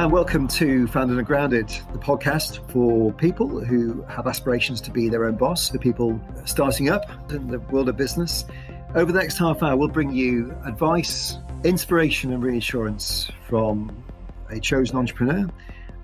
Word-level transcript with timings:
And 0.00 0.10
welcome 0.10 0.48
to 0.48 0.86
Founded 0.86 1.18
and 1.18 1.26
Grounded, 1.26 1.68
the 1.92 1.98
podcast 1.98 2.66
for 2.70 3.12
people 3.12 3.62
who 3.62 4.00
have 4.08 4.26
aspirations 4.26 4.80
to 4.80 4.90
be 4.90 5.10
their 5.10 5.26
own 5.26 5.36
boss, 5.36 5.68
for 5.68 5.76
people 5.76 6.18
starting 6.46 6.88
up 6.88 7.04
in 7.30 7.48
the 7.48 7.58
world 7.58 7.90
of 7.90 7.98
business. 7.98 8.46
Over 8.94 9.12
the 9.12 9.18
next 9.18 9.36
half 9.36 9.62
hour, 9.62 9.76
we'll 9.76 9.88
bring 9.88 10.10
you 10.10 10.56
advice, 10.64 11.36
inspiration, 11.64 12.32
and 12.32 12.42
reassurance 12.42 13.30
from 13.46 14.02
a 14.48 14.58
chosen 14.58 14.96
entrepreneur 14.96 15.46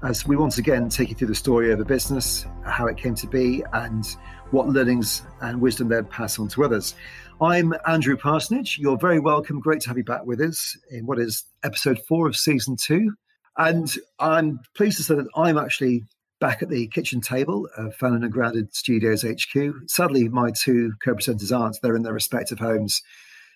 as 0.02 0.26
we 0.26 0.36
once 0.36 0.58
again 0.58 0.90
take 0.90 1.08
you 1.08 1.14
through 1.14 1.28
the 1.28 1.34
story 1.34 1.72
of 1.72 1.80
a 1.80 1.84
business, 1.86 2.44
how 2.66 2.86
it 2.88 2.98
came 2.98 3.14
to 3.14 3.26
be, 3.26 3.64
and 3.72 4.14
what 4.50 4.68
learnings 4.68 5.22
and 5.40 5.58
wisdom 5.58 5.88
they'd 5.88 6.10
pass 6.10 6.38
on 6.38 6.48
to 6.48 6.64
others. 6.64 6.94
I'm 7.40 7.72
Andrew 7.86 8.18
Parsonage. 8.18 8.76
You're 8.76 8.98
very 8.98 9.20
welcome. 9.20 9.58
Great 9.58 9.80
to 9.80 9.88
have 9.88 9.96
you 9.96 10.04
back 10.04 10.26
with 10.26 10.42
us 10.42 10.76
in 10.90 11.06
what 11.06 11.18
is 11.18 11.44
episode 11.64 11.98
four 12.06 12.28
of 12.28 12.36
season 12.36 12.76
two. 12.76 13.14
And 13.58 13.92
I'm 14.18 14.60
pleased 14.74 14.98
to 14.98 15.02
say 15.02 15.14
that 15.14 15.28
I'm 15.34 15.58
actually 15.58 16.04
back 16.40 16.62
at 16.62 16.68
the 16.68 16.86
kitchen 16.88 17.20
table 17.20 17.68
of 17.76 17.94
Founded 17.96 18.22
and 18.22 18.32
Grounded 18.32 18.74
Studios 18.74 19.22
HQ. 19.22 19.74
Sadly, 19.86 20.28
my 20.28 20.50
two 20.50 20.92
co 21.02 21.14
presenters 21.14 21.56
aren't. 21.56 21.78
They're 21.82 21.96
in 21.96 22.02
their 22.02 22.12
respective 22.12 22.58
homes 22.58 23.02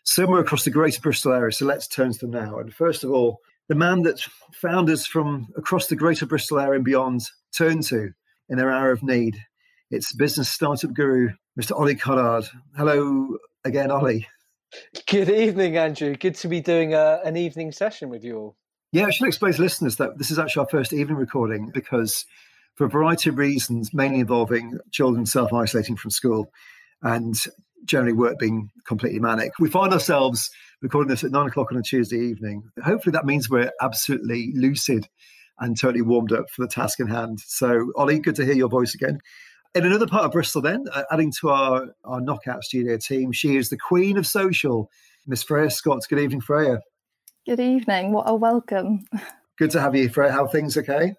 somewhere 0.04 0.40
across 0.40 0.64
the 0.64 0.70
greater 0.70 1.00
Bristol 1.00 1.32
area. 1.32 1.52
So 1.52 1.66
let's 1.66 1.86
turn 1.86 2.12
to 2.12 2.18
them 2.18 2.30
now. 2.30 2.58
And 2.58 2.72
first 2.72 3.04
of 3.04 3.10
all, 3.10 3.40
the 3.68 3.74
man 3.74 4.02
that 4.02 4.26
founders 4.52 5.06
from 5.06 5.48
across 5.56 5.86
the 5.86 5.96
greater 5.96 6.26
Bristol 6.26 6.58
area 6.58 6.76
and 6.76 6.84
beyond 6.84 7.22
turn 7.54 7.82
to 7.82 8.10
in 8.48 8.58
their 8.58 8.70
hour 8.70 8.90
of 8.90 9.02
need. 9.02 9.36
It's 9.90 10.12
business 10.12 10.48
startup 10.48 10.94
guru, 10.94 11.30
Mr. 11.60 11.72
Ollie 11.72 11.94
Collard. 11.94 12.44
Hello 12.76 13.36
again, 13.64 13.90
Ollie. 13.90 14.26
Good 15.06 15.28
evening, 15.28 15.76
Andrew. 15.76 16.14
Good 16.14 16.36
to 16.36 16.48
be 16.48 16.60
doing 16.60 16.94
a, 16.94 16.98
uh, 16.98 17.20
an 17.24 17.36
evening 17.36 17.72
session 17.72 18.08
with 18.08 18.24
you 18.24 18.38
all. 18.38 18.56
Yeah, 18.92 19.06
I 19.06 19.10
should 19.10 19.28
explain 19.28 19.52
to 19.52 19.62
listeners 19.62 19.96
that 19.96 20.18
this 20.18 20.32
is 20.32 20.38
actually 20.38 20.60
our 20.62 20.68
first 20.68 20.92
evening 20.92 21.16
recording 21.16 21.70
because, 21.72 22.24
for 22.74 22.86
a 22.86 22.90
variety 22.90 23.30
of 23.30 23.38
reasons, 23.38 23.94
mainly 23.94 24.18
involving 24.18 24.78
children 24.90 25.26
self 25.26 25.52
isolating 25.52 25.96
from 25.96 26.10
school 26.10 26.50
and 27.00 27.36
generally 27.84 28.12
work 28.12 28.38
being 28.40 28.70
completely 28.84 29.20
manic, 29.20 29.52
we 29.60 29.70
find 29.70 29.92
ourselves 29.92 30.50
recording 30.82 31.08
this 31.08 31.22
at 31.22 31.30
nine 31.30 31.46
o'clock 31.46 31.70
on 31.70 31.78
a 31.78 31.82
Tuesday 31.82 32.18
evening. 32.18 32.64
Hopefully, 32.82 33.12
that 33.12 33.24
means 33.24 33.48
we're 33.48 33.70
absolutely 33.80 34.52
lucid 34.56 35.06
and 35.60 35.78
totally 35.78 36.02
warmed 36.02 36.32
up 36.32 36.50
for 36.50 36.62
the 36.62 36.68
task 36.68 36.98
in 36.98 37.06
hand. 37.06 37.38
So, 37.38 37.92
Ollie, 37.94 38.18
good 38.18 38.36
to 38.36 38.44
hear 38.44 38.54
your 38.54 38.68
voice 38.68 38.94
again. 38.94 39.20
In 39.72 39.86
another 39.86 40.08
part 40.08 40.24
of 40.24 40.32
Bristol, 40.32 40.62
then, 40.62 40.86
uh, 40.92 41.04
adding 41.12 41.32
to 41.40 41.50
our, 41.50 41.94
our 42.04 42.20
knockout 42.20 42.64
studio 42.64 42.96
team, 42.96 43.30
she 43.30 43.56
is 43.56 43.68
the 43.68 43.78
queen 43.78 44.16
of 44.16 44.26
social, 44.26 44.90
Miss 45.28 45.44
Freya 45.44 45.70
Scott. 45.70 46.00
Good 46.08 46.18
evening, 46.18 46.40
Freya. 46.40 46.80
Good 47.50 47.58
evening. 47.58 48.12
What 48.12 48.30
a 48.30 48.34
welcome. 48.36 49.06
Good 49.58 49.72
to 49.72 49.80
have 49.80 49.96
you, 49.96 50.08
Freya. 50.08 50.30
How 50.30 50.46
things 50.46 50.76
okay? 50.76 51.16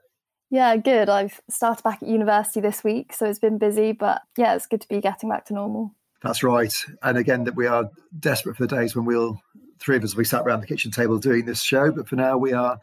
Yeah, 0.50 0.78
good. 0.78 1.10
I've 1.10 1.42
started 1.50 1.84
back 1.84 2.02
at 2.02 2.08
university 2.08 2.62
this 2.62 2.86
week, 2.86 3.12
so 3.12 3.26
it's 3.26 3.38
been 3.38 3.58
busy, 3.58 3.92
but 3.92 4.22
yeah, 4.38 4.56
it's 4.56 4.66
good 4.66 4.80
to 4.80 4.88
be 4.88 5.02
getting 5.02 5.28
back 5.28 5.44
to 5.48 5.54
normal. 5.54 5.94
That's 6.24 6.42
right. 6.42 6.74
And 7.04 7.18
again, 7.18 7.44
that 7.44 7.58
we 7.58 7.68
are 7.68 7.90
desperate 8.18 8.56
for 8.56 8.66
the 8.66 8.74
days 8.74 8.96
when 8.96 9.04
we'll, 9.04 9.42
three 9.80 9.98
of 9.98 10.06
us, 10.06 10.16
we 10.16 10.24
sat 10.24 10.44
around 10.44 10.62
the 10.62 10.68
kitchen 10.68 10.90
table 10.90 11.20
doing 11.20 11.46
this 11.46 11.62
show. 11.62 11.92
But 11.92 12.08
for 12.08 12.16
now, 12.16 12.38
we 12.38 12.54
are 12.54 12.80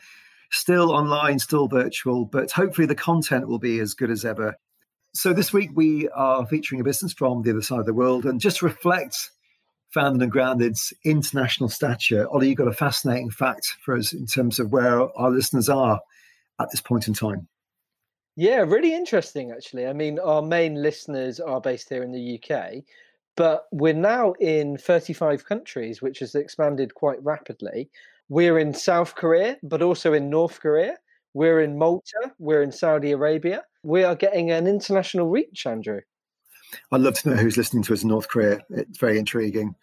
still 0.51 0.93
online, 0.93 1.39
still 1.39 1.69
virtual, 1.69 2.27
but 2.27 2.51
hopefully 2.51 2.87
the 2.87 2.95
content 2.95 3.49
will 3.49 3.59
be 3.59 3.81
as 3.81 3.95
good 3.95 4.11
as 4.11 4.27
ever. 4.27 4.57
So 5.15 5.33
this 5.33 5.55
week, 5.55 5.71
we 5.75 6.11
are 6.11 6.45
featuring 6.45 6.83
a 6.83 6.85
business 6.85 7.15
from 7.15 7.41
the 7.41 7.53
other 7.53 7.63
side 7.63 7.81
of 7.81 7.87
the 7.87 7.95
world. 7.95 8.27
And 8.27 8.43
just 8.43 8.61
reflect 8.61 9.31
founded 9.91 10.23
and 10.23 10.33
grounded's 10.33 10.93
international 11.05 11.69
stature. 11.69 12.29
Ollie, 12.31 12.49
you've 12.49 12.59
got 12.59 12.69
a 12.69 12.73
fascinating 12.73 13.31
fact 13.31 13.75
for 13.85 13.97
us 13.97 14.13
in 14.13 14.27
terms 14.27 14.59
of 14.59 14.73
where 14.73 15.01
our 15.19 15.31
listeners 15.31 15.69
are 15.69 16.01
at 16.61 16.71
this 16.71 16.81
point 16.81 17.09
in 17.09 17.15
time. 17.15 17.49
Yeah, 18.37 18.59
really 18.59 18.95
interesting, 18.95 19.51
actually. 19.51 19.87
I 19.87 19.93
mean, 19.93 20.19
our 20.19 20.43
main 20.43 20.81
listeners 20.81 21.41
are 21.41 21.61
based 21.61 21.89
here 21.89 22.05
in 22.05 22.13
the 22.13 22.41
UK, 22.41 22.85
but 23.37 23.65
we're 23.73 23.95
now 23.95 24.35
in 24.35 24.77
35 24.79 25.45
countries, 25.45 26.01
which 26.03 26.21
has 26.21 26.35
expanded 26.35 26.95
quite 26.95 27.23
rapidly. 27.25 27.91
We're 28.29 28.59
in 28.59 28.75
South 28.75 29.15
Korea, 29.15 29.57
but 29.63 29.83
also 29.83 30.13
in 30.13 30.31
North 30.31 30.61
Korea. 30.61 30.97
We're 31.35 31.63
in 31.63 31.79
Malta. 31.79 32.33
We're 32.39 32.63
in 32.63 32.73
Saudi 32.73 33.13
Arabia. 33.13 33.65
We 33.83 34.05
are 34.05 34.15
getting 34.15 34.51
an 34.51 34.67
international 34.67 35.29
reach, 35.29 35.67
Andrew. 35.67 36.01
I'd 36.93 37.01
love 37.01 37.15
to 37.21 37.31
know 37.31 37.37
who's 37.37 37.57
listening 37.57 37.83
to 37.85 37.93
us 37.93 38.03
in 38.03 38.09
North 38.09 38.29
Korea. 38.29 38.61
It's 38.71 38.99
very 38.99 39.19
intriguing. 39.19 39.75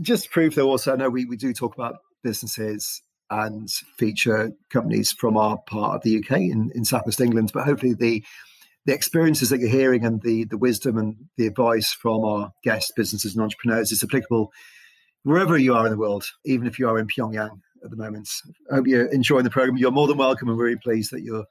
Just 0.00 0.24
to 0.24 0.30
prove, 0.30 0.54
though, 0.54 0.70
also, 0.70 0.92
I 0.92 0.96
know 0.96 1.10
we, 1.10 1.24
we 1.24 1.36
do 1.36 1.52
talk 1.52 1.74
about 1.74 1.96
businesses 2.22 3.02
and 3.30 3.70
feature 3.96 4.52
companies 4.70 5.12
from 5.12 5.36
our 5.36 5.58
part 5.66 5.96
of 5.96 6.02
the 6.02 6.18
UK 6.18 6.38
in, 6.38 6.70
in 6.74 6.84
Southwest 6.84 7.20
England, 7.20 7.50
but 7.52 7.64
hopefully 7.64 7.94
the 7.94 8.24
the 8.86 8.94
experiences 8.94 9.50
that 9.50 9.60
you're 9.60 9.68
hearing 9.68 10.06
and 10.06 10.22
the 10.22 10.44
the 10.44 10.56
wisdom 10.56 10.96
and 10.96 11.16
the 11.36 11.46
advice 11.46 11.92
from 11.92 12.24
our 12.24 12.52
guest 12.64 12.92
businesses 12.96 13.34
and 13.34 13.42
entrepreneurs 13.42 13.92
is 13.92 14.02
applicable 14.02 14.50
wherever 15.24 15.58
you 15.58 15.74
are 15.74 15.84
in 15.84 15.92
the 15.92 15.98
world, 15.98 16.24
even 16.46 16.66
if 16.66 16.78
you 16.78 16.88
are 16.88 16.98
in 16.98 17.06
Pyongyang 17.06 17.60
at 17.84 17.90
the 17.90 17.96
moment. 17.96 18.30
I 18.70 18.76
hope 18.76 18.86
you're 18.86 19.06
enjoying 19.06 19.44
the 19.44 19.50
program. 19.50 19.76
You're 19.76 19.90
more 19.90 20.06
than 20.06 20.16
welcome 20.16 20.48
and 20.48 20.56
we're 20.56 20.64
really 20.64 20.78
pleased 20.82 21.12
that 21.12 21.22
you're 21.22 21.44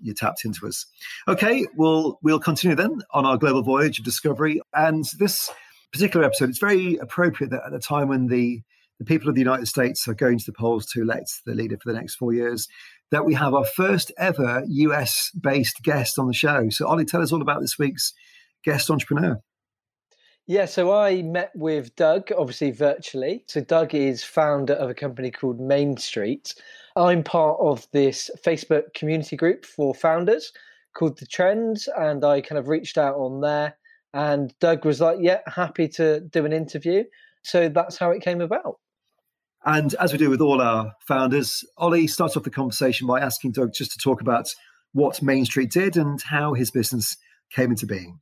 you 0.00 0.14
tapped 0.14 0.44
into 0.44 0.66
us. 0.66 0.86
Okay, 1.28 1.66
we'll 1.76 2.18
we'll 2.22 2.40
continue 2.40 2.76
then 2.76 3.00
on 3.12 3.26
our 3.26 3.36
global 3.36 3.62
voyage 3.62 3.98
of 3.98 4.04
discovery. 4.04 4.60
And 4.74 5.04
this 5.18 5.50
particular 5.92 6.24
episode, 6.24 6.50
it's 6.50 6.58
very 6.58 6.96
appropriate 6.96 7.50
that 7.50 7.62
at 7.66 7.72
the 7.72 7.78
time 7.78 8.08
when 8.08 8.26
the 8.26 8.62
the 8.98 9.04
people 9.04 9.28
of 9.28 9.34
the 9.34 9.40
United 9.42 9.66
States 9.66 10.08
are 10.08 10.14
going 10.14 10.38
to 10.38 10.44
the 10.46 10.52
polls 10.52 10.86
to 10.86 11.02
elect 11.02 11.42
the 11.44 11.54
leader 11.54 11.76
for 11.82 11.92
the 11.92 11.98
next 11.98 12.14
four 12.14 12.32
years, 12.32 12.66
that 13.10 13.26
we 13.26 13.34
have 13.34 13.54
our 13.54 13.64
first 13.64 14.10
ever 14.18 14.62
US 14.66 15.30
based 15.38 15.82
guest 15.82 16.18
on 16.18 16.26
the 16.26 16.32
show. 16.32 16.68
So, 16.70 16.86
Ollie, 16.86 17.04
tell 17.04 17.22
us 17.22 17.32
all 17.32 17.42
about 17.42 17.60
this 17.60 17.78
week's 17.78 18.12
guest 18.64 18.90
entrepreneur. 18.90 19.40
Yeah, 20.48 20.66
so 20.66 20.92
I 20.92 21.22
met 21.22 21.50
with 21.56 21.96
Doug, 21.96 22.30
obviously 22.36 22.70
virtually. 22.70 23.42
So, 23.48 23.60
Doug 23.60 23.94
is 23.94 24.22
founder 24.22 24.74
of 24.74 24.88
a 24.88 24.94
company 24.94 25.32
called 25.32 25.58
Main 25.58 25.96
Street. 25.96 26.54
I'm 26.94 27.24
part 27.24 27.58
of 27.60 27.86
this 27.92 28.30
Facebook 28.44 28.94
community 28.94 29.36
group 29.36 29.64
for 29.64 29.92
founders 29.92 30.52
called 30.94 31.18
The 31.18 31.26
Trends, 31.26 31.88
and 31.96 32.24
I 32.24 32.40
kind 32.40 32.58
of 32.60 32.68
reached 32.68 32.96
out 32.96 33.16
on 33.16 33.40
there. 33.40 33.76
And 34.14 34.54
Doug 34.60 34.84
was 34.84 35.00
like, 35.00 35.18
Yeah, 35.20 35.40
happy 35.46 35.88
to 35.88 36.20
do 36.20 36.44
an 36.44 36.52
interview. 36.52 37.02
So 37.42 37.68
that's 37.68 37.98
how 37.98 38.10
it 38.12 38.22
came 38.22 38.40
about. 38.40 38.78
And 39.64 39.94
as 39.94 40.12
we 40.12 40.18
do 40.18 40.30
with 40.30 40.40
all 40.40 40.62
our 40.62 40.92
founders, 41.08 41.64
Ollie 41.76 42.06
starts 42.06 42.36
off 42.36 42.44
the 42.44 42.50
conversation 42.50 43.08
by 43.08 43.20
asking 43.20 43.52
Doug 43.52 43.72
just 43.74 43.90
to 43.92 43.98
talk 43.98 44.20
about 44.20 44.54
what 44.92 45.22
Main 45.22 45.44
Street 45.44 45.72
did 45.72 45.96
and 45.96 46.22
how 46.22 46.54
his 46.54 46.70
business 46.70 47.16
came 47.50 47.70
into 47.70 47.84
being. 47.84 48.20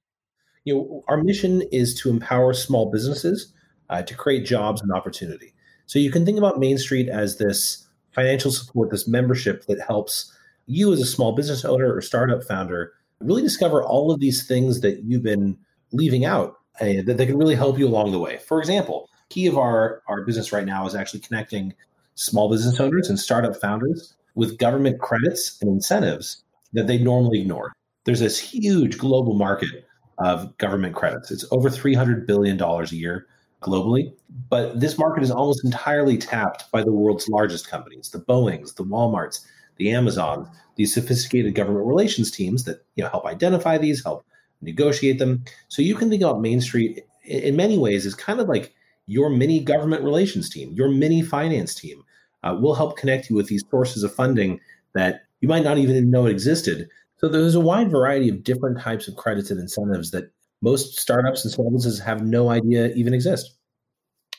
You 0.65 0.75
know, 0.75 1.05
our 1.09 1.23
mission 1.23 1.63
is 1.73 1.95
to 2.01 2.11
empower 2.11 2.55
small 2.55 2.91
businesses 2.91 3.53
uh, 3.91 4.03
to 4.03 4.15
create 4.15 4.47
jobs 4.47 4.81
and 4.81 4.91
opportunity. 4.93 5.55
So 5.87 5.99
you 5.99 6.11
can 6.11 6.25
think 6.25 6.39
about 6.39 6.59
Main 6.59 6.79
Street 6.79 7.09
as 7.09 7.37
this 7.37 7.87
financial 8.13 8.51
support, 8.51 8.91
this 8.91 9.07
membership 9.07 9.67
that 9.67 9.81
helps 9.87 10.33
you 10.67 10.93
as 10.93 11.01
a 11.01 11.07
small 11.07 11.33
business 11.33 11.65
owner 11.65 11.95
or 11.95 12.01
startup 12.01 12.43
founder 12.43 12.93
really 13.21 13.43
discover 13.43 13.83
all 13.83 14.11
of 14.11 14.21
these 14.21 14.47
things 14.47 14.81
that 14.81 15.03
you've 15.05 15.23
been 15.23 15.57
leaving 15.93 16.25
out 16.25 16.57
uh, 16.81 17.03
that 17.07 17.17
they 17.17 17.27
can 17.27 17.39
really 17.39 17.55
help 17.55 17.79
you 17.79 17.87
along 17.87 18.13
the 18.13 18.19
way. 18.19 18.39
For 18.39 18.59
example, 18.59 19.09
key 19.29 19.47
of 19.47 19.57
our, 19.57 20.03
our 20.09 20.23
business 20.25 20.53
right 20.53 20.67
now 20.67 20.87
is 20.87 20.95
actually 20.95 21.21
connecting 21.21 21.75
small 22.15 22.51
business 22.51 22.81
owners 22.81 23.09
and 23.09 23.19
startup 23.19 23.57
founders 23.57 24.15
with 24.35 24.59
government 24.59 25.01
credits 25.01 25.61
and 25.61 25.71
incentives 25.71 26.43
that 26.73 26.87
they 26.87 26.99
normally 26.99 27.41
ignore. 27.41 27.73
There's 28.05 28.21
this 28.21 28.39
huge 28.39 28.99
global 28.99 29.35
market 29.35 29.87
of 30.19 30.57
government 30.59 30.95
credits. 30.95 31.31
It's 31.31 31.45
over 31.51 31.69
$300 31.69 32.27
billion 32.27 32.61
a 32.61 32.85
year 32.87 33.27
globally. 33.65 34.13
But 34.51 34.79
this 34.79 34.99
market 34.99 35.23
is 35.23 35.31
almost 35.31 35.65
entirely 35.65 36.19
tapped 36.19 36.71
by 36.71 36.83
the 36.83 36.93
world's 36.93 37.29
largest 37.29 37.69
companies, 37.69 38.11
the 38.11 38.21
Boeings, 38.21 38.77
the 38.77 38.85
Walmarts, 38.85 39.45
the 39.77 39.91
Amazon, 39.91 40.49
these 40.77 40.93
sophisticated 40.93 41.55
government 41.55 41.87
relations 41.87 42.31
teams 42.31 42.65
that 42.65 42.85
you 42.95 43.03
know 43.03 43.11
help 43.11 43.27
identify 43.27 43.79
these, 43.79 44.05
help 44.05 44.25
negotiate 44.61 45.19
them. 45.19 45.45
So 45.69 45.83
you 45.83 45.95
can 45.95 46.11
think 46.11 46.23
about 46.23 46.41
Main 46.41 46.61
Street 46.61 47.05
in 47.25 47.57
many 47.57 47.79
ways 47.79 48.07
as 48.07 48.15
kind 48.15 48.41
of 48.41 48.49
like 48.49 48.73
your 49.07 49.31
mini 49.31 49.61
government 49.61 50.03
relations 50.03 50.49
team, 50.49 50.73
your 50.73 50.89
mini 50.89 51.23
finance 51.23 51.75
team. 51.75 52.05
Uh, 52.43 52.55
will 52.61 52.75
help 52.75 52.99
connect 52.99 53.31
you 53.31 53.37
with 53.37 53.47
these 53.47 53.65
sources 53.71 54.03
of 54.03 54.15
funding 54.15 54.61
that 54.93 55.23
you 55.41 55.49
might 55.49 55.65
not 55.65 55.79
even 55.79 56.11
know 56.11 56.27
existed. 56.27 56.91
So 57.25 57.31
there's 57.31 57.55
a 57.55 57.61
wide 57.61 57.91
variety 57.91 58.29
of 58.29 58.45
different 58.45 58.79
types 58.79 59.09
of 59.09 59.17
credits 59.17 59.51
and 59.51 59.59
incentives 59.59 60.11
that 60.11 60.31
most 60.61 60.99
startups 60.99 61.43
and 61.43 61.51
small 61.51 61.71
businesses 61.71 61.99
have 62.01 62.23
no 62.23 62.51
idea 62.51 62.89
even 62.89 63.15
exist. 63.15 63.55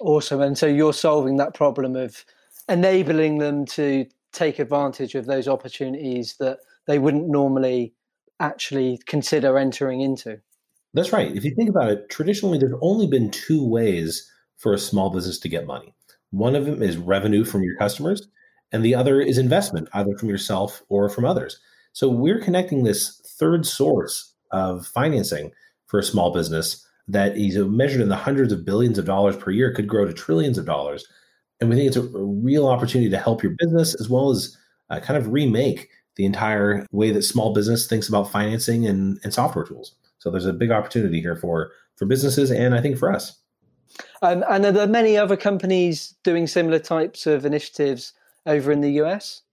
Awesome. 0.01 0.39
And 0.39 0.55
so 0.55 0.67
you're 0.67 0.93
solving 0.93 1.37
that 1.37 1.55
problem 1.55 1.95
of 1.95 2.23
enabling 2.69 3.39
them 3.39 3.65
to 3.65 4.05
take 4.33 4.59
advantage 4.59 5.15
of 5.15 5.25
those 5.25 5.47
opportunities 5.47 6.35
that 6.39 6.59
they 6.85 6.99
wouldn't 6.99 7.27
normally 7.27 7.95
actually 8.39 8.99
consider 9.07 9.57
entering 9.57 10.01
into. 10.01 10.39
That's 10.93 11.11
right. 11.11 11.35
If 11.35 11.43
you 11.43 11.55
think 11.55 11.69
about 11.71 11.89
it, 11.89 12.11
traditionally 12.11 12.59
there's 12.59 12.77
only 12.81 13.07
been 13.07 13.31
two 13.31 13.67
ways 13.67 14.31
for 14.57 14.73
a 14.73 14.77
small 14.77 15.09
business 15.09 15.39
to 15.39 15.49
get 15.49 15.65
money. 15.65 15.95
One 16.29 16.55
of 16.55 16.67
them 16.67 16.83
is 16.83 16.97
revenue 16.97 17.45
from 17.45 17.63
your 17.63 17.77
customers, 17.77 18.27
and 18.71 18.85
the 18.85 18.93
other 18.93 19.21
is 19.21 19.39
investment, 19.39 19.89
either 19.93 20.15
from 20.19 20.29
yourself 20.29 20.83
or 20.87 21.09
from 21.09 21.25
others. 21.25 21.59
So 21.95 22.09
we're 22.09 22.41
connecting 22.41 22.83
this 22.83 23.21
third 23.25 23.65
source 23.65 24.33
of 24.51 24.85
financing 24.85 25.53
for 25.87 25.97
a 25.97 26.03
small 26.03 26.33
business 26.33 26.85
that 27.07 27.37
is 27.37 27.57
measured 27.57 28.01
in 28.01 28.09
the 28.09 28.17
hundreds 28.17 28.51
of 28.51 28.65
billions 28.65 28.97
of 28.97 29.05
dollars 29.05 29.37
per 29.37 29.49
year, 29.49 29.73
could 29.73 29.87
grow 29.87 30.03
to 30.03 30.11
trillions 30.11 30.57
of 30.57 30.65
dollars. 30.65 31.07
And 31.61 31.69
we 31.69 31.77
think 31.77 31.87
it's 31.87 31.95
a, 31.95 32.01
real 32.01 32.67
opportunity 32.67 33.09
to 33.09 33.17
help 33.17 33.41
your 33.41 33.53
business 33.57 33.95
as 33.95 34.09
well 34.09 34.29
as 34.29 34.57
uh, 34.89 34.99
kind 34.99 35.17
of 35.17 35.31
remake 35.31 35.87
the 36.17 36.25
entire 36.25 36.85
way 36.91 37.11
that 37.11 37.21
small 37.21 37.53
business 37.53 37.87
thinks 37.87 38.09
about 38.09 38.29
financing 38.29 38.85
and, 38.85 39.17
and 39.23 39.33
software 39.33 39.63
tools. 39.63 39.95
So 40.17 40.29
there's 40.29 40.45
a 40.45 40.51
big 40.51 40.71
opportunity 40.71 41.21
here 41.21 41.37
for 41.37 41.71
for 41.95 42.05
businesses 42.05 42.51
and 42.51 42.75
I 42.75 42.81
think 42.81 42.97
for 42.97 43.09
us. 43.09 43.39
Um, 44.21 44.43
and 44.49 44.65
are 44.65 44.71
there 44.73 44.87
many 44.87 45.15
other 45.15 45.37
companies 45.37 46.13
doing 46.25 46.45
similar 46.45 46.79
types 46.79 47.25
of 47.25 47.45
initiatives 47.45 48.11
over 48.45 48.73
in 48.73 48.81
the 48.81 48.91
US? 49.03 49.43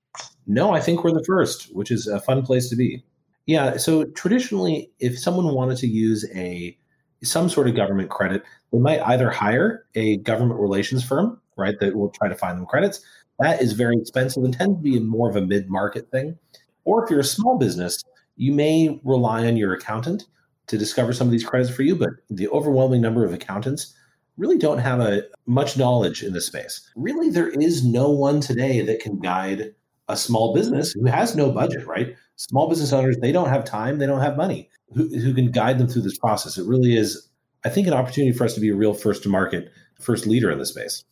No, 0.46 0.72
I 0.72 0.80
think 0.80 1.04
we're 1.04 1.12
the 1.12 1.24
first, 1.24 1.74
which 1.74 1.90
is 1.90 2.06
a 2.06 2.20
fun 2.20 2.42
place 2.42 2.68
to 2.70 2.76
be. 2.76 3.04
Yeah, 3.46 3.76
so 3.76 4.04
traditionally, 4.04 4.90
if 4.98 5.18
someone 5.18 5.52
wanted 5.54 5.78
to 5.78 5.86
use 5.86 6.28
a 6.34 6.76
some 7.24 7.48
sort 7.48 7.68
of 7.68 7.76
government 7.76 8.10
credit, 8.10 8.42
they 8.72 8.78
might 8.78 9.00
either 9.02 9.30
hire 9.30 9.86
a 9.94 10.16
government 10.18 10.60
relations 10.60 11.04
firm, 11.04 11.40
right, 11.56 11.78
that 11.78 11.96
will 11.96 12.10
try 12.10 12.28
to 12.28 12.34
find 12.34 12.58
them 12.58 12.66
credits. 12.66 13.00
That 13.38 13.62
is 13.62 13.72
very 13.72 13.96
expensive 13.96 14.42
and 14.42 14.52
tends 14.52 14.76
to 14.76 14.82
be 14.82 14.98
more 15.00 15.28
of 15.28 15.36
a 15.36 15.40
mid 15.40 15.68
market 15.68 16.10
thing. 16.10 16.36
Or 16.84 17.04
if 17.04 17.10
you're 17.10 17.20
a 17.20 17.24
small 17.24 17.58
business, 17.58 18.02
you 18.36 18.52
may 18.52 19.00
rely 19.04 19.46
on 19.46 19.56
your 19.56 19.72
accountant 19.72 20.24
to 20.66 20.78
discover 20.78 21.12
some 21.12 21.28
of 21.28 21.32
these 21.32 21.44
credits 21.44 21.70
for 21.70 21.82
you, 21.82 21.94
but 21.94 22.10
the 22.30 22.48
overwhelming 22.48 23.00
number 23.00 23.24
of 23.24 23.32
accountants 23.32 23.94
really 24.36 24.58
don't 24.58 24.78
have 24.78 25.00
a 25.00 25.22
much 25.46 25.76
knowledge 25.76 26.22
in 26.22 26.32
this 26.32 26.46
space. 26.46 26.88
Really, 26.96 27.30
there 27.30 27.48
is 27.48 27.84
no 27.84 28.10
one 28.10 28.40
today 28.40 28.80
that 28.80 29.00
can 29.00 29.18
guide 29.20 29.74
a 30.12 30.16
small 30.16 30.54
business 30.54 30.92
who 30.92 31.06
has 31.06 31.34
no 31.34 31.50
budget, 31.50 31.86
right? 31.86 32.14
Small 32.36 32.68
business 32.68 32.92
owners, 32.92 33.16
they 33.20 33.32
don't 33.32 33.48
have 33.48 33.64
time, 33.64 33.98
they 33.98 34.06
don't 34.06 34.20
have 34.20 34.36
money, 34.36 34.68
who, 34.94 35.08
who 35.08 35.32
can 35.32 35.50
guide 35.50 35.78
them 35.78 35.88
through 35.88 36.02
this 36.02 36.18
process. 36.18 36.58
It 36.58 36.66
really 36.66 36.96
is, 36.96 37.28
I 37.64 37.70
think, 37.70 37.86
an 37.86 37.94
opportunity 37.94 38.36
for 38.36 38.44
us 38.44 38.54
to 38.54 38.60
be 38.60 38.68
a 38.68 38.74
real 38.74 38.92
first 38.92 39.22
to 39.22 39.30
market, 39.30 39.72
first 40.00 40.26
leader 40.26 40.50
in 40.50 40.58
the 40.58 40.66
space. 40.66 41.02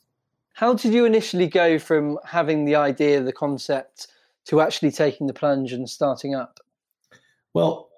How 0.53 0.75
did 0.75 0.93
you 0.93 1.07
initially 1.07 1.47
go 1.47 1.79
from 1.79 2.19
having 2.27 2.67
the 2.67 2.77
idea, 2.77 3.23
the 3.23 3.33
concept, 3.33 4.09
to 4.47 4.61
actually 4.61 4.91
taking 4.91 5.27
the 5.27 5.33
plunge 5.33 5.73
and 5.73 5.89
starting 5.89 6.35
up? 6.35 6.61
Well, 7.55 7.89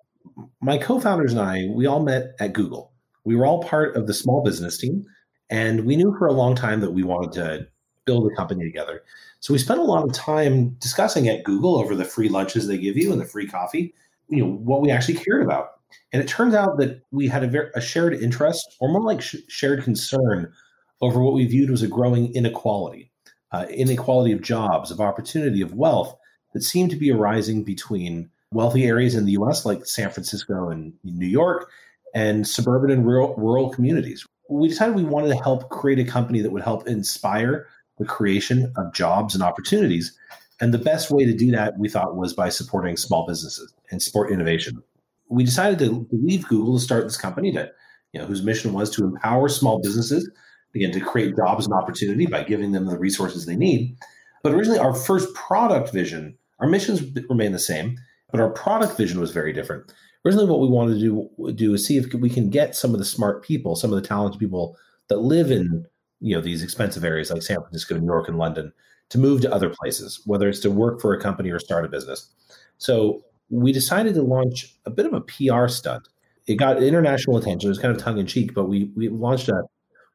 my 0.60 0.78
co-founders 0.78 1.32
and 1.32 1.40
I, 1.40 1.66
we 1.68 1.86
all 1.86 2.04
met 2.04 2.34
at 2.38 2.52
Google. 2.52 2.92
We 3.24 3.34
were 3.34 3.46
all 3.46 3.62
part 3.62 3.96
of 3.96 4.06
the 4.06 4.14
small 4.14 4.44
business 4.44 4.78
team, 4.78 5.04
and 5.50 5.84
we 5.84 5.96
knew 5.96 6.14
for 6.16 6.28
a 6.28 6.32
long 6.32 6.54
time 6.54 6.80
that 6.80 6.92
we 6.92 7.02
wanted 7.02 7.32
to 7.32 7.66
build 8.04 8.30
a 8.30 8.36
company 8.36 8.64
together. 8.64 9.02
So 9.42 9.52
we 9.52 9.58
spent 9.58 9.80
a 9.80 9.84
lot 9.84 10.04
of 10.04 10.12
time 10.12 10.76
discussing 10.78 11.28
at 11.28 11.42
Google 11.42 11.76
over 11.76 11.96
the 11.96 12.04
free 12.04 12.28
lunches 12.28 12.68
they 12.68 12.78
give 12.78 12.96
you 12.96 13.10
and 13.10 13.20
the 13.20 13.26
free 13.26 13.48
coffee, 13.48 13.92
you 14.28 14.38
know, 14.38 14.52
what 14.52 14.80
we 14.80 14.92
actually 14.92 15.14
cared 15.14 15.42
about. 15.42 15.80
And 16.12 16.22
it 16.22 16.28
turns 16.28 16.54
out 16.54 16.78
that 16.78 17.02
we 17.10 17.26
had 17.26 17.52
a, 17.52 17.76
a 17.76 17.80
shared 17.80 18.14
interest, 18.14 18.76
or 18.80 18.88
more 18.88 19.02
like 19.02 19.20
sh- 19.20 19.36
shared 19.48 19.82
concern, 19.82 20.52
over 21.00 21.20
what 21.20 21.34
we 21.34 21.44
viewed 21.44 21.72
as 21.72 21.82
a 21.82 21.88
growing 21.88 22.32
inequality, 22.36 23.10
uh, 23.50 23.66
inequality 23.68 24.30
of 24.30 24.42
jobs, 24.42 24.92
of 24.92 25.00
opportunity, 25.00 25.60
of 25.60 25.74
wealth 25.74 26.16
that 26.54 26.62
seemed 26.62 26.90
to 26.90 26.96
be 26.96 27.10
arising 27.10 27.64
between 27.64 28.30
wealthy 28.52 28.84
areas 28.84 29.16
in 29.16 29.24
the 29.24 29.32
US, 29.32 29.66
like 29.66 29.84
San 29.84 30.10
Francisco 30.10 30.68
and 30.68 30.92
New 31.02 31.26
York, 31.26 31.68
and 32.14 32.46
suburban 32.46 32.92
and 32.92 33.04
rural, 33.04 33.34
rural 33.36 33.70
communities. 33.70 34.24
We 34.48 34.68
decided 34.68 34.94
we 34.94 35.02
wanted 35.02 35.30
to 35.30 35.42
help 35.42 35.68
create 35.70 35.98
a 35.98 36.04
company 36.04 36.42
that 36.42 36.52
would 36.52 36.62
help 36.62 36.86
inspire 36.86 37.66
the 37.98 38.04
creation 38.04 38.72
of 38.76 38.92
jobs 38.92 39.34
and 39.34 39.42
opportunities. 39.42 40.16
And 40.60 40.72
the 40.72 40.78
best 40.78 41.10
way 41.10 41.24
to 41.24 41.34
do 41.34 41.50
that, 41.50 41.78
we 41.78 41.88
thought, 41.88 42.16
was 42.16 42.32
by 42.32 42.48
supporting 42.48 42.96
small 42.96 43.26
businesses 43.26 43.72
and 43.90 44.02
support 44.02 44.30
innovation. 44.30 44.82
We 45.28 45.44
decided 45.44 45.78
to 45.80 46.06
leave 46.12 46.46
Google 46.46 46.78
to 46.78 46.84
start 46.84 47.04
this 47.04 47.16
company 47.16 47.50
that, 47.52 47.72
you 48.12 48.20
know, 48.20 48.26
whose 48.26 48.42
mission 48.42 48.72
was 48.72 48.90
to 48.90 49.04
empower 49.04 49.48
small 49.48 49.80
businesses, 49.80 50.30
again, 50.74 50.92
to 50.92 51.00
create 51.00 51.36
jobs 51.36 51.66
and 51.66 51.74
opportunity 51.74 52.26
by 52.26 52.44
giving 52.44 52.72
them 52.72 52.86
the 52.86 52.98
resources 52.98 53.46
they 53.46 53.56
need. 53.56 53.96
But 54.42 54.52
originally, 54.52 54.78
our 54.78 54.94
first 54.94 55.32
product 55.34 55.92
vision, 55.92 56.36
our 56.60 56.68
missions 56.68 57.02
remain 57.28 57.52
the 57.52 57.58
same, 57.58 57.96
but 58.30 58.40
our 58.40 58.50
product 58.50 58.96
vision 58.96 59.20
was 59.20 59.30
very 59.30 59.52
different. 59.52 59.92
Originally, 60.24 60.48
what 60.48 60.60
we 60.60 60.68
wanted 60.68 60.94
to 60.94 61.00
do, 61.00 61.52
do 61.52 61.74
is 61.74 61.84
see 61.84 61.96
if 61.96 62.12
we 62.14 62.30
can 62.30 62.50
get 62.50 62.76
some 62.76 62.92
of 62.92 62.98
the 62.98 63.04
smart 63.04 63.42
people, 63.42 63.74
some 63.74 63.92
of 63.92 64.00
the 64.00 64.06
talented 64.06 64.38
people 64.38 64.76
that 65.08 65.18
live 65.18 65.50
in 65.50 65.84
you 66.22 66.34
know 66.34 66.40
these 66.40 66.62
expensive 66.62 67.04
areas 67.04 67.30
like 67.30 67.42
San 67.42 67.60
Francisco, 67.60 67.98
New 67.98 68.06
York, 68.06 68.28
and 68.28 68.38
London 68.38 68.72
to 69.10 69.18
move 69.18 69.42
to 69.42 69.52
other 69.52 69.68
places, 69.68 70.22
whether 70.24 70.48
it's 70.48 70.60
to 70.60 70.70
work 70.70 71.00
for 71.00 71.12
a 71.12 71.20
company 71.20 71.50
or 71.50 71.58
start 71.58 71.84
a 71.84 71.88
business. 71.88 72.30
So 72.78 73.22
we 73.50 73.72
decided 73.72 74.14
to 74.14 74.22
launch 74.22 74.74
a 74.86 74.90
bit 74.90 75.04
of 75.04 75.12
a 75.12 75.20
PR 75.20 75.68
stunt. 75.68 76.08
It 76.46 76.54
got 76.54 76.82
international 76.82 77.36
attention. 77.36 77.68
It 77.68 77.70
was 77.70 77.78
kind 77.78 77.94
of 77.94 78.02
tongue 78.02 78.18
in 78.18 78.26
cheek, 78.26 78.54
but 78.54 78.68
we 78.68 78.90
we 78.96 79.08
launched 79.08 79.48
a 79.48 79.62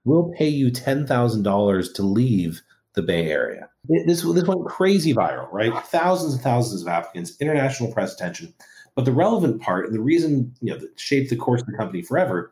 "We'll 0.05 0.31
pay 0.37 0.49
you 0.49 0.71
ten 0.71 1.05
thousand 1.05 1.43
dollars 1.43 1.91
to 1.93 2.03
leave 2.03 2.61
the 2.93 3.03
Bay 3.03 3.29
Area." 3.29 3.69
This 4.05 4.23
this 4.23 4.43
went 4.43 4.65
crazy 4.65 5.13
viral, 5.13 5.47
right? 5.51 5.73
Thousands 5.85 6.33
and 6.33 6.41
thousands 6.41 6.81
of 6.81 6.87
applicants, 6.87 7.39
international 7.39 7.93
press 7.93 8.13
attention. 8.13 8.53
But 8.95 9.05
the 9.05 9.11
relevant 9.11 9.61
part, 9.61 9.85
and 9.85 9.93
the 9.93 10.01
reason 10.01 10.53
you 10.61 10.73
know 10.73 10.79
that 10.79 10.99
shaped 10.99 11.29
the 11.29 11.35
course 11.35 11.61
of 11.61 11.67
the 11.67 11.77
company 11.77 12.01
forever, 12.01 12.51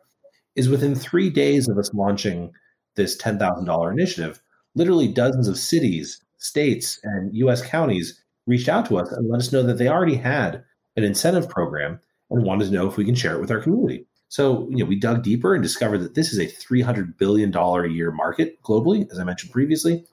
is 0.55 0.69
within 0.69 0.93
three 0.95 1.29
days 1.29 1.67
of 1.67 1.77
us 1.77 1.91
launching 1.93 2.53
this 2.95 3.17
$10,000 3.17 3.91
initiative, 3.91 4.41
literally 4.75 5.07
dozens 5.07 5.47
of 5.47 5.57
cities, 5.57 6.21
states, 6.37 6.99
and 7.03 7.35
US 7.35 7.61
counties 7.65 8.21
reached 8.47 8.69
out 8.69 8.85
to 8.87 8.97
us 8.97 9.11
and 9.11 9.29
let 9.29 9.39
us 9.39 9.51
know 9.51 9.63
that 9.63 9.77
they 9.77 9.87
already 9.87 10.15
had 10.15 10.63
an 10.95 11.03
incentive 11.03 11.49
program 11.49 11.99
and 12.29 12.43
wanted 12.43 12.65
to 12.65 12.71
know 12.71 12.87
if 12.87 12.97
we 12.97 13.05
can 13.05 13.15
share 13.15 13.35
it 13.35 13.41
with 13.41 13.51
our 13.51 13.59
community. 13.59 14.05
So, 14.29 14.67
you 14.69 14.77
know, 14.77 14.85
we 14.85 14.99
dug 14.99 15.23
deeper 15.23 15.53
and 15.53 15.63
discovered 15.63 15.99
that 15.99 16.15
this 16.15 16.33
is 16.33 16.39
a 16.39 16.47
$300 16.47 17.17
billion 17.17 17.55
a 17.55 17.87
year 17.87 18.11
market 18.11 18.61
globally, 18.63 19.09
as 19.11 19.19
I 19.19 19.23
mentioned 19.23 19.51
previously, 19.51 20.05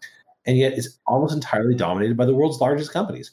and 0.46 0.58
yet 0.58 0.74
it's 0.74 0.98
almost 1.06 1.34
entirely 1.34 1.74
dominated 1.74 2.16
by 2.16 2.26
the 2.26 2.34
world's 2.34 2.60
largest 2.60 2.92
companies. 2.92 3.30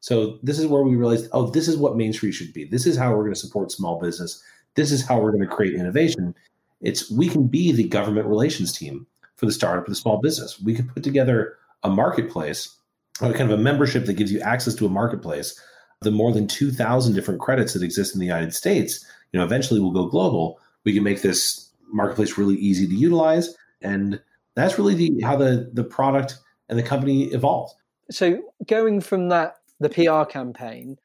So, 0.00 0.38
this 0.42 0.58
is 0.58 0.66
where 0.66 0.82
we 0.82 0.96
realized, 0.96 1.28
oh, 1.32 1.50
this 1.50 1.68
is 1.68 1.76
what 1.76 1.96
Main 1.96 2.12
Street 2.12 2.32
should 2.32 2.52
be. 2.52 2.64
This 2.64 2.86
is 2.86 2.96
how 2.96 3.10
we're 3.10 3.22
going 3.22 3.34
to 3.34 3.38
support 3.38 3.70
small 3.70 4.00
business. 4.00 4.42
This 4.74 4.90
is 4.90 5.06
how 5.06 5.20
we're 5.20 5.30
going 5.30 5.48
to 5.48 5.54
create 5.54 5.74
innovation. 5.74 6.34
It's 6.82 7.10
we 7.10 7.28
can 7.28 7.46
be 7.46 7.72
the 7.72 7.88
government 7.88 8.26
relations 8.26 8.76
team 8.76 9.06
for 9.36 9.46
the 9.46 9.52
startup 9.52 9.86
or 9.86 9.90
the 9.90 9.96
small 9.96 10.20
business. 10.20 10.60
We 10.60 10.74
could 10.74 10.92
put 10.92 11.02
together 11.02 11.56
a 11.82 11.90
marketplace, 11.90 12.76
or 13.20 13.32
kind 13.32 13.50
of 13.50 13.58
a 13.58 13.62
membership 13.62 14.06
that 14.06 14.14
gives 14.14 14.32
you 14.32 14.40
access 14.40 14.74
to 14.76 14.86
a 14.86 14.90
marketplace. 14.90 15.58
The 16.02 16.10
more 16.10 16.32
than 16.32 16.48
2,000 16.48 17.14
different 17.14 17.40
credits 17.40 17.74
that 17.74 17.82
exist 17.82 18.14
in 18.14 18.20
the 18.20 18.26
United 18.26 18.52
States, 18.54 19.04
you 19.32 19.38
know, 19.38 19.44
eventually 19.44 19.80
we'll 19.80 19.92
go 19.92 20.06
global. 20.06 20.58
We 20.84 20.92
can 20.92 21.04
make 21.04 21.22
this 21.22 21.70
marketplace 21.92 22.36
really 22.36 22.56
easy 22.56 22.86
to 22.88 22.94
utilize, 22.94 23.54
and 23.80 24.20
that's 24.56 24.78
really 24.78 24.94
the, 24.94 25.20
how 25.22 25.36
the 25.36 25.70
the 25.72 25.84
product 25.84 26.38
and 26.68 26.78
the 26.78 26.82
company 26.82 27.24
evolved. 27.32 27.74
So 28.10 28.42
going 28.66 29.00
from 29.00 29.28
that 29.28 29.56
the 29.80 29.88
PR 29.88 30.24
campaign, 30.24 30.98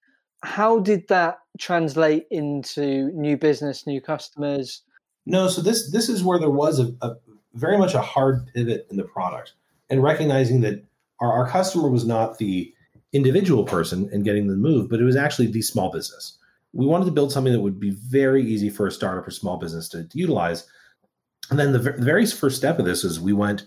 how 0.44 0.80
did 0.80 1.08
that 1.10 1.40
translate 1.60 2.28
into 2.32 3.12
new 3.14 3.38
business, 3.38 3.88
new 3.88 4.02
customers? 4.02 4.84
No, 5.30 5.50
so 5.50 5.62
this 5.62 5.92
this 5.92 6.08
is 6.08 6.24
where 6.24 6.40
there 6.40 6.50
was 6.50 6.80
a, 6.80 6.96
a 7.02 7.18
very 7.54 7.78
much 7.78 7.94
a 7.94 8.02
hard 8.02 8.48
pivot 8.54 8.88
in 8.90 8.96
the 8.96 9.04
product 9.04 9.54
and 9.90 10.02
recognizing 10.02 10.62
that 10.62 10.86
our, 11.20 11.32
our 11.32 11.50
customer 11.50 11.90
was 11.90 12.06
not 12.06 12.38
the 12.38 12.74
individual 13.12 13.66
person 13.66 14.10
and 14.14 14.24
getting 14.24 14.48
the 14.48 14.56
move, 14.56 14.90
but 14.90 15.02
it 15.02 15.04
was 15.04 15.18
actually 15.18 15.48
the 15.48 15.62
small 15.62 15.92
business. 15.92 16.38
We 16.72 16.86
wanted 16.86 17.06
to 17.06 17.12
build 17.12 17.34
something 17.34 17.52
that 17.52 17.60
would 17.60 17.80
be 17.80 17.90
very 17.90 18.42
easy 18.42 18.70
for 18.70 18.88
a 18.88 18.92
startup 18.92 19.28
or 19.28 19.32
small 19.32 19.58
business 19.58 19.90
to, 19.90 20.06
to 20.06 20.18
utilize. 20.18 20.66
And 21.50 21.60
then 21.60 21.74
the, 21.74 21.80
the 21.80 22.04
very 22.04 22.26
first 22.26 22.56
step 22.56 22.80
of 22.80 22.86
this 22.86 23.04
is 23.04 23.20
we 23.20 23.34
went 23.34 23.66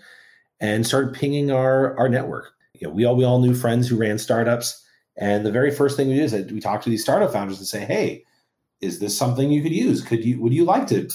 and 0.61 0.87
started 0.87 1.13
pinging 1.13 1.51
our 1.51 1.95
our 1.99 2.09
network. 2.09 2.53
You 2.73 2.89
know, 2.89 2.95
we 2.95 3.05
all 3.05 3.17
we 3.17 3.25
all 3.25 3.39
knew 3.39 3.55
friends 3.55 3.87
who 3.87 3.99
ran 3.99 4.17
startups, 4.17 4.83
and 5.19 5.45
the 5.45 5.53
very 5.53 5.71
first 5.71 5.99
thing 5.99 6.09
we 6.09 6.15
did 6.15 6.25
is 6.25 6.33
that 6.33 6.53
we 6.53 6.61
talked 6.61 6.85
to 6.85 6.91
these 6.91 7.03
startup 7.03 7.33
founders 7.33 7.59
and 7.59 7.67
say, 7.67 7.85
"Hey, 7.85 8.25
is 8.81 8.99
this 8.99 9.15
something 9.17 9.51
you 9.51 9.63
could 9.63 9.75
use? 9.75 10.01
Could 10.01 10.25
you 10.25 10.41
would 10.41 10.55
you 10.55 10.65
like 10.65 10.87
to 10.87 11.07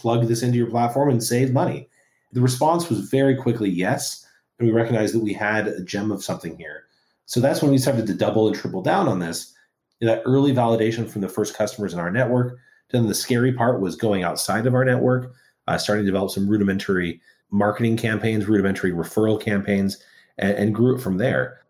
plug 0.00 0.26
this 0.26 0.42
into 0.42 0.58
your 0.58 0.70
platform 0.70 1.10
and 1.10 1.22
save 1.22 1.52
money? 1.52 1.88
The 2.32 2.40
response 2.40 2.88
was 2.88 3.08
very 3.10 3.36
quickly 3.36 3.68
yes. 3.68 4.26
And 4.58 4.68
we 4.68 4.74
recognized 4.74 5.14
that 5.14 5.24
we 5.24 5.32
had 5.32 5.68
a 5.68 5.82
gem 5.82 6.10
of 6.10 6.22
something 6.24 6.56
here. 6.56 6.84
So 7.26 7.40
that's 7.40 7.62
when 7.62 7.70
we 7.70 7.78
started 7.78 8.06
to 8.06 8.14
double 8.14 8.48
and 8.48 8.56
triple 8.56 8.82
down 8.82 9.08
on 9.08 9.18
this. 9.18 9.54
That 10.00 10.22
early 10.24 10.52
validation 10.52 11.08
from 11.08 11.20
the 11.20 11.28
first 11.28 11.54
customers 11.56 11.92
in 11.92 12.00
our 12.00 12.10
network. 12.10 12.58
Then 12.90 13.06
the 13.06 13.14
scary 13.14 13.52
part 13.52 13.80
was 13.80 13.96
going 13.96 14.24
outside 14.24 14.66
of 14.66 14.74
our 14.74 14.84
network, 14.84 15.32
uh, 15.68 15.78
starting 15.78 16.04
to 16.04 16.10
develop 16.10 16.30
some 16.30 16.48
rudimentary 16.48 17.20
marketing 17.50 17.96
campaigns, 17.96 18.46
rudimentary 18.46 18.92
referral 18.92 19.40
campaigns, 19.40 20.02
and, 20.38 20.52
and 20.56 20.74
grew 20.74 20.96
it 20.96 21.00
from 21.00 21.18
there. 21.18 21.60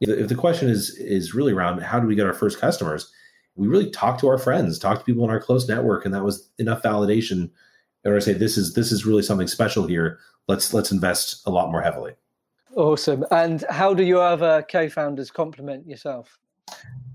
If 0.00 0.28
the 0.28 0.34
question 0.34 0.68
is 0.68 0.96
is 0.96 1.34
really 1.34 1.52
around 1.52 1.80
how 1.80 2.00
do 2.00 2.06
we 2.06 2.14
get 2.14 2.26
our 2.26 2.34
first 2.34 2.58
customers, 2.58 3.12
we 3.54 3.68
really 3.68 3.90
talked 3.90 4.20
to 4.20 4.28
our 4.28 4.38
friends, 4.38 4.78
talked 4.78 5.00
to 5.00 5.04
people 5.04 5.24
in 5.24 5.30
our 5.30 5.40
close 5.40 5.68
network, 5.68 6.04
and 6.04 6.14
that 6.14 6.24
was 6.24 6.48
enough 6.58 6.82
validation 6.82 7.50
or 8.04 8.20
say 8.20 8.32
this 8.32 8.56
is 8.56 8.74
this 8.74 8.92
is 8.92 9.06
really 9.06 9.22
something 9.22 9.46
special 9.46 9.86
here 9.86 10.18
let's 10.48 10.74
let's 10.74 10.92
invest 10.92 11.42
a 11.46 11.50
lot 11.50 11.70
more 11.70 11.82
heavily 11.82 12.12
Awesome. 12.74 13.24
And 13.30 13.64
how 13.68 13.94
do 13.94 14.02
your 14.02 14.22
other 14.22 14.64
co-founders 14.70 15.30
complement 15.30 15.86
yourself? 15.86 16.38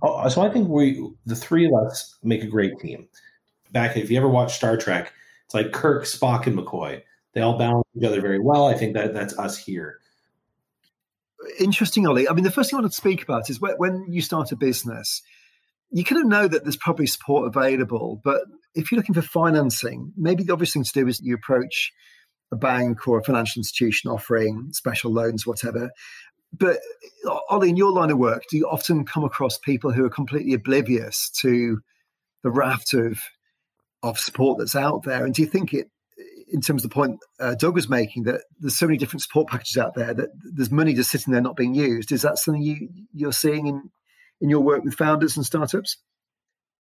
Oh, 0.01 0.27
so 0.29 0.41
I 0.41 0.49
think 0.49 0.67
we, 0.69 1.09
the 1.25 1.35
three 1.35 1.65
of 1.65 1.73
us, 1.73 2.15
make 2.23 2.43
a 2.43 2.47
great 2.47 2.77
team. 2.79 3.07
Back, 3.71 3.97
if 3.97 4.11
you 4.11 4.17
ever 4.17 4.29
watch 4.29 4.55
Star 4.55 4.77
Trek, 4.77 5.11
it's 5.45 5.53
like 5.53 5.71
Kirk, 5.71 6.03
Spock, 6.03 6.45
and 6.45 6.57
McCoy. 6.57 7.01
They 7.33 7.41
all 7.41 7.57
balance 7.57 7.87
each 7.95 8.03
other 8.03 8.21
very 8.21 8.39
well. 8.39 8.67
I 8.67 8.75
think 8.75 8.93
that 8.93 9.13
that's 9.13 9.37
us 9.37 9.57
here. 9.57 9.99
Interesting, 11.59 12.05
Ollie. 12.05 12.29
I 12.29 12.33
mean, 12.33 12.43
the 12.43 12.51
first 12.51 12.69
thing 12.69 12.77
I 12.77 12.81
want 12.81 12.91
to 12.91 12.95
speak 12.95 13.23
about 13.23 13.49
is 13.49 13.59
when 13.59 14.05
you 14.09 14.21
start 14.21 14.51
a 14.51 14.55
business, 14.55 15.21
you 15.91 16.03
kind 16.03 16.21
of 16.21 16.27
know 16.27 16.47
that 16.47 16.63
there's 16.63 16.77
probably 16.77 17.07
support 17.07 17.47
available, 17.47 18.21
but 18.23 18.41
if 18.75 18.91
you're 18.91 18.97
looking 18.97 19.15
for 19.15 19.21
financing, 19.21 20.11
maybe 20.15 20.43
the 20.43 20.53
obvious 20.53 20.73
thing 20.73 20.83
to 20.83 20.91
do 20.93 21.07
is 21.07 21.21
you 21.21 21.35
approach 21.35 21.91
a 22.51 22.55
bank 22.55 23.07
or 23.07 23.19
a 23.19 23.23
financial 23.23 23.59
institution 23.59 24.09
offering 24.09 24.69
special 24.71 25.11
loans, 25.11 25.45
whatever. 25.45 25.89
But 26.53 26.79
Ollie, 27.49 27.69
in 27.69 27.77
your 27.77 27.91
line 27.91 28.11
of 28.11 28.17
work, 28.17 28.43
do 28.49 28.57
you 28.57 28.67
often 28.69 29.05
come 29.05 29.23
across 29.23 29.57
people 29.57 29.91
who 29.91 30.05
are 30.05 30.09
completely 30.09 30.53
oblivious 30.53 31.29
to 31.41 31.79
the 32.43 32.51
raft 32.51 32.93
of 32.93 33.19
of 34.03 34.19
support 34.19 34.59
that's 34.59 34.75
out 34.75 35.03
there? 35.03 35.25
And 35.25 35.33
do 35.33 35.41
you 35.41 35.47
think 35.47 35.73
it, 35.73 35.89
in 36.51 36.61
terms 36.61 36.85
of 36.85 36.89
the 36.89 36.93
point 36.93 37.19
uh, 37.39 37.55
Doug 37.55 37.75
was 37.75 37.89
making, 37.89 38.23
that 38.23 38.41
there's 38.59 38.77
so 38.77 38.85
many 38.85 38.97
different 38.97 39.23
support 39.23 39.47
packages 39.47 39.77
out 39.77 39.95
there 39.95 40.13
that 40.13 40.29
there's 40.53 40.71
money 40.71 40.93
just 40.93 41.09
sitting 41.09 41.33
there 41.33 41.41
not 41.41 41.57
being 41.57 41.75
used? 41.75 42.11
Is 42.11 42.21
that 42.21 42.37
something 42.37 42.61
you 42.61 42.89
you're 43.13 43.33
seeing 43.33 43.67
in 43.67 43.89
in 44.41 44.49
your 44.49 44.61
work 44.61 44.83
with 44.83 44.95
founders 44.95 45.37
and 45.37 45.45
startups? 45.45 45.97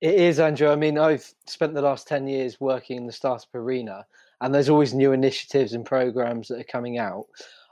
It 0.01 0.15
is, 0.15 0.39
Andrew. 0.39 0.69
I 0.69 0.75
mean, 0.75 0.99
I've 0.99 1.33
spent 1.47 1.73
the 1.73 1.81
last 1.81 2.07
10 2.07 2.27
years 2.27 2.59
working 2.59 2.97
in 2.97 3.07
the 3.07 3.11
startup 3.11 3.53
arena, 3.55 4.05
and 4.41 4.53
there's 4.53 4.69
always 4.69 4.93
new 4.93 5.11
initiatives 5.11 5.73
and 5.73 5.85
programs 5.85 6.49
that 6.49 6.59
are 6.59 6.71
coming 6.71 6.99
out. 6.99 7.25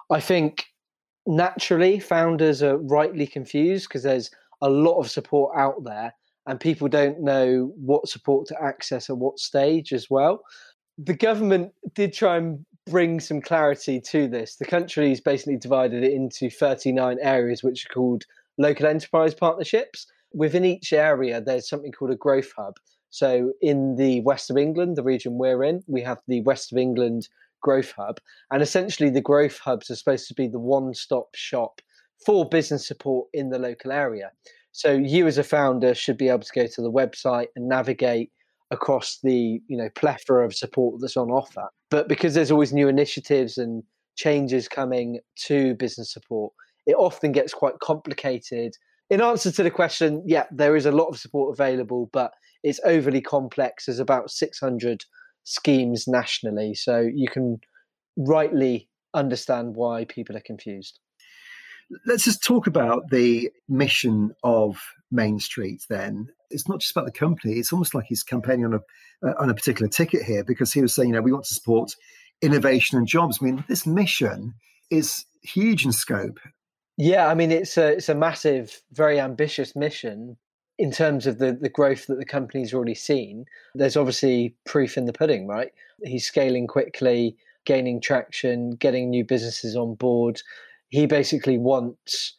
I 0.10 0.20
think 0.20 0.66
naturally 1.28 2.00
founders 2.00 2.62
are 2.64 2.78
rightly 2.78 3.28
confused 3.28 3.88
because 3.88 4.04
there's 4.04 4.32
a 4.62 4.70
lot 4.70 5.00
of 5.00 5.10
support 5.10 5.58
out 5.58 5.84
there 5.84 6.14
and 6.48 6.60
people 6.60 6.88
don't 6.88 7.22
know 7.22 7.74
what 7.76 8.08
support 8.08 8.48
to 8.48 8.62
access 8.62 9.10
at 9.10 9.18
what 9.18 9.40
stage 9.40 9.94
as 9.94 10.10
well. 10.10 10.44
The 10.98 11.16
government 11.16 11.74
did 11.94 12.14
try 12.14 12.38
and 12.38 12.64
bring 12.86 13.20
some 13.20 13.42
clarity 13.42 14.00
to 14.00 14.28
this. 14.28 14.56
The 14.56 14.66
country's 14.66 15.20
basically 15.20 15.58
divided 15.58 16.04
it 16.04 16.14
into 16.14 16.50
39 16.50 17.18
areas 17.22 17.64
which 17.64 17.86
are 17.86 17.94
called 17.94 18.26
local 18.58 18.88
enterprise 18.88 19.34
partnerships. 19.34 20.08
Within 20.34 20.66
each 20.66 20.92
area, 20.92 21.42
there's 21.42 21.70
something 21.70 21.92
called 21.92 22.12
a 22.12 22.16
growth 22.16 22.52
hub. 22.58 22.76
So, 23.10 23.54
in 23.62 23.96
the 23.96 24.20
west 24.22 24.50
of 24.50 24.58
England, 24.58 24.98
the 24.98 25.04
region 25.04 25.38
we're 25.38 25.64
in, 25.64 25.84
we 25.88 26.02
have 26.02 26.20
the 26.28 26.42
West 26.42 26.74
of 26.74 26.78
England 26.78 27.30
Growth 27.62 27.94
Hub. 27.98 28.20
And 28.52 28.62
essentially, 28.62 29.10
the 29.10 29.22
Growth 29.22 29.58
Hubs 29.60 29.90
are 29.90 29.96
supposed 29.96 30.28
to 30.28 30.34
be 30.34 30.48
the 30.48 30.60
one 30.60 30.94
stop 30.94 31.34
shop 31.34 31.80
for 32.26 32.48
business 32.48 32.86
support 32.86 33.30
in 33.34 33.52
the 33.52 33.60
local 33.60 33.94
area. 33.94 34.32
So, 34.74 34.92
you 34.92 35.28
as 35.28 35.38
a 35.38 35.44
founder 35.44 35.96
should 35.96 36.18
be 36.18 36.28
able 36.28 36.40
to 36.40 36.54
go 36.54 36.68
to 36.68 36.82
the 36.82 36.92
website 36.92 37.48
and 37.56 37.70
navigate 37.70 38.32
across 38.72 39.20
the 39.24 39.62
you 39.68 39.78
know 39.78 39.90
plethora 39.96 40.46
of 40.46 40.54
support 40.54 41.00
that's 41.00 41.16
on 41.16 41.30
offer. 41.30 41.70
But 41.90 42.10
because 42.10 42.34
there's 42.34 42.52
always 42.52 42.74
new 42.74 42.90
initiatives 42.90 43.58
and 43.58 43.84
changes 44.16 44.68
coming 44.68 45.20
to 45.46 45.76
business 45.76 46.12
support, 46.12 46.52
it 46.86 46.96
often 46.96 47.32
gets 47.32 47.54
quite 47.54 47.80
complicated. 47.80 48.76
In 49.10 49.22
answer 49.22 49.52
to 49.52 49.64
the 49.64 49.72
question, 49.72 50.24
yeah, 50.26 50.46
there 50.52 50.76
is 50.76 50.86
a 50.86 50.92
lot 50.92 51.08
of 51.08 51.20
support 51.20 51.54
available, 51.54 52.10
but 52.12 52.34
it's 52.64 52.80
overly 52.84 53.22
complex. 53.22 53.86
There's 53.86 54.00
about 54.00 54.32
600 54.32 55.06
schemes 55.44 56.08
nationally, 56.08 56.74
so 56.74 57.00
you 57.00 57.28
can 57.28 57.60
rightly 58.18 58.90
understand 59.14 59.76
why 59.76 60.06
people 60.06 60.36
are 60.36 60.42
confused. 60.42 61.00
Let's 62.08 62.26
just 62.26 62.44
talk 62.44 62.66
about 62.66 63.10
the 63.12 63.52
mission 63.70 64.32
of 64.44 64.82
Main 65.12 65.40
Street 65.40 65.82
then. 65.88 66.30
It's 66.50 66.68
not 66.68 66.80
just 66.80 66.96
about 66.96 67.06
the 67.06 67.12
company, 67.12 67.54
it's 67.54 67.72
almost 67.72 67.94
like 67.94 68.06
he's 68.08 68.24
campaigning 68.24 68.66
on 68.66 68.74
a 68.74 68.80
uh, 69.28 69.34
on 69.40 69.50
a 69.50 69.54
particular 69.54 69.88
ticket 69.88 70.24
here 70.24 70.44
because 70.44 70.74
he 70.74 70.82
was 70.82 70.94
saying, 70.94 71.10
you 71.10 71.16
know, 71.16 71.22
we 71.22 71.32
want 71.32 71.46
to 71.46 71.54
support 71.54 71.92
innovation 72.42 72.98
and 72.98 73.08
jobs. 73.08 73.40
I 73.42 73.46
mean, 73.46 73.64
this 73.68 73.86
mission 73.86 74.56
is 74.92 75.26
huge 75.44 75.86
in 75.86 75.92
scope. 75.92 76.40
Yeah, 76.98 77.28
I 77.28 77.36
mean 77.36 77.52
it's 77.52 77.78
a 77.78 77.94
it's 77.94 78.10
a 78.10 78.16
massive, 78.16 78.82
very 78.92 79.20
ambitious 79.20 79.76
mission 79.76 80.38
in 80.78 80.92
terms 80.92 81.28
of 81.28 81.40
the 81.40 81.54
the 81.54 81.70
growth 81.70 82.08
that 82.08 82.20
the 82.20 82.26
company's 82.26 82.74
already 82.74 82.96
seen. 82.96 83.46
There's 83.74 83.98
obviously 83.98 84.56
proof 84.66 84.98
in 84.98 85.06
the 85.06 85.14
pudding, 85.14 85.48
right? 85.48 85.72
He's 86.04 86.26
scaling 86.26 86.68
quickly, 86.68 87.36
gaining 87.66 88.00
traction, 88.00 88.72
getting 88.72 89.10
new 89.10 89.26
businesses 89.26 89.76
on 89.76 89.96
board. 89.96 90.42
He 90.90 91.06
basically 91.06 91.58
wants 91.58 92.36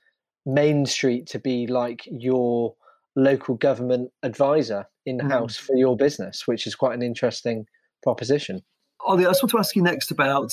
Main 0.47 0.87
Street 0.87 1.27
to 1.29 1.39
be 1.39 1.67
like 1.67 2.03
your 2.07 2.75
local 3.17 3.57
government 3.57 4.11
advisor 4.23 4.87
in 5.05 5.19
house 5.19 5.57
mm. 5.57 5.61
for 5.61 5.77
your 5.77 5.97
business, 5.97 6.47
which 6.47 6.67
is 6.67 6.75
quite 6.75 6.95
an 6.95 7.03
interesting 7.03 7.67
proposition. 8.03 8.63
Ollie, 9.05 9.27
I 9.27 9.31
just 9.31 9.43
want 9.43 9.51
to 9.51 9.59
ask 9.59 9.77
you 9.77 9.83
next 9.83 10.11
about 10.11 10.53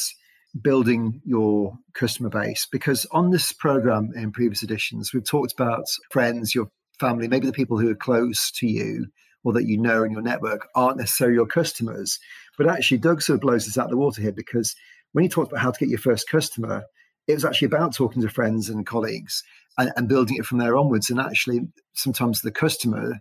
building 0.62 1.22
your 1.26 1.78
customer 1.94 2.30
base? 2.30 2.68
Because 2.72 3.06
on 3.12 3.32
this 3.32 3.52
program 3.52 4.12
in 4.16 4.32
previous 4.32 4.64
editions 4.64 5.14
we've 5.14 5.28
talked 5.28 5.54
about 5.54 5.86
friends 6.12 6.54
your 6.54 6.70
family 7.00 7.28
maybe 7.28 7.48
the 7.48 7.54
people 7.54 7.80
who 7.80 7.90
are 7.90 7.96
close 7.96 8.52
to 8.52 8.68
you 8.68 9.08
or 9.44 9.54
that 9.54 9.66
you 9.66 9.78
know 9.78 10.04
in 10.04 10.12
your 10.12 10.22
network 10.22 10.68
aren't 10.76 10.98
necessarily 10.98 11.36
your 11.36 11.48
customers. 11.48 12.20
But 12.58 12.70
actually 12.70 13.00
doug 13.00 13.22
sort 13.22 13.36
of 13.36 13.42
blows 13.42 13.66
this 13.66 13.78
out 13.78 13.86
of 13.86 13.92
the 13.92 13.98
water 13.98 14.22
here 14.22 14.32
because 14.32 14.76
when 15.12 15.24
he 15.24 15.30
talked 15.30 15.52
about 15.52 15.62
how 15.62 15.72
to 15.72 15.80
get 15.80 15.90
your 15.90 16.00
first 16.00 16.30
customer 16.30 16.84
it 17.28 17.34
was 17.34 17.46
actually 17.46 17.68
about 17.68 17.96
talking 17.96 18.22
to 18.22 18.30
friends 18.30 18.70
and 18.70 18.86
colleagues 18.86 19.44
and, 19.78 19.92
and 19.96 20.08
building 20.08 20.38
it 20.38 20.46
from 20.46 20.58
there 20.58 20.76
onwards. 20.76 21.10
And 21.10 21.20
actually 21.20 21.62
sometimes 21.94 22.42
the 22.42 22.52
customer 22.52 23.20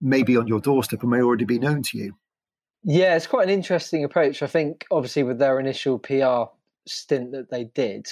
may 0.00 0.22
be 0.22 0.36
on 0.36 0.46
your 0.46 0.60
doorstep 0.60 1.02
and 1.02 1.10
may 1.10 1.20
already 1.20 1.44
be 1.44 1.58
known 1.58 1.82
to 1.82 1.98
you. 1.98 2.14
Yeah, 2.82 3.16
it's 3.16 3.26
quite 3.26 3.48
an 3.48 3.54
interesting 3.54 4.04
approach. 4.04 4.42
I 4.42 4.46
think, 4.46 4.86
obviously, 4.90 5.22
with 5.22 5.38
their 5.38 5.60
initial 5.60 5.98
PR 5.98 6.50
stint 6.86 7.32
that 7.32 7.50
they 7.50 7.64
did, 7.64 8.08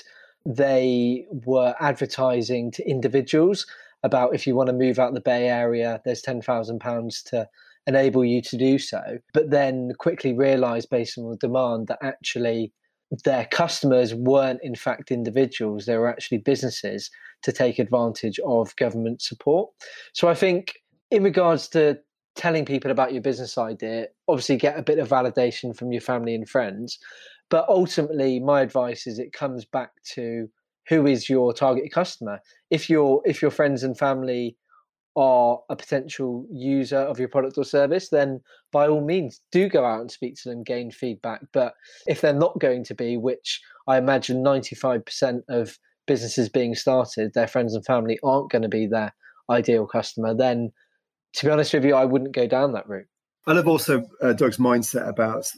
they 0.47 1.27
were 1.31 1.75
advertising 1.81 2.71
to 2.73 2.89
individuals 2.89 3.67
about 4.03 4.35
if 4.35 4.47
you 4.47 4.55
want 4.55 4.69
to 4.69 4.73
move 4.73 4.99
out 4.99 5.15
the 5.15 5.21
Bay 5.21 5.49
Area, 5.49 6.01
there's 6.05 6.23
ten 6.23 6.41
thousand 6.41 6.81
pounds 6.81 7.23
to 7.25 7.49
enable 7.87 8.25
you 8.25 8.41
to 8.43 8.57
do 8.57 8.79
so. 8.79 9.19
But 9.33 9.51
then 9.51 9.93
quickly 9.99 10.33
realised, 10.33 10.91
based 10.91 11.19
on 11.19 11.29
the 11.31 11.37
demand, 11.37 11.89
that 11.89 11.99
actually 12.03 12.73
their 13.25 13.47
customers 13.47 14.15
weren't 14.15 14.61
in 14.63 14.75
fact 14.75 15.11
individuals; 15.11 15.87
they 15.87 15.97
were 15.97 16.09
actually 16.09 16.39
businesses 16.39 17.11
to 17.43 17.53
take 17.53 17.79
advantage 17.79 18.39
of 18.47 18.75
government 18.77 19.23
support. 19.23 19.71
So 20.13 20.29
I 20.29 20.35
think, 20.35 20.75
in 21.11 21.23
regards 21.23 21.69
to 21.69 21.99
telling 22.37 22.65
people 22.65 22.91
about 22.93 23.13
your 23.13 23.23
business 23.23 23.59
idea, 23.59 24.07
obviously 24.29 24.57
get 24.57 24.79
a 24.79 24.83
bit 24.83 25.01
of 25.01 25.09
validation 25.09 25.77
from 25.77 25.91
your 25.91 26.01
family 26.01 26.37
and 26.37 26.49
friends, 26.49 26.99
but 27.51 27.67
ultimately, 27.69 28.41
my 28.41 28.61
advice 28.61 29.07
is 29.07 29.19
it 29.19 29.33
comes 29.33 29.65
back 29.65 29.91
to 30.15 30.49
who 30.89 31.07
is 31.07 31.29
your 31.29 31.53
target 31.53 31.93
customer. 31.93 32.41
If 32.71 32.89
your 32.91 33.23
if 33.25 33.43
your 33.43 33.51
friends 33.51 33.83
and 33.83 33.97
family 33.97 34.57
are 35.17 35.59
a 35.69 35.75
potential 35.75 36.47
user 36.51 36.99
of 36.99 37.19
your 37.19 37.29
product 37.29 37.59
or 37.59 37.65
service, 37.65 38.11
then 38.11 38.41
by 38.71 38.87
all 38.87 39.05
means 39.05 39.41
do 39.51 39.69
go 39.69 39.85
out 39.85 40.01
and 40.01 40.11
speak 40.11 40.37
to 40.37 40.49
them, 40.49 40.63
gain 40.63 40.91
feedback. 40.93 41.41
But 41.53 41.75
if 42.07 42.21
they're 42.21 42.33
not 42.33 42.61
going 42.61 42.85
to 42.85 42.95
be, 42.95 43.17
which 43.17 43.61
I 43.89 43.99
imagine 43.99 44.45
95% 44.45 45.41
of 45.49 45.77
businesses 46.07 46.49
being 46.49 46.77
started, 46.77 47.33
their 47.35 47.49
friends 47.49 47.75
and 47.75 47.85
family 47.85 48.19
aren't 48.23 48.51
going 48.51 48.63
to 48.63 48.69
be 48.69 48.87
their 48.87 49.13
ideal 49.51 49.87
customer, 49.87 50.35
then 50.35 50.71
to 51.35 51.47
be 51.47 51.51
honest 51.51 51.75
with 51.75 51.85
you, 51.85 51.97
I 51.97 52.05
wouldn't 52.05 52.35
go 52.35 52.47
down 52.47 52.73
that 52.73 52.89
route. 52.89 53.09
I 53.47 53.53
love 53.53 53.67
also 53.67 54.05
uh, 54.23 54.35
Doug's 54.35 54.59
mindset 54.59 55.09
about 55.09 55.51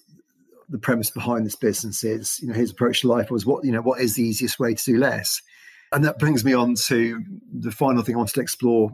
the 0.70 0.78
premise 0.78 1.10
behind 1.10 1.44
this 1.44 1.56
business 1.56 2.04
is, 2.04 2.38
you 2.40 2.48
know, 2.48 2.54
his 2.54 2.70
approach 2.70 3.00
to 3.00 3.08
life 3.08 3.30
was 3.30 3.44
what, 3.44 3.64
you 3.64 3.72
know, 3.72 3.82
what 3.82 4.00
is 4.00 4.14
the 4.14 4.22
easiest 4.22 4.58
way 4.58 4.74
to 4.74 4.84
do 4.84 4.98
less? 4.98 5.42
And 5.92 6.04
that 6.04 6.18
brings 6.18 6.44
me 6.44 6.52
on 6.52 6.76
to 6.86 7.22
the 7.52 7.72
final 7.72 8.02
thing 8.02 8.14
I 8.14 8.18
wanted 8.18 8.34
to 8.34 8.40
explore. 8.40 8.92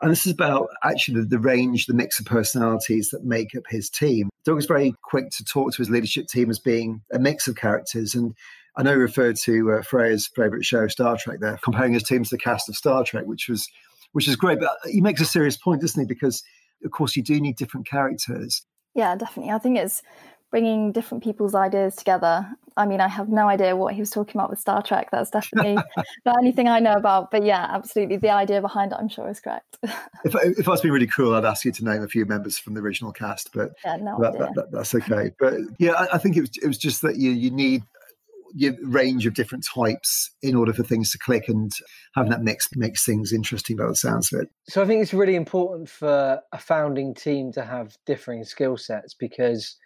And 0.00 0.10
this 0.10 0.24
is 0.24 0.32
about 0.32 0.68
actually 0.82 1.22
the, 1.22 1.26
the 1.26 1.38
range, 1.38 1.86
the 1.86 1.94
mix 1.94 2.20
of 2.20 2.26
personalities 2.26 3.10
that 3.10 3.24
make 3.24 3.54
up 3.56 3.64
his 3.68 3.90
team. 3.90 4.30
Doug 4.44 4.56
was 4.56 4.66
very 4.66 4.94
quick 5.02 5.30
to 5.30 5.44
talk 5.44 5.72
to 5.72 5.78
his 5.78 5.90
leadership 5.90 6.26
team 6.28 6.48
as 6.48 6.58
being 6.58 7.02
a 7.12 7.18
mix 7.18 7.48
of 7.48 7.56
characters. 7.56 8.14
And 8.14 8.34
I 8.76 8.82
know 8.82 8.92
he 8.92 8.96
referred 8.96 9.36
to 9.36 9.72
uh, 9.72 9.82
Freya's 9.82 10.28
favourite 10.28 10.64
show, 10.64 10.88
Star 10.88 11.18
Trek, 11.18 11.40
there, 11.40 11.58
comparing 11.62 11.92
his 11.92 12.04
team 12.04 12.24
to 12.24 12.30
the 12.30 12.38
cast 12.38 12.68
of 12.68 12.76
Star 12.76 13.04
Trek, 13.04 13.26
which 13.26 13.48
was 13.48 13.68
which 14.12 14.26
is 14.26 14.36
great. 14.36 14.60
But 14.60 14.70
he 14.86 15.00
makes 15.00 15.20
a 15.20 15.26
serious 15.26 15.56
point, 15.56 15.82
doesn't 15.82 16.00
he? 16.00 16.06
Because 16.06 16.42
of 16.84 16.92
course 16.92 17.16
you 17.16 17.22
do 17.22 17.40
need 17.40 17.56
different 17.56 17.86
characters. 17.86 18.62
Yeah, 18.94 19.16
definitely. 19.16 19.52
I 19.52 19.58
think 19.58 19.78
it's 19.78 20.02
bringing 20.50 20.92
different 20.92 21.22
people's 21.22 21.54
ideas 21.54 21.96
together. 21.96 22.46
I 22.76 22.86
mean, 22.86 23.00
I 23.00 23.08
have 23.08 23.28
no 23.28 23.48
idea 23.48 23.76
what 23.76 23.94
he 23.94 24.00
was 24.00 24.10
talking 24.10 24.38
about 24.38 24.50
with 24.50 24.58
Star 24.58 24.82
Trek. 24.82 25.08
That's 25.10 25.30
definitely 25.30 25.74
not 26.24 26.38
anything 26.38 26.68
I 26.68 26.80
know 26.80 26.94
about. 26.94 27.30
But 27.30 27.44
yeah, 27.44 27.66
absolutely. 27.70 28.16
The 28.16 28.30
idea 28.30 28.60
behind 28.60 28.92
it, 28.92 28.98
I'm 28.98 29.08
sure, 29.08 29.28
is 29.28 29.40
correct. 29.40 29.78
if, 30.24 30.34
if 30.34 30.66
I 30.66 30.70
was 30.70 30.80
being 30.80 30.94
really 30.94 31.06
cruel, 31.06 31.34
I'd 31.34 31.44
ask 31.44 31.64
you 31.64 31.72
to 31.72 31.84
name 31.84 32.02
a 32.02 32.08
few 32.08 32.24
members 32.26 32.58
from 32.58 32.74
the 32.74 32.80
original 32.80 33.12
cast, 33.12 33.50
but 33.52 33.72
yeah, 33.84 33.96
no 33.96 34.18
that, 34.20 34.38
that, 34.38 34.54
that, 34.54 34.72
that's 34.72 34.94
okay. 34.94 35.32
But 35.38 35.54
yeah, 35.78 35.92
I, 35.92 36.14
I, 36.14 36.18
think 36.18 36.36
it 36.36 36.42
was, 36.42 36.50
it 36.62 36.66
was 36.66 36.78
just 36.78 37.02
that 37.02 37.16
you, 37.16 37.30
you 37.30 37.50
need 37.50 37.82
your 38.54 38.74
range 38.82 39.26
of 39.26 39.34
different 39.34 39.64
types 39.64 40.30
in 40.42 40.56
order 40.56 40.72
for 40.72 40.82
things 40.82 41.10
to 41.12 41.18
click 41.18 41.48
and 41.48 41.70
having 42.14 42.30
that 42.30 42.42
mix 42.42 42.68
makes 42.74 43.04
things 43.04 43.32
interesting 43.32 43.76
by 43.76 43.86
the 43.86 43.94
sounds 43.94 44.32
of 44.32 44.40
it. 44.40 44.48
So 44.68 44.82
I 44.82 44.86
think 44.86 45.02
it's 45.02 45.14
really 45.14 45.36
important 45.36 45.88
for 45.88 46.40
a 46.52 46.58
founding 46.58 47.14
team 47.14 47.52
to 47.52 47.64
have 47.64 47.96
differing 48.06 48.44
skill 48.44 48.76
sets 48.76 49.14
because 49.14 49.76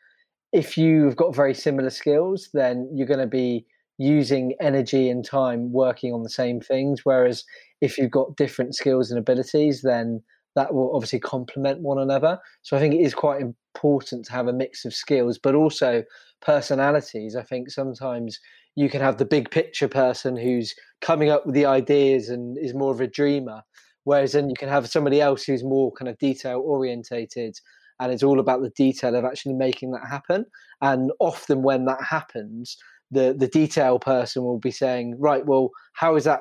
if 0.54 0.78
you've 0.78 1.16
got 1.16 1.34
very 1.34 1.52
similar 1.52 1.90
skills, 1.90 2.48
then 2.54 2.88
you're 2.94 3.08
going 3.08 3.18
to 3.18 3.26
be 3.26 3.66
using 3.98 4.54
energy 4.60 5.10
and 5.10 5.24
time 5.24 5.72
working 5.72 6.14
on 6.14 6.22
the 6.22 6.30
same 6.30 6.60
things. 6.60 7.00
Whereas 7.02 7.44
if 7.80 7.98
you've 7.98 8.12
got 8.12 8.36
different 8.36 8.76
skills 8.76 9.10
and 9.10 9.18
abilities, 9.18 9.82
then 9.82 10.22
that 10.54 10.72
will 10.72 10.94
obviously 10.94 11.18
complement 11.18 11.80
one 11.80 11.98
another. 11.98 12.38
So 12.62 12.76
I 12.76 12.80
think 12.80 12.94
it 12.94 13.00
is 13.00 13.14
quite 13.14 13.42
important 13.42 14.26
to 14.26 14.32
have 14.32 14.46
a 14.46 14.52
mix 14.52 14.84
of 14.84 14.94
skills, 14.94 15.40
but 15.42 15.56
also 15.56 16.04
personalities. 16.40 17.34
I 17.34 17.42
think 17.42 17.68
sometimes 17.68 18.38
you 18.76 18.88
can 18.88 19.00
have 19.00 19.18
the 19.18 19.24
big 19.24 19.50
picture 19.50 19.88
person 19.88 20.36
who's 20.36 20.72
coming 21.00 21.30
up 21.30 21.46
with 21.46 21.56
the 21.56 21.66
ideas 21.66 22.28
and 22.28 22.56
is 22.58 22.74
more 22.74 22.92
of 22.92 23.00
a 23.00 23.08
dreamer, 23.08 23.62
whereas 24.04 24.32
then 24.32 24.48
you 24.48 24.56
can 24.56 24.68
have 24.68 24.88
somebody 24.88 25.20
else 25.20 25.42
who's 25.42 25.64
more 25.64 25.90
kind 25.92 26.08
of 26.08 26.16
detail 26.18 26.62
orientated 26.64 27.56
and 28.04 28.12
it's 28.12 28.22
all 28.22 28.38
about 28.38 28.60
the 28.60 28.70
detail 28.70 29.14
of 29.14 29.24
actually 29.24 29.54
making 29.54 29.92
that 29.92 30.06
happen. 30.08 30.44
And 30.82 31.10
often 31.20 31.62
when 31.62 31.86
that 31.86 32.02
happens, 32.02 32.76
the 33.10 33.34
the 33.36 33.48
detail 33.48 33.98
person 33.98 34.44
will 34.44 34.58
be 34.58 34.70
saying, 34.70 35.16
right, 35.18 35.44
well, 35.46 35.70
how 35.94 36.16
is 36.16 36.24
that 36.24 36.40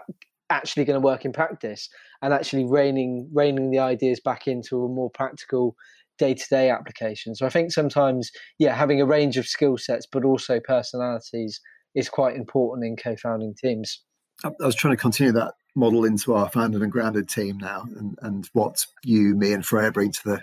actually 0.49 0.83
going 0.83 0.99
to 1.01 1.05
work 1.05 1.23
in 1.23 1.31
practice? 1.31 1.87
And 2.21 2.33
actually 2.33 2.65
reining 2.65 3.29
reining 3.33 3.71
the 3.71 3.79
ideas 3.79 4.19
back 4.19 4.45
into 4.47 4.83
a 4.83 4.89
more 4.89 5.09
practical 5.09 5.75
day 6.17 6.33
to 6.33 6.45
day 6.49 6.69
application. 6.69 7.33
So 7.33 7.45
I 7.45 7.49
think 7.49 7.71
sometimes, 7.71 8.29
yeah, 8.59 8.75
having 8.75 8.99
a 8.99 9.05
range 9.05 9.37
of 9.37 9.47
skill 9.47 9.77
sets, 9.77 10.05
but 10.05 10.25
also 10.25 10.59
personalities 10.59 11.61
is 11.95 12.09
quite 12.09 12.35
important 12.35 12.85
in 12.85 12.97
co 12.97 13.15
founding 13.15 13.55
teams. 13.55 14.01
I 14.43 14.51
was 14.59 14.75
trying 14.75 14.95
to 14.95 15.01
continue 15.01 15.31
that 15.33 15.53
model 15.75 16.03
into 16.03 16.33
our 16.33 16.49
founded 16.49 16.81
and 16.81 16.91
grounded 16.91 17.29
team 17.29 17.57
now 17.57 17.85
and, 17.97 18.17
and 18.21 18.49
what 18.53 18.85
you, 19.03 19.35
me, 19.35 19.53
and 19.53 19.65
Freya 19.65 19.91
bring 19.91 20.11
to 20.11 20.23
the 20.23 20.41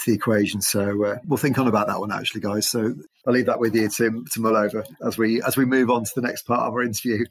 to 0.00 0.10
the 0.10 0.16
equation. 0.16 0.60
So 0.60 1.04
uh, 1.04 1.18
we'll 1.26 1.38
think 1.38 1.58
on 1.58 1.68
about 1.68 1.86
that 1.88 2.00
one 2.00 2.12
actually, 2.12 2.40
guys. 2.40 2.68
So 2.68 2.94
I'll 3.26 3.34
leave 3.34 3.46
that 3.46 3.60
with 3.60 3.74
you 3.74 3.88
to, 3.88 4.24
to 4.32 4.40
mull 4.40 4.56
over 4.56 4.84
as 5.04 5.18
we 5.18 5.42
as 5.42 5.56
we 5.56 5.64
move 5.64 5.90
on 5.90 6.04
to 6.04 6.10
the 6.14 6.22
next 6.22 6.42
part 6.42 6.62
of 6.62 6.72
our 6.72 6.82
interview. 6.82 7.24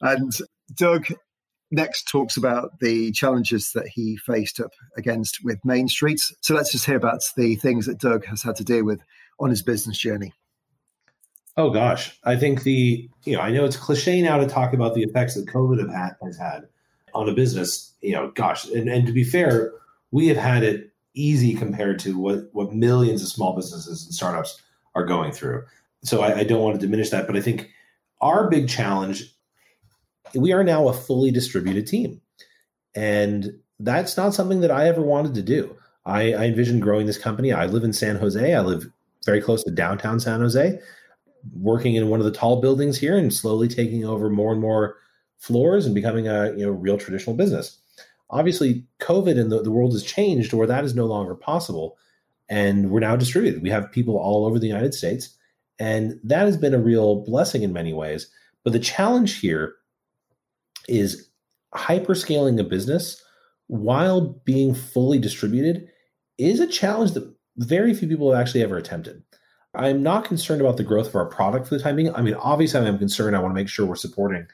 And 0.00 0.32
Doug, 0.74 1.06
next 1.70 2.08
talks 2.08 2.36
about 2.36 2.80
the 2.80 3.12
challenges 3.12 3.72
that 3.74 3.88
he 3.88 4.16
faced 4.16 4.60
up 4.60 4.72
against 4.96 5.44
with 5.44 5.64
Main 5.64 5.88
Street. 5.88 6.20
So 6.40 6.54
let's 6.54 6.72
just 6.72 6.86
hear 6.86 6.96
about 6.96 7.20
the 7.36 7.56
things 7.56 7.86
that 7.86 7.98
Doug 7.98 8.24
has 8.26 8.42
had 8.42 8.56
to 8.56 8.64
deal 8.64 8.84
with 8.84 9.00
on 9.38 9.50
his 9.50 9.62
business 9.62 9.98
journey. 9.98 10.32
Oh 11.56 11.70
gosh, 11.70 12.18
I 12.22 12.36
think 12.36 12.64
the 12.64 13.08
you 13.24 13.36
know 13.36 13.40
I 13.40 13.50
know 13.50 13.64
it's 13.64 13.76
cliche 13.76 14.20
now 14.20 14.38
to 14.38 14.46
talk 14.46 14.74
about 14.74 14.94
the 14.94 15.02
effects 15.02 15.34
that 15.34 15.46
COVID 15.46 15.78
have 15.78 15.90
had, 15.90 16.16
has 16.22 16.36
had 16.36 16.68
on 17.14 17.28
a 17.28 17.32
business. 17.32 17.94
You 18.02 18.12
know, 18.12 18.30
gosh, 18.34 18.66
and, 18.66 18.88
and 18.90 19.06
to 19.06 19.12
be 19.12 19.24
fair, 19.24 19.72
we 20.10 20.28
have 20.28 20.36
had 20.36 20.62
it 20.62 20.92
easy 21.16 21.54
compared 21.54 21.98
to 22.00 22.18
what 22.18 22.48
what 22.52 22.72
millions 22.72 23.22
of 23.22 23.28
small 23.28 23.56
businesses 23.56 24.04
and 24.04 24.14
startups 24.14 24.62
are 24.94 25.04
going 25.04 25.32
through. 25.32 25.64
So 26.04 26.20
I, 26.20 26.38
I 26.38 26.44
don't 26.44 26.62
want 26.62 26.78
to 26.78 26.86
diminish 26.86 27.10
that, 27.10 27.26
but 27.26 27.36
I 27.36 27.40
think 27.40 27.70
our 28.20 28.48
big 28.48 28.68
challenge 28.68 29.36
we 30.34 30.52
are 30.52 30.64
now 30.64 30.88
a 30.88 30.92
fully 30.92 31.30
distributed 31.30 31.86
team. 31.86 32.20
And 32.94 33.52
that's 33.78 34.16
not 34.16 34.34
something 34.34 34.60
that 34.60 34.70
I 34.70 34.88
ever 34.88 35.02
wanted 35.02 35.34
to 35.34 35.42
do. 35.42 35.76
I, 36.04 36.32
I 36.32 36.44
envisioned 36.44 36.82
growing 36.82 37.06
this 37.06 37.18
company. 37.18 37.52
I 37.52 37.66
live 37.66 37.84
in 37.84 37.92
San 37.92 38.16
Jose. 38.16 38.54
I 38.54 38.60
live 38.60 38.86
very 39.24 39.40
close 39.40 39.62
to 39.64 39.70
downtown 39.70 40.20
San 40.20 40.40
Jose, 40.40 40.78
working 41.54 41.96
in 41.96 42.08
one 42.08 42.20
of 42.20 42.26
the 42.26 42.32
tall 42.32 42.60
buildings 42.60 42.96
here 42.96 43.16
and 43.16 43.32
slowly 43.32 43.68
taking 43.68 44.04
over 44.04 44.30
more 44.30 44.52
and 44.52 44.60
more 44.60 44.96
floors 45.38 45.84
and 45.84 45.94
becoming 45.94 46.28
a 46.28 46.52
you 46.52 46.64
know 46.64 46.70
real 46.70 46.96
traditional 46.96 47.36
business. 47.36 47.78
Obviously, 48.30 48.84
COVID 49.00 49.38
and 49.38 49.52
the, 49.52 49.62
the 49.62 49.70
world 49.70 49.92
has 49.92 50.02
changed 50.02 50.52
where 50.52 50.66
that 50.66 50.84
is 50.84 50.94
no 50.94 51.06
longer 51.06 51.34
possible. 51.34 51.96
And 52.48 52.90
we're 52.90 53.00
now 53.00 53.16
distributed. 53.16 53.62
We 53.62 53.70
have 53.70 53.90
people 53.92 54.16
all 54.16 54.46
over 54.46 54.58
the 54.58 54.66
United 54.66 54.94
States. 54.94 55.36
And 55.78 56.18
that 56.24 56.46
has 56.46 56.56
been 56.56 56.74
a 56.74 56.78
real 56.78 57.24
blessing 57.24 57.62
in 57.62 57.72
many 57.72 57.92
ways. 57.92 58.28
But 58.64 58.72
the 58.72 58.78
challenge 58.78 59.38
here 59.38 59.74
is 60.88 61.28
hyperscaling 61.74 62.58
a 62.58 62.64
business 62.64 63.22
while 63.68 64.40
being 64.44 64.74
fully 64.74 65.18
distributed 65.18 65.88
is 66.38 66.60
a 66.60 66.66
challenge 66.66 67.12
that 67.12 67.34
very 67.58 67.94
few 67.94 68.08
people 68.08 68.32
have 68.32 68.40
actually 68.40 68.62
ever 68.62 68.76
attempted. 68.76 69.22
I'm 69.74 70.02
not 70.02 70.24
concerned 70.24 70.60
about 70.60 70.76
the 70.76 70.84
growth 70.84 71.08
of 71.08 71.14
our 71.14 71.26
product 71.26 71.68
for 71.68 71.76
the 71.76 71.82
time 71.82 71.96
being. 71.96 72.14
I 72.14 72.22
mean, 72.22 72.34
obviously, 72.34 72.80
I'm 72.80 72.98
concerned. 72.98 73.36
I 73.36 73.40
want 73.40 73.50
to 73.50 73.60
make 73.60 73.68
sure 73.68 73.84
we're 73.84 73.96
supporting 73.96 74.46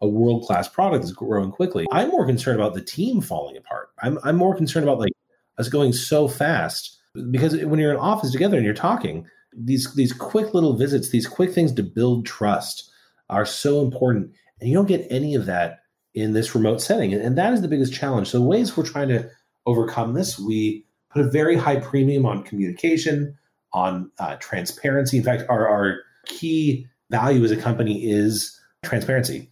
a 0.00 0.08
world 0.08 0.44
class 0.44 0.68
product 0.68 1.04
that's 1.04 1.12
growing 1.12 1.50
quickly. 1.50 1.86
I'm 1.92 2.08
more 2.08 2.26
concerned 2.26 2.60
about 2.60 2.74
the 2.74 2.82
team 2.82 3.20
falling 3.20 3.56
apart. 3.56 3.88
I'm, 4.02 4.18
I'm 4.24 4.36
more 4.36 4.56
concerned 4.56 4.84
about 4.84 4.98
like 4.98 5.12
us 5.58 5.68
going 5.68 5.92
so 5.92 6.26
fast 6.26 6.98
because 7.30 7.56
when 7.64 7.78
you're 7.78 7.92
in 7.92 7.98
office 7.98 8.32
together 8.32 8.56
and 8.56 8.64
you're 8.64 8.74
talking, 8.74 9.26
these 9.56 9.92
these 9.94 10.12
quick 10.12 10.54
little 10.54 10.76
visits, 10.76 11.10
these 11.10 11.26
quick 11.26 11.52
things 11.52 11.72
to 11.72 11.82
build 11.82 12.24
trust 12.24 12.90
are 13.28 13.44
so 13.44 13.82
important, 13.82 14.32
and 14.60 14.68
you 14.68 14.74
don't 14.74 14.88
get 14.88 15.06
any 15.10 15.34
of 15.34 15.46
that 15.46 15.80
in 16.14 16.32
this 16.32 16.54
remote 16.54 16.80
setting. 16.80 17.12
And 17.12 17.36
that 17.38 17.52
is 17.52 17.62
the 17.62 17.68
biggest 17.68 17.92
challenge. 17.92 18.28
So, 18.28 18.40
ways 18.40 18.76
we're 18.76 18.86
trying 18.86 19.08
to 19.08 19.28
overcome 19.66 20.14
this, 20.14 20.38
we 20.38 20.84
put 21.10 21.24
a 21.24 21.30
very 21.30 21.56
high 21.56 21.80
premium 21.80 22.26
on 22.26 22.42
communication, 22.42 23.36
on 23.72 24.10
uh, 24.18 24.36
transparency. 24.36 25.18
In 25.18 25.24
fact, 25.24 25.44
our, 25.48 25.68
our 25.68 25.98
key 26.26 26.86
value 27.10 27.44
as 27.44 27.50
a 27.50 27.56
company 27.56 28.08
is 28.08 28.58
transparency, 28.84 29.50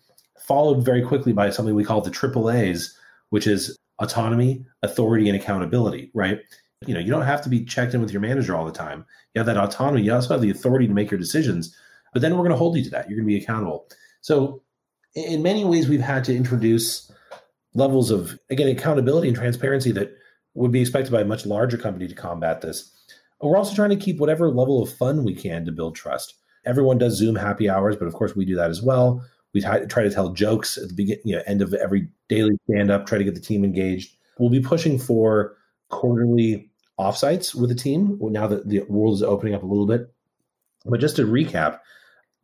followed 0.49 0.85
very 0.85 1.03
quickly 1.03 1.33
by 1.33 1.51
something 1.51 1.75
we 1.75 1.85
call 1.85 2.01
the 2.01 2.11
triple 2.11 2.51
A's, 2.51 2.99
which 3.31 3.47
is 3.47 3.77
autonomy, 4.01 4.65
authority, 4.83 5.29
and 5.29 5.41
accountability, 5.41 6.11
right? 6.15 6.41
You 6.87 6.95
know, 6.95 7.01
you 7.01 7.11
don't 7.11 7.27
have 7.27 7.43
to 7.43 7.49
be 7.49 7.65
checked 7.65 7.95
in 7.95 8.01
with 8.01 8.13
your 8.13 8.23
manager 8.23 8.57
all 8.57 8.65
the 8.65 8.73
time. 8.73 9.05
You 9.35 9.41
have 9.41 9.47
that 9.47 9.57
autonomy. 9.57 10.03
You 10.03 10.15
also 10.15 10.35
have 10.35 10.41
the 10.41 10.51
authority 10.51 10.87
to 10.87 10.95
make 10.95 11.11
your 11.11 11.19
decisions, 11.19 11.77
but 12.13 12.23
then 12.23 12.33
we're 12.33 12.45
going 12.45 12.51
to 12.51 12.57
hold 12.57 12.77
you 12.77 12.85
to 12.85 12.91
that. 12.91 13.09
You're 13.09 13.19
going 13.19 13.29
to 13.29 13.35
be 13.35 13.43
accountable. 13.43 13.89
So 14.23 14.63
in 15.15 15.43
many 15.43 15.65
ways, 15.65 15.89
we've 15.89 16.01
had 16.01 16.25
to 16.25 16.37
introduce 16.37 17.11
levels 17.75 18.11
of, 18.11 18.39
again, 18.51 18.69
accountability 18.69 19.29
and 19.29 19.37
transparency 19.37 19.93
that 19.93 20.17
would 20.55 20.73
be 20.73 20.81
expected 20.81 21.13
by 21.13 21.21
a 21.21 21.27
much 21.27 21.47
larger 21.47 21.77
company 21.77 22.09
to 22.09 22.15
combat 22.15 22.61
this. 22.61 22.93
But 23.41 23.49
We're 23.49 23.57
also 23.57 23.75
trying 23.75 23.91
to 23.91 23.97
keep 23.97 24.19
whatever 24.19 24.49
level 24.49 24.83
of 24.83 24.93
fun 24.93 25.25
we 25.25 25.35
can 25.35 25.65
to 25.65 25.73
build 25.73 25.95
trust. 25.95 26.35
Everyone 26.65 26.99
does 26.99 27.17
Zoom 27.17 27.37
happy 27.37 27.69
hours, 27.69 27.97
but 27.97 28.07
of 28.07 28.15
course 28.15 28.35
we 28.35 28.45
do 28.45 28.57
that 28.57 28.71
as 28.71 28.83
well. 28.83 29.25
We 29.55 29.63
try, 29.63 29.81
to 29.81 30.11
tell 30.11 30.33
jokes 30.33 30.77
at 30.77 30.89
the 30.89 30.95
beginning, 30.95 31.23
you 31.25 31.37
know, 31.37 31.43
end 31.47 31.63
of 31.63 31.73
every 31.75 32.09
daily 32.29 32.59
stand 32.71 32.91
up, 32.91 33.07
try 33.07 33.19
to 33.19 33.25
get 33.25 33.35
the 33.35 33.41
team 33.41 33.65
engaged. 33.65 34.17
We'll 34.39 34.51
be 34.51 34.61
pushing 34.61 34.99
for 34.99 35.57
quarterly 35.89 36.71
offsites 36.99 37.55
with 37.55 37.71
the 37.71 37.75
team 37.75 38.19
now 38.21 38.47
that 38.47 38.69
the 38.69 38.81
world 38.83 39.15
is 39.15 39.23
opening 39.23 39.55
up 39.55 39.63
a 39.63 39.67
little 39.67 39.87
bit. 39.87 40.13
But 40.85 41.01
just 41.01 41.17
to 41.17 41.27
recap, 41.27 41.81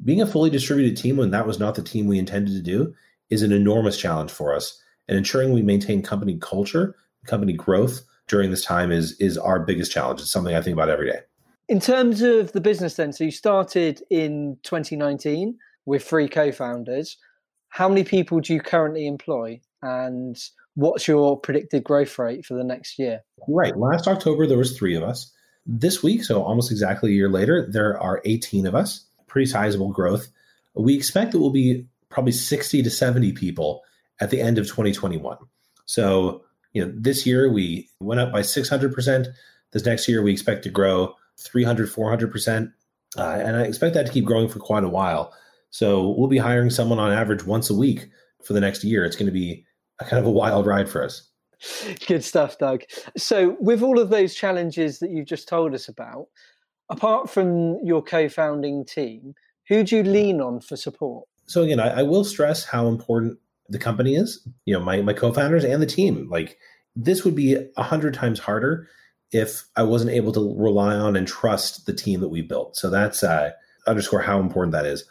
being 0.05 0.23
a 0.23 0.27
fully 0.27 0.51
distributed 0.51 0.97
team 0.97 1.17
when 1.17 1.31
that 1.31 1.47
was 1.47 1.59
not 1.59 1.75
the 1.75 1.83
team 1.83 2.07
we 2.07 2.19
intended 2.19 2.53
to 2.55 2.63
do 2.63 2.95
is 3.31 3.43
an 3.43 3.53
enormous 3.53 3.97
challenge 3.97 4.31
for 4.31 4.55
us. 4.55 4.81
And 5.09 5.19
ensuring 5.19 5.53
we 5.53 5.63
maintain 5.63 6.03
company 6.03 6.39
culture, 6.41 6.95
company 7.27 7.53
growth 7.53 8.03
during 8.29 8.51
this 8.51 8.65
time 8.65 8.91
is 8.91 9.13
is 9.21 9.37
our 9.37 9.61
biggest 9.61 9.93
challenge. 9.93 10.21
It's 10.21 10.31
something 10.31 10.55
I 10.55 10.63
think 10.63 10.75
about 10.75 10.89
every 10.89 11.11
day. 11.11 11.21
In 11.69 11.81
terms 11.81 12.23
of 12.23 12.53
the 12.53 12.61
business 12.61 12.95
then, 12.95 13.13
so 13.13 13.25
you 13.25 13.31
started 13.31 14.03
in 14.11 14.59
2019 14.63 15.59
with 15.87 16.05
three 16.05 16.29
co-founders. 16.29 17.17
How 17.69 17.89
many 17.89 18.05
people 18.05 18.41
do 18.41 18.55
you 18.55 18.61
currently 18.61 19.07
employ 19.07 19.61
and 19.83 20.37
what's 20.75 21.07
your 21.09 21.39
predicted 21.39 21.85
growth 21.85 22.19
rate 22.19 22.47
for 22.47 22.55
the 22.55 22.65
next 22.65 22.99
year? 22.99 23.23
Right. 23.49 23.77
Last 23.77 24.07
October 24.07 24.47
there 24.47 24.59
was 24.59 24.77
3 24.79 24.95
of 24.97 25.03
us. 25.03 25.31
This 25.67 26.03
week, 26.03 26.25
so 26.25 26.43
almost 26.43 26.71
exactly 26.71 27.11
a 27.11 27.15
year 27.15 27.31
later, 27.31 27.67
there 27.71 27.99
are 28.01 28.21
18 28.25 28.67
of 28.67 28.75
us 28.75 29.07
pretty 29.35 29.51
sizable 29.51 29.91
growth. 29.91 30.29
We 30.75 30.95
expect 30.95 31.35
it 31.35 31.39
will 31.39 31.51
be 31.51 31.85
probably 32.09 32.31
60 32.31 32.85
to 32.85 32.89
70 32.91 33.33
people 33.33 33.83
at 34.21 34.31
the 34.31 34.41
end 34.41 34.59
of 34.59 34.67
2021. 34.67 35.37
So, 35.87 36.45
you 36.73 36.85
know, 36.85 36.93
this 36.97 37.27
year 37.27 37.51
we 37.53 37.89
went 37.99 38.21
up 38.21 38.31
by 38.31 38.43
600%. 38.43 39.27
This 39.73 39.85
next 39.85 40.09
year 40.09 40.23
we 40.23 40.31
expect 40.31 40.63
to 40.63 40.71
grow 40.71 41.17
300, 41.41 41.91
400%. 41.91 42.73
Uh, 43.19 43.23
and 43.23 43.57
I 43.57 43.63
expect 43.63 43.95
that 43.95 44.07
to 44.07 44.13
keep 44.13 44.25
growing 44.25 44.49
for 44.49 44.61
quite 44.61 44.85
a 44.85 44.89
while. 44.89 45.33
So 45.75 46.15
we'll 46.17 46.29
be 46.29 46.39
hiring 46.39 46.71
someone 46.71 47.01
on 47.01 47.11
average 47.11 47.45
once 47.45 47.69
a 47.69 47.75
week 47.75 48.09
for 48.45 48.53
the 48.53 48.61
next 48.61 48.85
year. 48.85 49.05
It's 49.05 49.17
going 49.17 49.27
to 49.27 49.33
be 49.33 49.67
a 49.99 50.05
kind 50.05 50.21
of 50.21 50.27
a 50.27 50.31
wild 50.31 50.67
ride 50.67 50.89
for 50.89 51.03
us. 51.03 51.29
Good 52.07 52.23
stuff, 52.23 52.59
Doug. 52.59 52.83
So, 53.17 53.57
with 53.59 53.83
all 53.83 53.99
of 53.99 54.09
those 54.09 54.37
challenges 54.37 55.01
that 55.01 55.11
you've 55.11 55.27
just 55.27 55.49
told 55.49 55.75
us 55.75 55.89
about, 55.89 56.27
apart 56.89 57.29
from 57.29 57.81
your 57.83 58.05
co-founding 58.05 58.85
team, 58.85 59.35
who 59.67 59.83
do 59.83 59.97
you 59.97 60.05
lean 60.05 60.41
on 60.41 60.61
for 60.61 60.77
support? 60.77 61.27
So 61.47 61.63
again, 61.63 61.81
I, 61.81 61.89
I 61.89 62.03
will 62.05 62.23
stress 62.23 62.65
how 62.65 62.87
important 62.87 63.41
the 63.69 63.81
company 63.81 64.15
is. 64.15 64.47
You 64.67 64.75
know, 64.75 64.81
my 64.81 65.03
my 65.03 65.13
co-founders 65.13 65.65
and 65.65 65.83
the 65.83 65.87
team. 65.87 66.29
Like 66.31 66.57
this 66.95 67.25
would 67.25 67.35
be 67.35 67.57
a 67.77 67.83
hundred 67.83 68.15
times 68.15 68.39
harder 68.39 68.87
if 69.33 69.65
I 69.75 69.83
wasn't 69.83 70.13
able 70.13 70.31
to 70.35 70.55
rely 70.57 70.95
on 70.95 71.17
and 71.17 71.27
trust 71.27 71.87
the 71.87 71.95
team 71.95 72.21
that 72.21 72.29
we 72.29 72.43
built. 72.43 72.77
So 72.77 72.91
that's 72.91 73.25
uh, 73.25 73.51
underscore 73.89 74.23
how 74.23 74.39
important 74.39 74.71
that 74.71 74.87
is. 74.87 75.05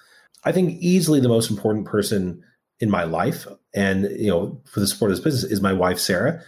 I 0.45 0.51
think 0.51 0.81
easily 0.81 1.19
the 1.19 1.29
most 1.29 1.49
important 1.49 1.85
person 1.85 2.43
in 2.79 2.89
my 2.89 3.03
life 3.03 3.47
and 3.73 4.09
you 4.19 4.29
know 4.29 4.61
for 4.65 4.79
the 4.79 4.87
support 4.87 5.11
of 5.11 5.17
this 5.17 5.23
business 5.23 5.51
is 5.51 5.61
my 5.61 5.73
wife 5.73 5.99
Sarah. 5.99 6.41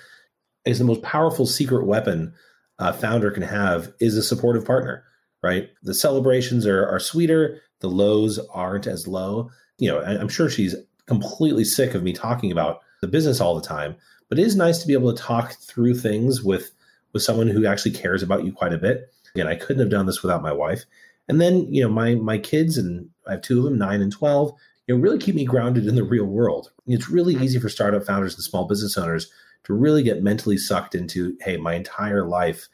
Is 0.66 0.80
the 0.80 0.86
most 0.86 1.04
powerful 1.04 1.46
secret 1.46 1.86
weapon 1.86 2.34
a 2.80 2.92
founder 2.92 3.32
can 3.32 3.44
have 3.44 3.94
is 4.00 4.18
a 4.18 4.24
supportive 4.24 4.66
partner, 4.66 5.04
right? 5.44 5.70
The 5.84 5.94
celebrations 5.94 6.66
are, 6.66 6.86
are 6.88 7.00
sweeter, 7.00 7.62
the 7.80 7.88
lows 7.88 8.40
aren't 8.52 8.88
as 8.88 9.08
low. 9.08 9.50
You 9.78 9.92
know, 9.92 10.02
I'm 10.02 10.28
sure 10.28 10.50
she's 10.50 10.76
completely 11.06 11.64
sick 11.64 11.94
of 11.94 12.04
me 12.04 12.14
talking 12.14 12.52
about 12.52 12.82
the 13.02 13.08
business 13.08 13.40
all 13.40 13.56
the 13.56 13.66
time, 13.66 13.96
but 14.28 14.40
it 14.40 14.46
is 14.46 14.56
nice 14.56 14.80
to 14.80 14.88
be 14.88 14.94
able 14.94 15.14
to 15.14 15.22
talk 15.22 15.54
through 15.54 15.96
things 15.96 16.44
with 16.44 16.72
with 17.14 17.24
someone 17.24 17.48
who 17.48 17.66
actually 17.66 17.92
cares 17.92 18.22
about 18.22 18.44
you 18.44 18.52
quite 18.52 18.74
a 18.74 18.78
bit. 18.78 19.14
Again, 19.34 19.48
I 19.48 19.56
couldn't 19.56 19.80
have 19.80 19.90
done 19.90 20.06
this 20.06 20.22
without 20.22 20.42
my 20.42 20.52
wife. 20.52 20.86
And 21.28 21.42
then, 21.42 21.72
you 21.74 21.82
know, 21.82 21.90
my 21.90 22.16
my 22.16 22.38
kids 22.38 22.78
and 22.78 23.10
I 23.28 23.32
have 23.32 23.42
two 23.42 23.58
of 23.58 23.64
them, 23.64 23.78
nine 23.78 24.02
and 24.02 24.12
twelve, 24.12 24.54
you 24.88 24.96
know, 24.96 25.02
really 25.02 25.18
keep 25.18 25.36
me 25.36 25.46
grounded 25.46 25.88
in 25.88 25.96
the 25.96 26.04
real 26.04 26.26
world. 26.26 26.72
It's 26.88 27.10
really 27.10 27.34
mm-hmm. 27.34 27.44
easy 27.44 27.60
for 27.60 27.70
startup 27.70 28.06
founders 28.06 28.36
and 28.36 28.44
small 28.44 28.68
business 28.68 28.98
owners 28.98 29.32
to 29.64 29.74
really 29.74 30.04
get 30.04 30.22
mentally 30.22 30.58
sucked 30.58 30.94
into, 30.94 31.36
hey, 31.42 31.58
my 31.58 31.74
entire 31.74 32.28
life 32.28 32.68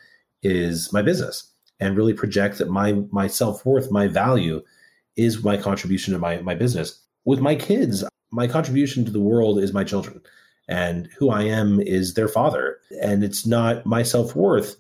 is 0.44 0.92
my 0.92 1.02
business 1.02 1.50
and 1.80 1.96
really 1.96 2.14
project 2.14 2.58
that 2.58 2.70
my 2.70 3.02
my 3.12 3.28
self-worth, 3.28 3.92
my 3.92 4.08
value 4.08 4.62
is 5.16 5.44
my 5.44 5.58
contribution 5.58 6.14
to 6.14 6.20
my 6.20 6.42
my 6.42 6.56
business. 6.56 7.00
With 7.24 7.40
my 7.40 7.56
kids, 7.56 8.04
my 8.32 8.48
contribution 8.48 9.06
to 9.06 9.12
the 9.12 9.22
world 9.22 9.60
is 9.60 9.74
my 9.74 9.84
children 9.84 10.22
and 10.68 11.10
who 11.18 11.30
I 11.30 11.44
am 11.44 11.80
is 11.80 12.14
their 12.14 12.28
father. 12.28 12.78
And 13.02 13.24
it's 13.24 13.46
not 13.46 13.86
my 13.86 14.04
self-worth 14.04 14.76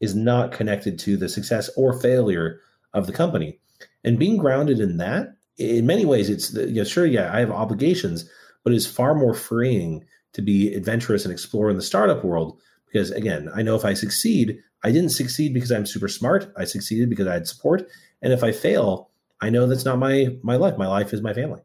is 0.00 0.14
not 0.14 0.52
connected 0.52 0.98
to 0.98 1.16
the 1.16 1.28
success 1.28 1.70
or 1.76 1.98
failure 1.98 2.60
of 2.94 3.06
the 3.06 3.12
company. 3.12 3.58
And 4.02 4.18
being 4.18 4.38
grounded 4.38 4.80
in 4.80 4.96
that, 4.98 5.34
in 5.58 5.86
many 5.86 6.06
ways, 6.06 6.30
it's 6.30 6.50
the, 6.50 6.84
sure, 6.84 7.06
yeah, 7.06 7.34
I 7.34 7.40
have 7.40 7.50
obligations, 7.50 8.28
but 8.62 8.72
it's 8.72 8.86
far 8.86 9.14
more 9.14 9.34
freeing 9.34 10.04
to 10.32 10.42
be 10.42 10.74
adventurous 10.74 11.24
and 11.24 11.32
explore 11.32 11.70
in 11.70 11.76
the 11.76 11.82
startup 11.82 12.24
world. 12.24 12.58
Because 12.86 13.10
again, 13.10 13.50
I 13.54 13.62
know 13.62 13.76
if 13.76 13.84
I 13.84 13.94
succeed, 13.94 14.58
I 14.82 14.92
didn't 14.92 15.10
succeed 15.10 15.52
because 15.52 15.72
I'm 15.72 15.86
super 15.86 16.08
smart. 16.08 16.52
I 16.56 16.64
succeeded 16.64 17.10
because 17.10 17.26
I 17.26 17.34
had 17.34 17.48
support. 17.48 17.86
And 18.22 18.32
if 18.32 18.44
I 18.44 18.52
fail, 18.52 19.10
I 19.40 19.50
know 19.50 19.66
that's 19.66 19.84
not 19.84 19.98
my 19.98 20.36
my 20.42 20.56
life. 20.56 20.78
My 20.78 20.86
life 20.86 21.12
is 21.12 21.20
my 21.20 21.34
family. 21.34 21.60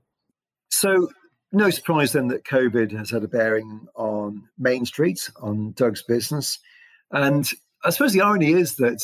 So 0.69 1.09
no 1.51 1.69
surprise 1.69 2.13
then 2.13 2.27
that 2.27 2.45
COVID 2.45 2.91
has 2.97 3.09
had 3.09 3.23
a 3.23 3.27
bearing 3.27 3.87
on 3.95 4.49
Main 4.57 4.85
Street, 4.85 5.29
on 5.41 5.71
Doug's 5.71 6.03
business. 6.03 6.59
And 7.11 7.49
I 7.83 7.89
suppose 7.89 8.13
the 8.13 8.21
irony 8.21 8.51
is 8.51 8.75
that 8.75 9.01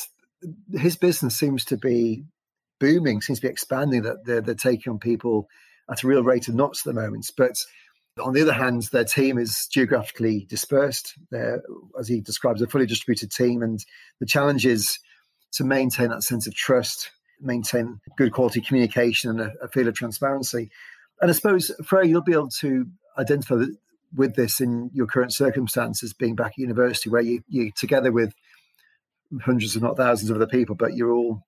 his 0.73 0.95
business 0.95 1.35
seems 1.35 1.65
to 1.65 1.77
be 1.77 2.23
booming, 2.79 3.21
seems 3.21 3.39
to 3.39 3.47
be 3.47 3.51
expanding, 3.51 4.03
that 4.03 4.25
they're, 4.25 4.41
they're 4.41 4.55
taking 4.55 4.93
on 4.93 4.99
people 4.99 5.47
at 5.89 6.03
a 6.03 6.07
real 6.07 6.23
rate 6.23 6.47
of 6.47 6.55
knots 6.55 6.85
at 6.85 6.93
the 6.93 7.01
moment. 7.01 7.29
But 7.37 7.57
on 8.19 8.33
the 8.33 8.41
other 8.41 8.53
hand, 8.53 8.83
their 8.91 9.03
team 9.03 9.37
is 9.37 9.67
geographically 9.71 10.45
dispersed. 10.49 11.15
They're, 11.31 11.61
as 11.99 12.07
he 12.07 12.21
describes, 12.21 12.61
a 12.61 12.67
fully 12.67 12.85
distributed 12.85 13.31
team. 13.31 13.61
And 13.61 13.83
the 14.19 14.25
challenge 14.25 14.65
is 14.65 14.99
to 15.53 15.63
maintain 15.63 16.09
that 16.09 16.23
sense 16.23 16.47
of 16.47 16.55
trust, 16.55 17.11
maintain 17.41 17.99
good 18.17 18.31
quality 18.31 18.61
communication 18.61 19.29
and 19.29 19.41
a, 19.41 19.53
a 19.61 19.67
feel 19.67 19.87
of 19.87 19.95
transparency. 19.95 20.69
And 21.21 21.29
I 21.29 21.33
suppose, 21.33 21.71
Freya, 21.83 22.09
you'll 22.09 22.21
be 22.21 22.33
able 22.33 22.49
to 22.59 22.87
identify 23.17 23.63
with 24.15 24.35
this 24.35 24.61
in 24.61 24.91
your 24.93 25.07
current 25.07 25.33
circumstances, 25.33 26.13
being 26.13 26.35
back 26.35 26.53
at 26.53 26.57
university, 26.57 27.09
where 27.09 27.21
you, 27.21 27.43
you're 27.47 27.71
together 27.71 28.11
with 28.11 28.33
hundreds, 29.41 29.75
if 29.75 29.81
not 29.81 29.97
thousands, 29.97 30.29
of 30.29 30.37
other 30.37 30.47
people, 30.47 30.75
but 30.75 30.95
you're 30.95 31.11
all 31.11 31.43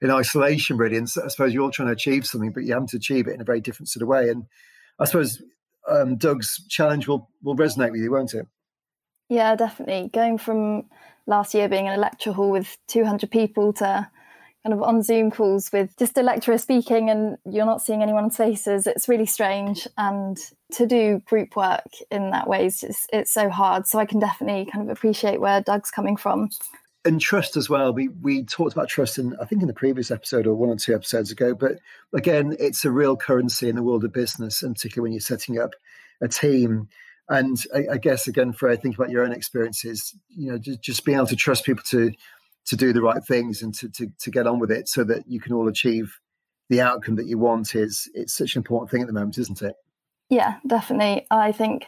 in 0.00 0.10
isolation, 0.10 0.76
really. 0.76 0.96
And 0.96 1.08
so 1.08 1.24
I 1.24 1.28
suppose 1.28 1.52
you're 1.52 1.62
all 1.62 1.70
trying 1.70 1.88
to 1.88 1.92
achieve 1.92 2.26
something, 2.26 2.52
but 2.52 2.64
you 2.64 2.74
have 2.74 2.86
to 2.86 2.96
achieve 2.96 3.28
it 3.28 3.34
in 3.34 3.40
a 3.40 3.44
very 3.44 3.60
different 3.60 3.88
sort 3.88 4.02
of 4.02 4.08
way. 4.08 4.28
And 4.28 4.46
I 4.98 5.04
suppose 5.04 5.42
um, 5.88 6.16
Doug's 6.16 6.64
challenge 6.68 7.08
will, 7.08 7.28
will 7.42 7.56
resonate 7.56 7.92
with 7.92 8.00
you, 8.00 8.10
won't 8.10 8.34
it? 8.34 8.46
Yeah, 9.28 9.54
definitely. 9.56 10.10
Going 10.12 10.38
from 10.38 10.84
last 11.26 11.54
year 11.54 11.68
being 11.68 11.86
in 11.86 11.92
a 11.92 11.98
lecture 11.98 12.32
hall 12.32 12.50
with 12.50 12.76
200 12.88 13.30
people 13.30 13.72
to 13.74 14.08
kind 14.64 14.74
of 14.74 14.82
on 14.82 15.02
Zoom 15.02 15.30
calls 15.30 15.72
with 15.72 15.96
just 15.98 16.16
a 16.16 16.22
lecturer 16.22 16.56
speaking 16.56 17.10
and 17.10 17.36
you're 17.44 17.66
not 17.66 17.82
seeing 17.82 18.02
anyone's 18.02 18.36
faces. 18.36 18.86
It's 18.86 19.08
really 19.08 19.26
strange. 19.26 19.88
And 19.98 20.38
to 20.72 20.86
do 20.86 21.20
group 21.24 21.56
work 21.56 21.88
in 22.10 22.30
that 22.30 22.48
way 22.48 22.66
is 22.66 22.80
just, 22.80 23.10
it's 23.12 23.32
so 23.32 23.48
hard. 23.48 23.88
So 23.88 23.98
I 23.98 24.04
can 24.04 24.20
definitely 24.20 24.70
kind 24.70 24.88
of 24.88 24.96
appreciate 24.96 25.40
where 25.40 25.60
Doug's 25.60 25.90
coming 25.90 26.16
from. 26.16 26.50
And 27.04 27.20
trust 27.20 27.56
as 27.56 27.68
well. 27.68 27.92
We 27.92 28.08
we 28.08 28.44
talked 28.44 28.72
about 28.72 28.88
trust 28.88 29.18
in 29.18 29.34
I 29.40 29.44
think 29.44 29.60
in 29.60 29.68
the 29.68 29.74
previous 29.74 30.10
episode 30.10 30.46
or 30.46 30.54
one 30.54 30.68
or 30.68 30.76
two 30.76 30.94
episodes 30.94 31.32
ago. 31.32 31.54
But 31.54 31.78
again, 32.14 32.56
it's 32.60 32.84
a 32.84 32.92
real 32.92 33.16
currency 33.16 33.68
in 33.68 33.74
the 33.74 33.82
world 33.82 34.04
of 34.04 34.12
business, 34.12 34.62
and 34.62 34.76
particularly 34.76 35.06
when 35.06 35.12
you're 35.12 35.20
setting 35.20 35.58
up 35.58 35.72
a 36.20 36.28
team. 36.28 36.88
And 37.28 37.56
I, 37.74 37.94
I 37.94 37.98
guess 37.98 38.28
again, 38.28 38.54
I 38.62 38.76
think 38.76 38.96
about 38.96 39.10
your 39.10 39.24
own 39.24 39.32
experiences, 39.32 40.14
you 40.28 40.52
know, 40.52 40.58
just, 40.58 40.82
just 40.82 41.04
being 41.04 41.16
able 41.16 41.26
to 41.28 41.36
trust 41.36 41.64
people 41.64 41.82
to 41.90 42.12
to 42.66 42.76
do 42.76 42.92
the 42.92 43.02
right 43.02 43.24
things 43.24 43.62
and 43.62 43.74
to, 43.74 43.88
to, 43.88 44.06
to 44.20 44.30
get 44.30 44.46
on 44.46 44.58
with 44.58 44.70
it 44.70 44.88
so 44.88 45.02
that 45.04 45.24
you 45.26 45.40
can 45.40 45.52
all 45.52 45.68
achieve 45.68 46.20
the 46.68 46.80
outcome 46.80 47.16
that 47.16 47.26
you 47.26 47.38
want 47.38 47.74
is 47.74 48.08
it's 48.14 48.34
such 48.34 48.54
an 48.54 48.60
important 48.60 48.90
thing 48.90 49.00
at 49.00 49.06
the 49.06 49.12
moment, 49.12 49.36
isn't 49.38 49.62
it? 49.62 49.74
Yeah, 50.30 50.58
definitely. 50.66 51.26
I 51.30 51.52
think, 51.52 51.86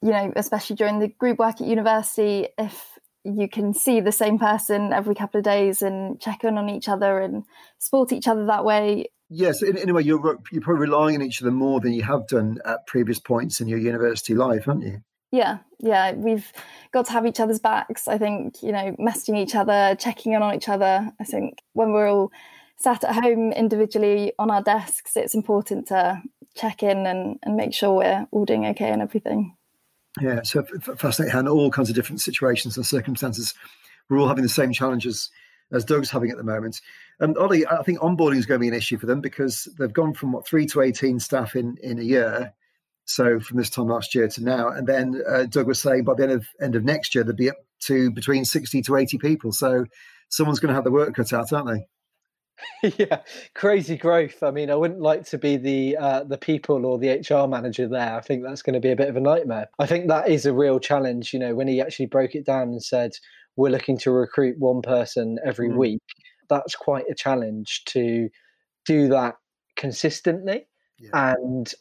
you 0.00 0.10
know, 0.10 0.32
especially 0.36 0.76
during 0.76 1.00
the 1.00 1.08
group 1.08 1.38
work 1.38 1.60
at 1.60 1.66
university, 1.66 2.48
if 2.56 2.95
you 3.26 3.48
can 3.48 3.74
see 3.74 4.00
the 4.00 4.12
same 4.12 4.38
person 4.38 4.92
every 4.92 5.14
couple 5.14 5.38
of 5.38 5.44
days 5.44 5.82
and 5.82 6.20
check 6.20 6.44
in 6.44 6.56
on 6.58 6.68
each 6.68 6.88
other 6.88 7.20
and 7.20 7.44
support 7.78 8.12
each 8.12 8.28
other 8.28 8.46
that 8.46 8.64
way. 8.64 9.06
Yes, 9.28 9.62
in, 9.62 9.76
in 9.76 9.90
a 9.90 9.94
way, 9.94 10.02
you're 10.02 10.38
you're 10.52 10.62
probably 10.62 10.86
relying 10.86 11.16
on 11.16 11.22
each 11.22 11.42
other 11.42 11.50
more 11.50 11.80
than 11.80 11.92
you 11.92 12.02
have 12.04 12.28
done 12.28 12.60
at 12.64 12.86
previous 12.86 13.18
points 13.18 13.60
in 13.60 13.66
your 13.66 13.78
university 13.78 14.34
life, 14.34 14.66
haven't 14.66 14.82
you? 14.82 15.00
Yeah, 15.32 15.58
yeah, 15.80 16.12
we've 16.12 16.52
got 16.92 17.06
to 17.06 17.12
have 17.12 17.26
each 17.26 17.40
other's 17.40 17.58
backs. 17.58 18.06
I 18.06 18.18
think, 18.18 18.62
you 18.62 18.70
know, 18.70 18.94
messaging 19.00 19.36
each 19.36 19.56
other, 19.56 19.96
checking 19.98 20.32
in 20.32 20.42
on 20.42 20.54
each 20.54 20.68
other. 20.68 21.10
I 21.20 21.24
think 21.24 21.58
when 21.72 21.92
we're 21.92 22.08
all 22.08 22.30
sat 22.78 23.02
at 23.02 23.14
home 23.14 23.52
individually 23.52 24.32
on 24.38 24.50
our 24.50 24.62
desks, 24.62 25.16
it's 25.16 25.34
important 25.34 25.88
to 25.88 26.22
check 26.54 26.82
in 26.82 27.06
and, 27.06 27.38
and 27.42 27.56
make 27.56 27.74
sure 27.74 27.92
we're 27.92 28.26
all 28.30 28.44
doing 28.44 28.66
okay 28.66 28.90
and 28.90 29.02
everything. 29.02 29.56
Yeah, 30.20 30.42
so 30.42 30.62
fascinating. 30.96 31.38
And 31.38 31.48
all 31.48 31.70
kinds 31.70 31.90
of 31.90 31.94
different 31.94 32.20
situations 32.20 32.76
and 32.76 32.86
circumstances. 32.86 33.54
We're 34.08 34.18
all 34.18 34.28
having 34.28 34.44
the 34.44 34.48
same 34.48 34.72
challenges 34.72 35.30
as 35.72 35.84
Doug's 35.84 36.10
having 36.10 36.30
at 36.30 36.36
the 36.36 36.44
moment. 36.44 36.80
And 37.18 37.36
Ollie, 37.36 37.66
I 37.66 37.82
think 37.82 37.98
onboarding 37.98 38.36
is 38.36 38.46
going 38.46 38.60
to 38.60 38.64
be 38.64 38.68
an 38.68 38.74
issue 38.74 38.98
for 38.98 39.06
them 39.06 39.20
because 39.20 39.68
they've 39.78 39.92
gone 39.92 40.14
from 40.14 40.32
what 40.32 40.46
three 40.46 40.66
to 40.66 40.80
eighteen 40.80 41.18
staff 41.20 41.56
in 41.56 41.76
in 41.82 41.98
a 41.98 42.02
year 42.02 42.54
so 43.06 43.38
from 43.38 43.56
this 43.56 43.70
time 43.70 43.86
last 43.86 44.14
year 44.14 44.28
to 44.28 44.42
now, 44.42 44.68
and 44.68 44.86
then 44.86 45.22
uh, 45.28 45.44
Doug 45.44 45.68
was 45.68 45.80
saying 45.80 46.04
by 46.04 46.14
the 46.14 46.24
end 46.24 46.32
of 46.32 46.46
end 46.60 46.74
of 46.74 46.84
next 46.84 47.14
year 47.14 47.22
they'd 47.22 47.36
be 47.36 47.50
up 47.50 47.56
to 47.82 48.10
between 48.10 48.44
sixty 48.44 48.82
to 48.82 48.96
eighty 48.96 49.16
people. 49.16 49.52
So 49.52 49.86
someone's 50.28 50.58
going 50.58 50.70
to 50.70 50.74
have 50.74 50.84
the 50.84 50.90
work 50.90 51.14
cut 51.14 51.32
out, 51.32 51.52
aren't 51.52 51.68
they? 51.68 51.86
yeah, 52.82 53.20
crazy 53.54 53.96
growth. 53.96 54.42
I 54.42 54.50
mean, 54.50 54.70
I 54.70 54.74
wouldn't 54.74 55.00
like 55.00 55.24
to 55.26 55.38
be 55.38 55.56
the 55.56 55.96
uh, 55.96 56.24
the 56.24 56.38
people 56.38 56.86
or 56.86 56.98
the 56.98 57.10
HR 57.10 57.48
manager 57.48 57.88
there. 57.88 58.16
I 58.16 58.20
think 58.20 58.42
that's 58.42 58.62
going 58.62 58.74
to 58.74 58.80
be 58.80 58.90
a 58.90 58.96
bit 58.96 59.08
of 59.08 59.16
a 59.16 59.20
nightmare. 59.20 59.68
I 59.78 59.86
think 59.86 60.08
that 60.08 60.28
is 60.28 60.46
a 60.46 60.52
real 60.52 60.78
challenge. 60.78 61.32
You 61.32 61.38
know, 61.38 61.54
when 61.54 61.68
he 61.68 61.80
actually 61.80 62.06
broke 62.06 62.34
it 62.34 62.46
down 62.46 62.68
and 62.68 62.82
said 62.82 63.12
we're 63.56 63.70
looking 63.70 63.98
to 63.98 64.10
recruit 64.10 64.58
one 64.58 64.82
person 64.82 65.38
every 65.44 65.68
mm. 65.68 65.76
week, 65.76 66.02
that's 66.48 66.74
quite 66.74 67.04
a 67.10 67.14
challenge 67.14 67.82
to 67.86 68.28
do 68.84 69.08
that 69.08 69.36
consistently. 69.76 70.66
Yeah. 70.98 71.34
And 71.36 71.72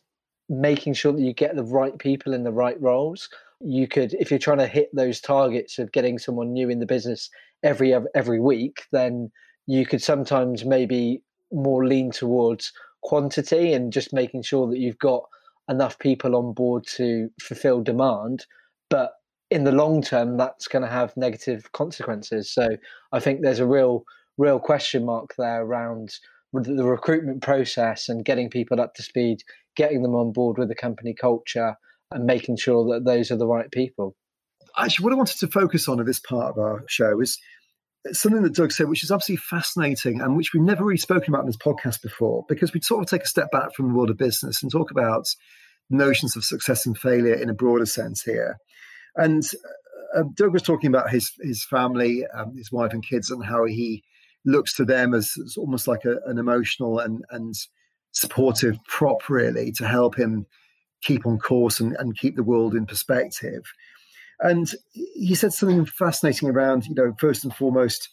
making 0.49 0.93
sure 0.93 1.11
that 1.11 1.21
you 1.21 1.33
get 1.33 1.55
the 1.55 1.63
right 1.63 1.97
people 1.97 2.33
in 2.33 2.43
the 2.43 2.51
right 2.51 2.79
roles. 2.81 3.29
You 3.61 3.87
could, 3.87 4.13
if 4.15 4.29
you're 4.29 4.39
trying 4.39 4.59
to 4.59 4.67
hit 4.67 4.89
those 4.93 5.19
targets 5.21 5.79
of 5.79 5.91
getting 5.91 6.19
someone 6.19 6.53
new 6.53 6.69
in 6.69 6.79
the 6.79 6.85
business 6.85 7.29
every 7.63 7.95
every 8.13 8.39
week, 8.39 8.83
then 8.91 9.31
you 9.67 9.85
could 9.85 10.01
sometimes 10.01 10.65
maybe 10.65 11.21
more 11.51 11.85
lean 11.85 12.11
towards 12.11 12.71
quantity 13.03 13.73
and 13.73 13.93
just 13.93 14.13
making 14.13 14.43
sure 14.43 14.67
that 14.67 14.79
you've 14.79 14.99
got 14.99 15.23
enough 15.69 15.97
people 15.99 16.35
on 16.35 16.53
board 16.53 16.85
to 16.87 17.29
fulfill 17.41 17.81
demand. 17.81 18.45
But 18.89 19.13
in 19.51 19.63
the 19.63 19.71
long 19.71 20.01
term, 20.01 20.37
that's 20.37 20.67
going 20.67 20.83
to 20.83 20.89
have 20.89 21.15
negative 21.17 21.71
consequences. 21.71 22.51
So 22.51 22.77
I 23.11 23.19
think 23.19 23.41
there's 23.41 23.59
a 23.59 23.67
real, 23.67 24.03
real 24.37 24.59
question 24.59 25.05
mark 25.05 25.35
there 25.37 25.63
around 25.63 26.15
the 26.53 26.85
recruitment 26.85 27.41
process 27.41 28.07
and 28.07 28.23
getting 28.23 28.49
people 28.49 28.79
up 28.79 28.93
to 28.95 29.03
speed 29.03 29.43
getting 29.75 30.01
them 30.01 30.15
on 30.15 30.31
board 30.31 30.57
with 30.57 30.69
the 30.69 30.75
company 30.75 31.13
culture 31.13 31.75
and 32.11 32.25
making 32.25 32.57
sure 32.57 32.85
that 32.93 33.05
those 33.05 33.31
are 33.31 33.37
the 33.37 33.47
right 33.47 33.71
people. 33.71 34.15
Actually, 34.77 35.03
what 35.03 35.13
I 35.13 35.17
wanted 35.17 35.37
to 35.39 35.47
focus 35.47 35.87
on 35.87 35.99
in 35.99 36.05
this 36.05 36.19
part 36.19 36.51
of 36.51 36.57
our 36.57 36.83
show 36.87 37.19
is 37.21 37.39
something 38.11 38.43
that 38.43 38.53
Doug 38.53 38.71
said, 38.71 38.87
which 38.87 39.03
is 39.03 39.11
absolutely 39.11 39.43
fascinating 39.49 40.21
and 40.21 40.37
which 40.37 40.53
we've 40.53 40.63
never 40.63 40.83
really 40.83 40.97
spoken 40.97 41.33
about 41.33 41.41
in 41.41 41.47
this 41.47 41.57
podcast 41.57 42.01
before, 42.01 42.45
because 42.47 42.73
we 42.73 42.81
sort 42.81 43.03
of 43.03 43.09
take 43.09 43.23
a 43.23 43.27
step 43.27 43.51
back 43.51 43.73
from 43.73 43.87
the 43.87 43.93
world 43.93 44.09
of 44.09 44.17
business 44.17 44.61
and 44.61 44.71
talk 44.71 44.91
about 44.91 45.25
notions 45.89 46.35
of 46.35 46.43
success 46.43 46.85
and 46.85 46.97
failure 46.97 47.33
in 47.33 47.49
a 47.49 47.53
broader 47.53 47.85
sense 47.85 48.21
here. 48.21 48.57
And 49.15 49.43
uh, 50.15 50.23
Doug 50.33 50.53
was 50.53 50.61
talking 50.61 50.89
about 50.89 51.09
his 51.09 51.31
his 51.41 51.65
family, 51.65 52.25
um, 52.33 52.55
his 52.55 52.71
wife 52.71 52.93
and 52.93 53.05
kids, 53.07 53.31
and 53.31 53.43
how 53.43 53.65
he 53.65 54.03
looks 54.45 54.75
to 54.75 54.85
them 54.85 55.13
as, 55.13 55.33
as 55.43 55.57
almost 55.57 55.87
like 55.87 56.05
a, 56.05 56.17
an 56.25 56.37
emotional 56.37 56.99
and 56.99 57.23
and 57.31 57.53
supportive 58.11 58.77
prop, 58.87 59.29
really, 59.29 59.71
to 59.73 59.87
help 59.87 60.15
him 60.15 60.45
keep 61.01 61.25
on 61.25 61.37
course 61.37 61.79
and, 61.79 61.95
and 61.99 62.17
keep 62.17 62.35
the 62.35 62.43
world 62.43 62.73
in 62.73 62.85
perspective. 62.85 63.63
And 64.39 64.71
he 64.91 65.35
said 65.35 65.53
something 65.53 65.85
fascinating 65.85 66.49
around, 66.49 66.85
you 66.87 66.95
know, 66.95 67.13
first 67.19 67.43
and 67.43 67.55
foremost, 67.55 68.09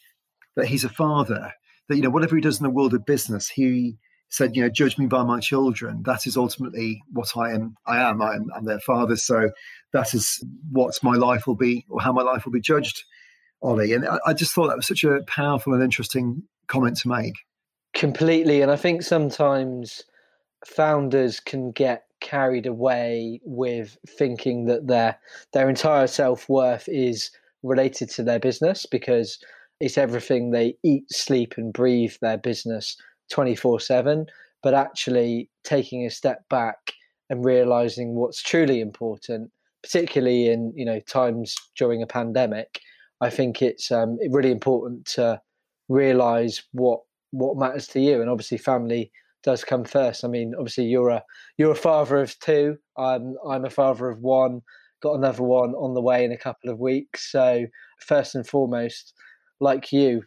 that 0.57 0.67
he's 0.67 0.85
a 0.85 0.89
father, 0.89 1.53
that, 1.89 1.97
you 1.97 2.03
know, 2.03 2.11
whatever 2.11 2.37
he 2.37 2.43
does 2.43 2.61
in 2.61 2.65
the 2.65 2.71
world 2.71 2.95
of 2.95 3.05
business, 3.07 3.49
he 3.49 3.97
said, 4.29 4.57
you 4.57 4.63
know, 4.63 4.69
judge 4.69 4.97
me 4.97 5.07
by 5.07 5.23
my 5.23 5.41
children. 5.41 6.03
That 6.05 6.27
is 6.27 6.37
ultimately 6.37 7.03
what 7.13 7.37
I 7.37 7.53
am. 7.53 7.77
I 7.87 7.99
am. 7.99 8.23
I 8.23 8.37
am 8.37 8.47
I'm 8.57 8.65
their 8.65 8.81
father. 8.81 9.17
So 9.17 9.51
that 9.93 10.15
is 10.15 10.43
what 10.71 10.99
my 11.03 11.17
life 11.17 11.47
will 11.47 11.57
be, 11.57 11.85
or 11.89 12.01
how 12.01 12.13
my 12.13 12.23
life 12.23 12.45
will 12.45 12.53
be 12.53 12.61
judged, 12.61 13.05
Ollie. 13.61 13.93
And 13.93 14.09
I, 14.09 14.19
I 14.29 14.33
just 14.33 14.55
thought 14.55 14.69
that 14.69 14.77
was 14.77 14.87
such 14.87 15.05
a 15.05 15.21
powerful 15.27 15.75
and 15.75 15.83
interesting 15.83 16.45
comment 16.67 16.97
to 16.99 17.09
make. 17.09 17.35
Completely. 17.95 18.63
And 18.63 18.71
I 18.71 18.77
think 18.77 19.03
sometimes 19.03 20.03
founders 20.65 21.41
can 21.41 21.73
get 21.73 22.05
carried 22.23 22.67
away 22.67 23.41
with 23.45 23.99
thinking 24.09 24.65
that 24.67 24.87
their 24.87 25.19
their 25.53 25.69
entire 25.69 26.07
self-worth 26.07 26.89
is 26.89 27.31
related 27.63 28.09
to 28.11 28.23
their 28.23 28.39
business 28.39 28.87
because 28.87 29.39
it's 29.81 29.99
everything 29.99 30.51
they 30.51 30.77
eat, 30.85 31.05
sleep 31.11 31.55
and 31.57 31.73
breathe 31.73 32.15
their 32.21 32.39
business 32.39 32.97
24 33.31 33.81
7, 33.81 34.27
but 34.63 34.75
actually 34.75 35.51
taking 35.65 36.07
a 36.07 36.11
step 36.11 36.49
back 36.49 36.93
and 37.31 37.45
realizing 37.45 38.15
what's 38.15 38.43
truly 38.43 38.81
important, 38.81 39.51
particularly 39.83 40.49
in 40.49 40.73
you 40.77 40.85
know 40.85 41.01
times 41.01 41.57
during 41.77 42.03
a 42.03 42.07
pandemic. 42.07 42.81
I 43.21 43.31
think 43.31 43.63
it's 43.63 43.91
um, 43.91 44.19
really 44.31 44.51
important 44.51 45.07
to 45.17 45.41
realize 45.89 46.63
what 46.73 47.01
what 47.33 47.57
matters 47.57 47.89
to 47.89 48.01
you, 48.01 48.21
and 48.21 48.31
obviously 48.31 48.59
family 48.59 49.11
does 49.43 49.65
come 49.65 49.85
first. 49.85 50.25
I 50.25 50.29
mean, 50.29 50.55
obviously 50.57 50.85
you're 50.85 51.11
a 51.11 51.23
you're 51.59 51.73
a 51.73 51.77
father 51.77 52.21
of 52.21 52.39
two. 52.39 52.77
I'm 52.97 53.37
I'm 53.49 53.65
a 53.65 53.71
father 53.71 54.09
of 54.09 54.21
one. 54.21 54.63
Got 55.03 55.15
another 55.15 55.43
one 55.43 55.75
on 55.75 55.95
the 55.95 56.03
way 56.03 56.25
in 56.25 56.33
a 56.33 56.39
couple 56.39 56.71
of 56.71 56.79
weeks. 56.79 57.31
So 57.31 57.67
first 58.01 58.35
and 58.35 58.47
foremost, 58.47 59.15
like 59.61 59.93
you, 59.93 60.23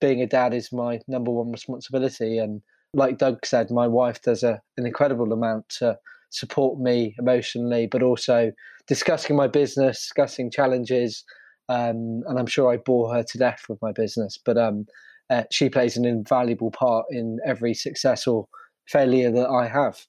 being 0.00 0.20
a 0.20 0.26
dad 0.26 0.54
is 0.54 0.72
my 0.72 1.00
number 1.08 1.30
one 1.30 1.50
responsibility. 1.50 2.38
And 2.38 2.62
like 2.94 3.18
Doug 3.18 3.44
said, 3.44 3.70
my 3.70 3.88
wife 3.88 4.22
does 4.22 4.42
a, 4.42 4.60
an 4.76 4.86
incredible 4.86 5.32
amount 5.32 5.68
to 5.80 5.98
support 6.30 6.78
me 6.78 7.14
emotionally, 7.18 7.86
but 7.86 8.02
also 8.02 8.52
discussing 8.86 9.36
my 9.36 9.48
business, 9.48 9.98
discussing 10.00 10.50
challenges. 10.50 11.24
Um, 11.68 12.22
and 12.26 12.38
I'm 12.38 12.46
sure 12.46 12.72
I 12.72 12.76
bore 12.76 13.12
her 13.14 13.22
to 13.22 13.38
death 13.38 13.64
with 13.68 13.80
my 13.82 13.92
business, 13.92 14.38
but 14.44 14.58
um, 14.58 14.86
uh, 15.32 15.44
she 15.50 15.68
plays 15.68 15.96
an 15.96 16.04
invaluable 16.04 16.70
part 16.70 17.06
in 17.10 17.38
every 17.44 17.74
success 17.74 18.26
or 18.26 18.46
failure 18.86 19.30
that 19.30 19.48
I 19.48 19.66
have. 19.66 20.04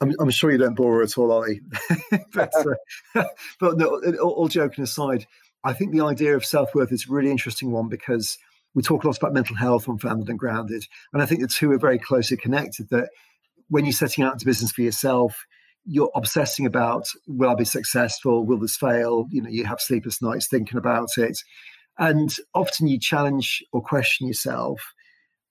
I'm, 0.00 0.14
I'm 0.20 0.30
sure 0.30 0.50
you 0.50 0.58
don't 0.58 0.74
bore 0.76 0.96
her 0.96 1.02
at 1.02 1.16
all, 1.16 1.32
Ollie. 1.32 1.60
but, 2.32 2.52
uh, 3.14 3.24
but 3.60 3.78
no, 3.78 4.00
all, 4.22 4.30
all 4.30 4.48
joking 4.48 4.84
aside, 4.84 5.26
I 5.64 5.72
think 5.72 5.92
the 5.92 6.04
idea 6.04 6.36
of 6.36 6.44
self 6.44 6.74
worth 6.74 6.92
is 6.92 7.06
a 7.08 7.12
really 7.12 7.30
interesting 7.30 7.72
one 7.72 7.88
because 7.88 8.38
we 8.74 8.82
talk 8.82 9.02
a 9.02 9.06
lot 9.06 9.16
about 9.16 9.32
mental 9.32 9.56
health 9.56 9.88
on 9.88 9.98
Founded 9.98 10.28
and 10.28 10.38
Grounded. 10.38 10.84
And 11.12 11.22
I 11.22 11.26
think 11.26 11.40
the 11.40 11.48
two 11.48 11.72
are 11.72 11.78
very 11.78 11.98
closely 11.98 12.36
connected 12.36 12.90
that 12.90 13.08
when 13.68 13.84
you're 13.84 13.92
setting 13.92 14.24
out 14.24 14.34
into 14.34 14.46
business 14.46 14.70
for 14.70 14.82
yourself, 14.82 15.46
you're 15.84 16.10
obsessing 16.14 16.66
about 16.66 17.06
will 17.26 17.50
I 17.50 17.54
be 17.54 17.64
successful? 17.64 18.44
Will 18.44 18.58
this 18.58 18.76
fail? 18.76 19.26
You 19.30 19.42
know, 19.42 19.48
you 19.48 19.64
have 19.64 19.80
sleepless 19.80 20.20
nights 20.20 20.46
thinking 20.46 20.78
about 20.78 21.08
it. 21.16 21.38
And 21.98 22.34
often 22.54 22.86
you 22.86 22.98
challenge 22.98 23.64
or 23.72 23.82
question 23.82 24.26
yourself 24.26 24.94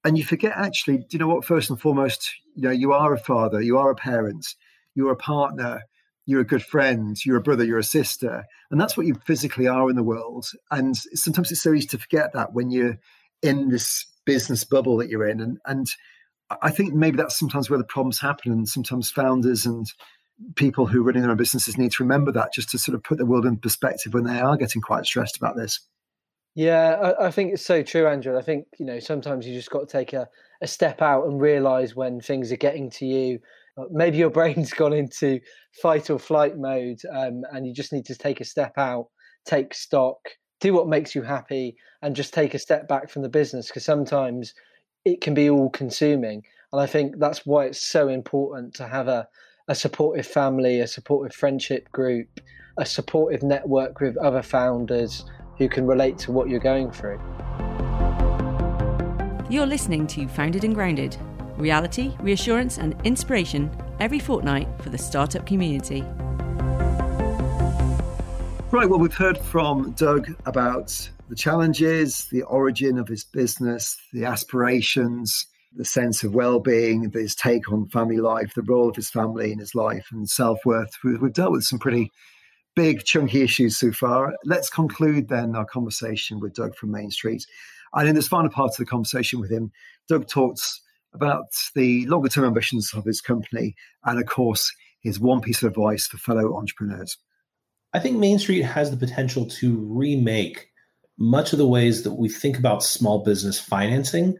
and 0.03 0.17
you 0.17 0.23
forget 0.23 0.53
actually, 0.55 0.99
do 0.99 1.05
you 1.11 1.19
know 1.19 1.27
what? 1.27 1.43
First 1.43 1.69
and 1.69 1.79
foremost, 1.79 2.33
you 2.55 2.61
know, 2.63 2.71
you 2.71 2.93
are 2.93 3.13
a 3.13 3.17
father, 3.17 3.61
you 3.61 3.77
are 3.77 3.91
a 3.91 3.95
parent, 3.95 4.45
you're 4.95 5.11
a 5.11 5.17
partner, 5.17 5.81
you're 6.25 6.41
a 6.41 6.45
good 6.45 6.63
friend, 6.63 7.17
you're 7.25 7.37
a 7.37 7.41
brother, 7.41 7.65
you're 7.65 7.77
a 7.77 7.83
sister. 7.83 8.45
And 8.71 8.79
that's 8.79 8.95
what 8.95 9.05
you 9.05 9.15
physically 9.25 9.67
are 9.67 9.89
in 9.89 9.95
the 9.95 10.03
world. 10.03 10.47
And 10.71 10.95
sometimes 10.95 11.51
it's 11.51 11.61
so 11.61 11.73
easy 11.73 11.87
to 11.87 11.97
forget 11.97 12.33
that 12.33 12.53
when 12.53 12.71
you're 12.71 12.99
in 13.41 13.69
this 13.69 14.05
business 14.25 14.63
bubble 14.63 14.97
that 14.97 15.09
you're 15.09 15.27
in. 15.27 15.41
And, 15.41 15.57
and 15.65 15.87
I 16.61 16.71
think 16.71 16.93
maybe 16.93 17.17
that's 17.17 17.37
sometimes 17.37 17.69
where 17.69 17.79
the 17.79 17.85
problems 17.85 18.19
happen. 18.19 18.51
And 18.51 18.67
sometimes 18.67 19.11
founders 19.11 19.65
and 19.65 19.85
people 20.55 20.85
who 20.85 21.01
are 21.01 21.03
running 21.03 21.23
their 21.23 21.31
own 21.31 21.37
businesses 21.37 21.77
need 21.77 21.91
to 21.93 22.03
remember 22.03 22.31
that 22.31 22.53
just 22.53 22.69
to 22.69 22.77
sort 22.77 22.95
of 22.95 23.03
put 23.03 23.17
the 23.17 23.25
world 23.25 23.45
in 23.45 23.57
perspective 23.57 24.13
when 24.13 24.23
they 24.23 24.39
are 24.39 24.57
getting 24.57 24.81
quite 24.81 25.05
stressed 25.05 25.37
about 25.37 25.55
this. 25.55 25.81
Yeah, 26.57 27.13
I, 27.19 27.27
I 27.27 27.31
think 27.31 27.53
it's 27.53 27.65
so 27.65 27.83
true, 27.83 28.07
Andrew. 28.07 28.35
I 28.35 28.41
think, 28.41 28.65
you 28.79 28.85
know, 28.85 28.97
sometimes 28.97 29.45
you 29.45 29.53
just 29.53 29.69
got 29.69 29.81
to 29.81 29.85
take 29.85 30.13
a, 30.13 30.27
a 30.61 30.67
step 30.67 31.03
out 31.03 31.27
and 31.27 31.39
realize 31.39 31.95
when 31.95 32.19
things 32.19 32.51
are 32.51 32.57
getting 32.57 32.89
to 32.89 33.05
you 33.05 33.39
uh, 33.77 33.83
maybe 33.91 34.17
your 34.17 34.29
brain's 34.37 34.73
gone 34.73 34.93
into 34.93 35.39
fight 35.81 36.09
or 36.09 36.19
flight 36.19 36.57
mode 36.57 36.99
um, 37.13 37.43
and 37.51 37.67
you 37.67 37.73
just 37.73 37.93
need 37.93 38.05
to 38.05 38.15
take 38.15 38.41
a 38.41 38.45
step 38.45 38.73
out 38.77 39.07
take 39.45 39.73
stock 39.73 40.17
do 40.59 40.73
what 40.73 40.87
makes 40.87 41.13
you 41.13 41.21
happy 41.21 41.75
and 42.01 42.15
just 42.15 42.33
take 42.33 42.53
a 42.53 42.59
step 42.59 42.87
back 42.87 43.09
from 43.09 43.21
the 43.21 43.29
business 43.29 43.67
because 43.67 43.85
sometimes 43.85 44.53
it 45.05 45.21
can 45.21 45.33
be 45.33 45.49
all 45.49 45.69
consuming 45.69 46.41
and 46.73 46.81
i 46.81 46.85
think 46.85 47.19
that's 47.19 47.45
why 47.45 47.65
it's 47.65 47.81
so 47.81 48.07
important 48.07 48.73
to 48.73 48.87
have 48.87 49.07
a, 49.07 49.27
a 49.67 49.75
supportive 49.75 50.25
family 50.25 50.79
a 50.79 50.87
supportive 50.87 51.35
friendship 51.35 51.89
group 51.91 52.41
a 52.79 52.85
supportive 52.85 53.43
network 53.43 53.99
with 53.99 54.17
other 54.17 54.41
founders 54.41 55.23
who 55.57 55.67
can 55.69 55.85
relate 55.85 56.17
to 56.19 56.31
what 56.31 56.49
you're 56.49 56.59
going 56.59 56.91
through 56.91 57.19
you're 59.49 59.65
listening 59.65 60.05
to 60.05 60.27
founded 60.27 60.65
and 60.65 60.75
grounded 60.75 61.15
reality, 61.55 62.13
reassurance, 62.19 62.77
and 62.77 62.95
inspiration 63.03 63.71
every 63.99 64.19
fortnight 64.19 64.67
for 64.79 64.89
the 64.89 64.97
startup 64.97 65.45
community. 65.45 66.01
Right, 68.69 68.87
well, 68.87 68.99
we've 68.99 69.13
heard 69.13 69.37
from 69.37 69.91
Doug 69.91 70.27
about 70.45 71.09
the 71.29 71.35
challenges, 71.35 72.27
the 72.31 72.43
origin 72.43 72.99
of 72.99 73.07
his 73.07 73.23
business, 73.23 73.97
the 74.13 74.25
aspirations, 74.25 75.47
the 75.73 75.85
sense 75.85 76.23
of 76.23 76.35
well 76.35 76.59
being, 76.59 77.09
his 77.11 77.33
take 77.33 77.71
on 77.71 77.87
family 77.87 78.17
life, 78.17 78.53
the 78.53 78.61
role 78.61 78.89
of 78.89 78.95
his 78.95 79.09
family 79.09 79.51
in 79.51 79.59
his 79.59 79.73
life, 79.73 80.07
and 80.11 80.29
self 80.29 80.59
worth. 80.65 80.91
We've 81.03 81.33
dealt 81.33 81.53
with 81.53 81.63
some 81.63 81.79
pretty 81.79 82.11
big, 82.77 83.03
chunky 83.03 83.41
issues 83.41 83.75
so 83.75 83.91
far. 83.91 84.35
Let's 84.45 84.69
conclude 84.69 85.29
then 85.29 85.55
our 85.55 85.65
conversation 85.65 86.39
with 86.39 86.53
Doug 86.53 86.75
from 86.75 86.91
Main 86.91 87.09
Street. 87.09 87.43
And 87.95 88.07
in 88.07 88.13
this 88.13 88.27
final 88.27 88.51
part 88.51 88.69
of 88.69 88.77
the 88.77 88.85
conversation 88.85 89.39
with 89.41 89.51
him, 89.51 89.71
Doug 90.07 90.27
talks 90.27 90.79
about 91.11 91.47
the 91.73 92.05
longer 92.05 92.29
term 92.29 92.45
ambitions 92.45 92.93
of 92.93 93.03
his 93.03 93.19
company 93.19 93.75
and, 94.05 94.19
of 94.19 94.27
course, 94.27 94.71
his 95.01 95.19
one 95.19 95.41
piece 95.41 95.63
of 95.63 95.69
advice 95.71 96.05
for 96.05 96.17
fellow 96.19 96.55
entrepreneurs. 96.55 97.17
I 97.93 97.99
think 97.99 98.17
Main 98.17 98.37
Street 98.37 98.61
has 98.61 98.91
the 98.91 98.97
potential 98.97 99.47
to 99.47 99.79
remake 99.89 100.69
much 101.17 101.53
of 101.53 101.57
the 101.57 101.67
ways 101.67 102.03
that 102.03 102.13
we 102.13 102.29
think 102.29 102.59
about 102.59 102.83
small 102.83 103.23
business 103.23 103.59
financing 103.59 104.37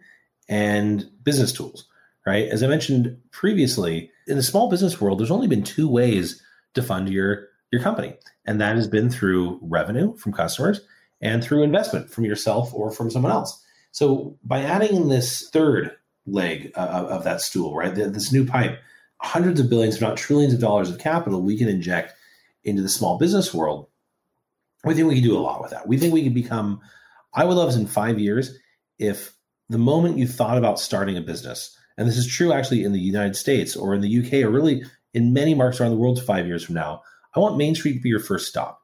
and 0.48 1.10
business 1.24 1.52
tools, 1.52 1.88
right? 2.28 2.48
As 2.50 2.62
I 2.62 2.68
mentioned 2.68 3.18
previously, 3.32 4.12
in 4.28 4.38
the 4.38 4.44
small 4.44 4.70
business 4.70 5.02
world, 5.02 5.20
there's 5.20 5.32
only 5.32 5.48
been 5.48 5.64
two 5.64 5.90
ways 5.90 6.40
to 6.76 6.84
fund 6.84 7.10
your, 7.10 7.47
your 7.72 7.82
company, 7.82 8.16
and 8.46 8.62
that 8.62 8.76
has 8.76 8.88
been 8.88 9.10
through 9.10 9.60
revenue 9.62 10.16
from 10.18 10.34
customers 10.34 10.82
and 11.22 11.44
through 11.44 11.64
investment 11.64 12.10
from 12.10 12.26
yourself 12.26 12.74
or 12.74 12.92
from 12.92 13.10
someone 13.12 13.32
else. 13.32 13.64
So 13.92 14.38
by 14.44 14.62
adding 14.62 14.96
in 14.96 15.10
this 15.10 15.50
third 15.50 15.96
leg 16.26 16.72
uh, 16.76 17.08
of 17.10 17.24
that 17.24 17.42
stool, 17.42 17.76
right? 17.76 17.94
This 17.94 18.32
new 18.32 18.46
pipe, 18.46 18.80
hundreds 19.20 19.60
of 19.60 19.70
billions, 19.70 19.96
if 19.96 20.02
not 20.02 20.18
trillions 20.18 20.54
of 20.54 20.60
dollars 20.60 20.90
of 20.90 21.00
capital 21.00 21.42
we 21.42 21.58
can 21.58 21.70
inject 21.70 22.14
into 22.64 22.82
the 22.82 22.90
small 22.90 23.18
business 23.18 23.54
world. 23.54 23.88
We 24.84 24.94
think 24.94 25.08
we 25.08 25.16
can 25.16 25.24
do 25.24 25.38
a 25.38 25.40
lot 25.40 25.62
with 25.62 25.72
that. 25.72 25.88
We 25.88 25.98
think 25.98 26.14
we 26.14 26.24
can 26.24 26.34
become, 26.34 26.82
I 27.34 27.46
would 27.46 27.56
love 27.56 27.70
us 27.70 27.76
in 27.76 27.88
five 27.88 28.20
years 28.20 28.58
if 29.00 29.34
the 29.70 29.78
moment 29.78 30.18
you 30.18 30.28
thought 30.28 30.58
about 30.58 30.80
starting 30.80 31.18
a 31.18 31.22
business, 31.22 31.76
and 31.98 32.08
this 32.08 32.18
is 32.18 32.28
true 32.28 32.54
actually 32.54 32.84
in 32.84 32.94
the 32.94 33.00
United 33.00 33.36
States 33.36 33.76
or 33.76 33.96
in 33.96 34.02
the 34.02 34.20
UK 34.20 34.46
or 34.46 34.52
really 34.52 34.84
in 35.14 35.34
many 35.34 35.56
markets 35.56 35.82
around 35.82 35.92
the 35.92 35.98
world 35.98 36.22
five 36.24 36.46
years 36.46 36.64
from 36.64 36.76
now, 36.76 37.02
I 37.36 37.40
want 37.40 37.58
Main 37.58 37.76
Street 37.76 37.94
to 37.94 38.00
be 38.00 38.10
your 38.10 38.20
first 38.20 38.48
stop. 38.48 38.82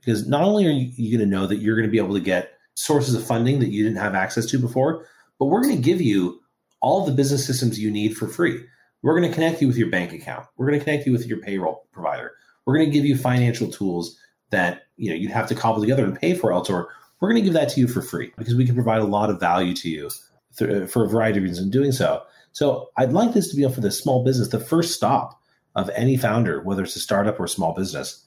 Because 0.00 0.26
not 0.26 0.42
only 0.42 0.66
are 0.66 0.70
you, 0.70 0.90
you 0.96 1.16
going 1.16 1.28
to 1.28 1.36
know 1.36 1.46
that 1.46 1.56
you're 1.56 1.76
going 1.76 1.86
to 1.86 1.92
be 1.92 1.98
able 1.98 2.14
to 2.14 2.20
get 2.20 2.52
sources 2.74 3.14
of 3.14 3.24
funding 3.24 3.60
that 3.60 3.68
you 3.68 3.84
didn't 3.84 3.98
have 3.98 4.14
access 4.14 4.46
to 4.46 4.58
before, 4.58 5.06
but 5.38 5.46
we're 5.46 5.62
going 5.62 5.76
to 5.76 5.82
give 5.82 6.00
you 6.00 6.40
all 6.80 7.04
the 7.04 7.12
business 7.12 7.46
systems 7.46 7.78
you 7.78 7.90
need 7.90 8.16
for 8.16 8.26
free. 8.26 8.60
We're 9.02 9.18
going 9.18 9.30
to 9.30 9.34
connect 9.34 9.60
you 9.60 9.68
with 9.68 9.76
your 9.76 9.90
bank 9.90 10.12
account. 10.12 10.46
We're 10.56 10.66
going 10.66 10.78
to 10.78 10.84
connect 10.84 11.06
you 11.06 11.12
with 11.12 11.26
your 11.26 11.38
payroll 11.38 11.86
provider. 11.92 12.32
We're 12.64 12.76
going 12.76 12.90
to 12.90 12.92
give 12.92 13.04
you 13.04 13.16
financial 13.16 13.70
tools 13.70 14.18
that 14.50 14.82
you 14.96 15.10
know 15.10 15.16
you'd 15.16 15.30
have 15.30 15.48
to 15.48 15.54
cobble 15.54 15.80
together 15.80 16.04
and 16.04 16.18
pay 16.18 16.34
for 16.34 16.52
elsewhere. 16.52 16.88
We're 17.20 17.30
going 17.30 17.42
to 17.42 17.44
give 17.44 17.54
that 17.54 17.68
to 17.70 17.80
you 17.80 17.88
for 17.88 18.02
free 18.02 18.32
because 18.36 18.54
we 18.54 18.66
can 18.66 18.74
provide 18.74 19.00
a 19.00 19.06
lot 19.06 19.30
of 19.30 19.40
value 19.40 19.74
to 19.74 19.88
you 19.88 20.10
th- 20.56 20.90
for 20.90 21.04
a 21.04 21.08
variety 21.08 21.38
of 21.38 21.44
reasons 21.44 21.64
in 21.64 21.70
doing 21.70 21.92
so. 21.92 22.22
So 22.52 22.90
I'd 22.96 23.12
like 23.12 23.32
this 23.32 23.48
to 23.50 23.56
be 23.56 23.68
for 23.68 23.80
the 23.80 23.90
small 23.90 24.24
business, 24.24 24.48
the 24.48 24.60
first 24.60 24.94
stop 24.94 25.40
of 25.74 25.90
any 25.94 26.16
founder, 26.16 26.62
whether 26.62 26.82
it's 26.82 26.96
a 26.96 27.00
startup 27.00 27.40
or 27.40 27.44
a 27.44 27.48
small 27.48 27.74
business. 27.74 28.24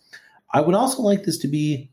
I 0.53 0.61
would 0.61 0.75
also 0.75 1.01
like 1.01 1.23
this 1.23 1.37
to 1.39 1.47
be 1.47 1.91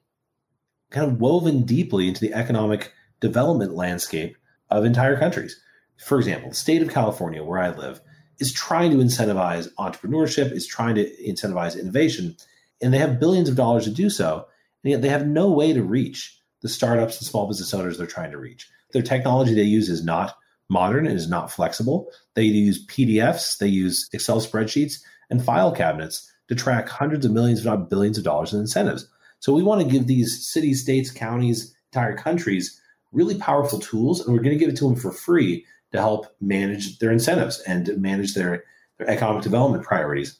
kind 0.90 1.10
of 1.10 1.20
woven 1.20 1.62
deeply 1.62 2.08
into 2.08 2.20
the 2.20 2.34
economic 2.34 2.92
development 3.20 3.74
landscape 3.74 4.36
of 4.70 4.84
entire 4.84 5.18
countries. 5.18 5.60
For 5.98 6.18
example, 6.18 6.50
the 6.50 6.56
state 6.56 6.82
of 6.82 6.90
California, 6.90 7.42
where 7.42 7.60
I 7.60 7.70
live, 7.70 8.00
is 8.38 8.52
trying 8.52 8.90
to 8.90 8.98
incentivize 8.98 9.72
entrepreneurship, 9.78 10.52
is 10.52 10.66
trying 10.66 10.94
to 10.96 11.08
incentivize 11.22 11.78
innovation, 11.78 12.36
and 12.80 12.92
they 12.92 12.98
have 12.98 13.20
billions 13.20 13.48
of 13.48 13.56
dollars 13.56 13.84
to 13.84 13.90
do 13.90 14.10
so, 14.10 14.46
and 14.82 14.90
yet 14.90 15.02
they 15.02 15.08
have 15.08 15.26
no 15.26 15.50
way 15.50 15.72
to 15.72 15.82
reach 15.82 16.40
the 16.60 16.68
startups 16.68 17.18
and 17.18 17.26
small 17.26 17.46
business 17.46 17.74
owners 17.74 17.98
they're 17.98 18.06
trying 18.06 18.30
to 18.30 18.38
reach. 18.38 18.68
Their 18.92 19.02
technology 19.02 19.54
they 19.54 19.62
use 19.62 19.88
is 19.88 20.04
not 20.04 20.36
modern 20.72 21.06
and 21.06 21.16
is 21.16 21.28
not 21.28 21.52
flexible. 21.52 22.10
They 22.34 22.44
use 22.44 22.86
PDFs, 22.86 23.58
they 23.58 23.68
use 23.68 24.08
Excel 24.12 24.40
spreadsheets 24.40 24.94
and 25.30 25.44
file 25.44 25.70
cabinets 25.70 26.32
to 26.48 26.54
track 26.54 26.88
hundreds 26.88 27.26
of 27.26 27.32
millions, 27.32 27.60
if 27.60 27.66
not 27.66 27.90
billions 27.90 28.18
of 28.18 28.24
dollars 28.24 28.52
in 28.52 28.60
incentives. 28.60 29.06
So 29.38 29.52
we 29.52 29.62
want 29.62 29.82
to 29.82 29.88
give 29.88 30.06
these 30.06 30.46
cities, 30.46 30.82
states, 30.82 31.10
counties, 31.10 31.74
entire 31.92 32.16
countries 32.16 32.80
really 33.12 33.36
powerful 33.36 33.78
tools, 33.78 34.20
and 34.20 34.34
we're 34.34 34.42
going 34.42 34.58
to 34.58 34.58
give 34.58 34.70
it 34.70 34.76
to 34.78 34.88
them 34.88 34.96
for 34.96 35.12
free 35.12 35.66
to 35.92 35.98
help 35.98 36.34
manage 36.40 36.98
their 36.98 37.12
incentives 37.12 37.60
and 37.60 37.94
manage 37.98 38.32
their, 38.32 38.64
their 38.98 39.10
economic 39.10 39.42
development 39.42 39.84
priorities. 39.84 40.38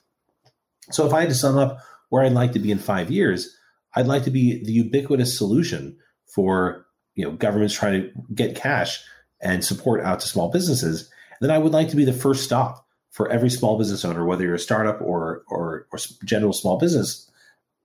So 0.91 1.07
if 1.07 1.13
I 1.13 1.21
had 1.21 1.29
to 1.29 1.35
sum 1.35 1.59
up 1.59 1.79
where 2.09 2.25
I'd 2.25 2.33
like 2.33 2.53
to 2.53 2.59
be 2.59 2.71
in 2.71 2.79
five 2.79 3.11
years, 3.11 3.55
I'd 3.95 4.07
like 4.07 4.25
to 4.25 4.31
be 4.31 4.65
the 4.65 4.73
ubiquitous 4.73 5.37
solution 5.37 5.99
for 6.35 6.87
you 7.15 7.25
know 7.25 7.33
governments 7.33 7.75
trying 7.75 8.01
to 8.01 8.11
get 8.35 8.57
cash 8.57 9.05
and 9.43 9.65
support 9.65 10.03
out 10.03 10.21
to 10.21 10.29
small 10.29 10.51
businesses. 10.51 11.11
Then 11.41 11.51
I 11.51 11.59
would 11.59 11.73
like 11.73 11.89
to 11.89 11.97
be 11.97 12.05
the 12.05 12.13
first 12.13 12.45
stop 12.45 12.87
for 13.11 13.29
every 13.29 13.51
small 13.51 13.77
business 13.77 14.05
owner, 14.05 14.25
whether 14.25 14.45
you're 14.45 14.55
a 14.55 14.59
startup 14.59 15.01
or 15.03 15.43
or, 15.49 15.87
or 15.93 15.99
general 16.25 16.53
small 16.53 16.79
business. 16.79 17.31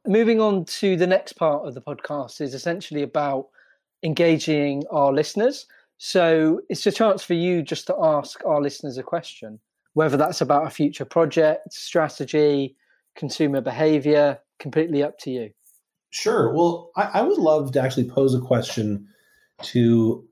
Moving 0.06 0.40
on 0.40 0.66
to 0.66 0.96
the 0.96 1.08
next 1.08 1.34
part 1.34 1.68
of 1.68 1.74
the 1.74 1.82
podcast 1.82 2.40
is 2.40 2.54
essentially 2.54 3.04
about 3.04 3.48
engaging 4.04 4.84
our 4.90 5.12
listeners. 5.12 5.66
So 5.98 6.62
it's 6.70 6.86
a 6.86 6.92
chance 6.92 7.24
for 7.24 7.34
you 7.34 7.62
just 7.62 7.88
to 7.88 7.96
ask 8.00 8.40
our 8.46 8.62
listeners 8.62 8.98
a 8.98 9.04
question, 9.04 9.60
whether 9.94 10.16
that's 10.16 10.40
about 10.40 10.68
a 10.68 10.70
future 10.70 11.06
project, 11.06 11.74
strategy, 11.74 12.78
consumer 13.16 13.60
behavior, 13.60 14.40
completely 14.60 15.04
up 15.04 15.18
to 15.20 15.32
you. 15.32 15.50
Sure. 16.12 16.54
Well, 16.54 16.92
I, 16.96 17.10
I 17.16 17.22
would 17.24 17.40
love 17.40 17.72
to 17.74 17.82
actually 17.82 18.10
pose 18.10 18.34
a 18.34 18.40
question 18.40 19.08
to 19.64 20.26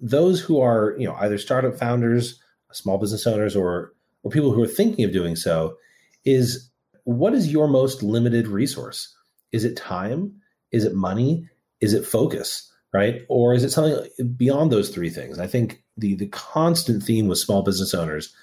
those 0.00 0.40
who 0.40 0.60
are, 0.60 0.94
you 0.98 1.06
know, 1.06 1.14
either 1.16 1.38
startup 1.38 1.78
founders, 1.78 2.40
small 2.72 2.98
business 2.98 3.26
owners, 3.26 3.56
or 3.56 3.92
or 4.22 4.30
people 4.30 4.52
who 4.52 4.62
are 4.62 4.68
thinking 4.68 5.04
of 5.04 5.12
doing 5.12 5.36
so. 5.36 5.76
Is 6.24 6.70
what 7.04 7.34
is 7.34 7.52
your 7.52 7.68
most 7.68 8.02
limited 8.02 8.48
resource? 8.48 9.14
Is 9.52 9.64
it 9.64 9.76
time? 9.76 10.32
Is 10.72 10.84
it 10.84 10.94
money? 10.94 11.48
Is 11.80 11.92
it 11.92 12.04
focus? 12.04 12.72
Right? 12.92 13.22
Or 13.28 13.52
is 13.52 13.62
it 13.62 13.70
something 13.70 14.08
beyond 14.36 14.72
those 14.72 14.88
three 14.88 15.10
things? 15.10 15.38
I 15.38 15.46
think 15.46 15.82
the 15.96 16.14
the 16.14 16.28
constant 16.28 17.02
theme 17.02 17.28
with 17.28 17.38
small 17.38 17.62
business 17.62 17.94
owners 17.94 18.34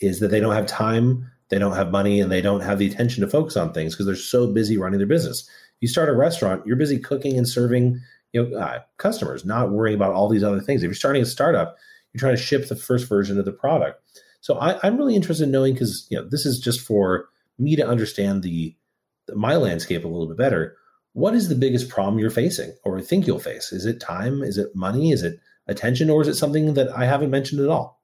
is 0.00 0.20
that 0.20 0.28
they 0.28 0.40
don't 0.40 0.54
have 0.54 0.66
time, 0.66 1.30
they 1.48 1.58
don't 1.58 1.74
have 1.74 1.90
money, 1.90 2.20
and 2.20 2.30
they 2.30 2.40
don't 2.40 2.60
have 2.60 2.78
the 2.78 2.86
attention 2.86 3.22
to 3.22 3.30
focus 3.30 3.56
on 3.56 3.72
things 3.72 3.94
because 3.94 4.06
they're 4.06 4.14
so 4.14 4.52
busy 4.52 4.76
running 4.76 4.98
their 4.98 5.06
business 5.06 5.48
If 5.48 5.82
you 5.82 5.88
start 5.88 6.08
a 6.08 6.14
restaurant, 6.14 6.66
you're 6.66 6.76
busy 6.76 6.98
cooking 6.98 7.36
and 7.38 7.48
serving 7.48 8.00
you 8.32 8.48
know 8.48 8.58
uh, 8.58 8.80
customers, 8.98 9.44
not 9.44 9.70
worrying 9.70 9.96
about 9.96 10.14
all 10.14 10.28
these 10.28 10.44
other 10.44 10.60
things. 10.60 10.82
If 10.82 10.88
you're 10.88 10.94
starting 10.94 11.22
a 11.22 11.26
startup, 11.26 11.76
you're 12.12 12.20
trying 12.20 12.36
to 12.36 12.42
ship 12.42 12.68
the 12.68 12.76
first 12.76 13.08
version 13.08 13.38
of 13.38 13.44
the 13.44 13.52
product. 13.52 14.00
So 14.40 14.58
I, 14.58 14.86
am 14.86 14.96
really 14.96 15.16
interested 15.16 15.44
in 15.44 15.50
knowing 15.50 15.74
because 15.74 16.06
you 16.10 16.16
know 16.16 16.28
this 16.28 16.46
is 16.46 16.60
just 16.60 16.80
for 16.80 17.28
me 17.58 17.76
to 17.76 17.86
understand 17.86 18.42
the, 18.42 18.74
the 19.26 19.34
my 19.34 19.56
landscape 19.56 20.04
a 20.04 20.08
little 20.08 20.28
bit 20.28 20.36
better. 20.36 20.76
What 21.12 21.34
is 21.34 21.48
the 21.48 21.54
biggest 21.54 21.88
problem 21.88 22.18
you're 22.18 22.30
facing 22.30 22.74
or 22.84 23.00
think 23.00 23.26
you'll 23.26 23.38
face? 23.38 23.72
Is 23.72 23.86
it 23.86 24.00
time? 24.00 24.42
Is 24.42 24.58
it 24.58 24.76
money? 24.76 25.12
Is 25.12 25.22
it 25.22 25.40
attention? 25.66 26.10
Or 26.10 26.20
is 26.20 26.28
it 26.28 26.34
something 26.34 26.74
that 26.74 26.90
I 26.90 27.06
haven't 27.06 27.30
mentioned 27.30 27.60
at 27.60 27.68
all? 27.68 28.02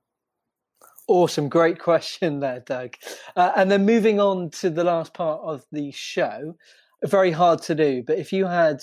Awesome, 1.09 1.49
great 1.49 1.79
question 1.79 2.41
there, 2.41 2.61
Doug. 2.61 2.95
Uh, 3.37 3.53
and 3.57 3.71
then 3.71 3.85
moving 3.85 4.19
on 4.19 4.51
to 4.51 4.71
the 4.71 4.85
last 4.85 5.13
part 5.13 5.41
of 5.43 5.65
the 5.73 5.91
show, 5.91 6.57
very 7.05 7.33
hard 7.33 7.61
to 7.63 7.75
do. 7.75 8.03
But 8.07 8.19
if 8.19 8.33
you 8.33 8.47
had 8.47 8.83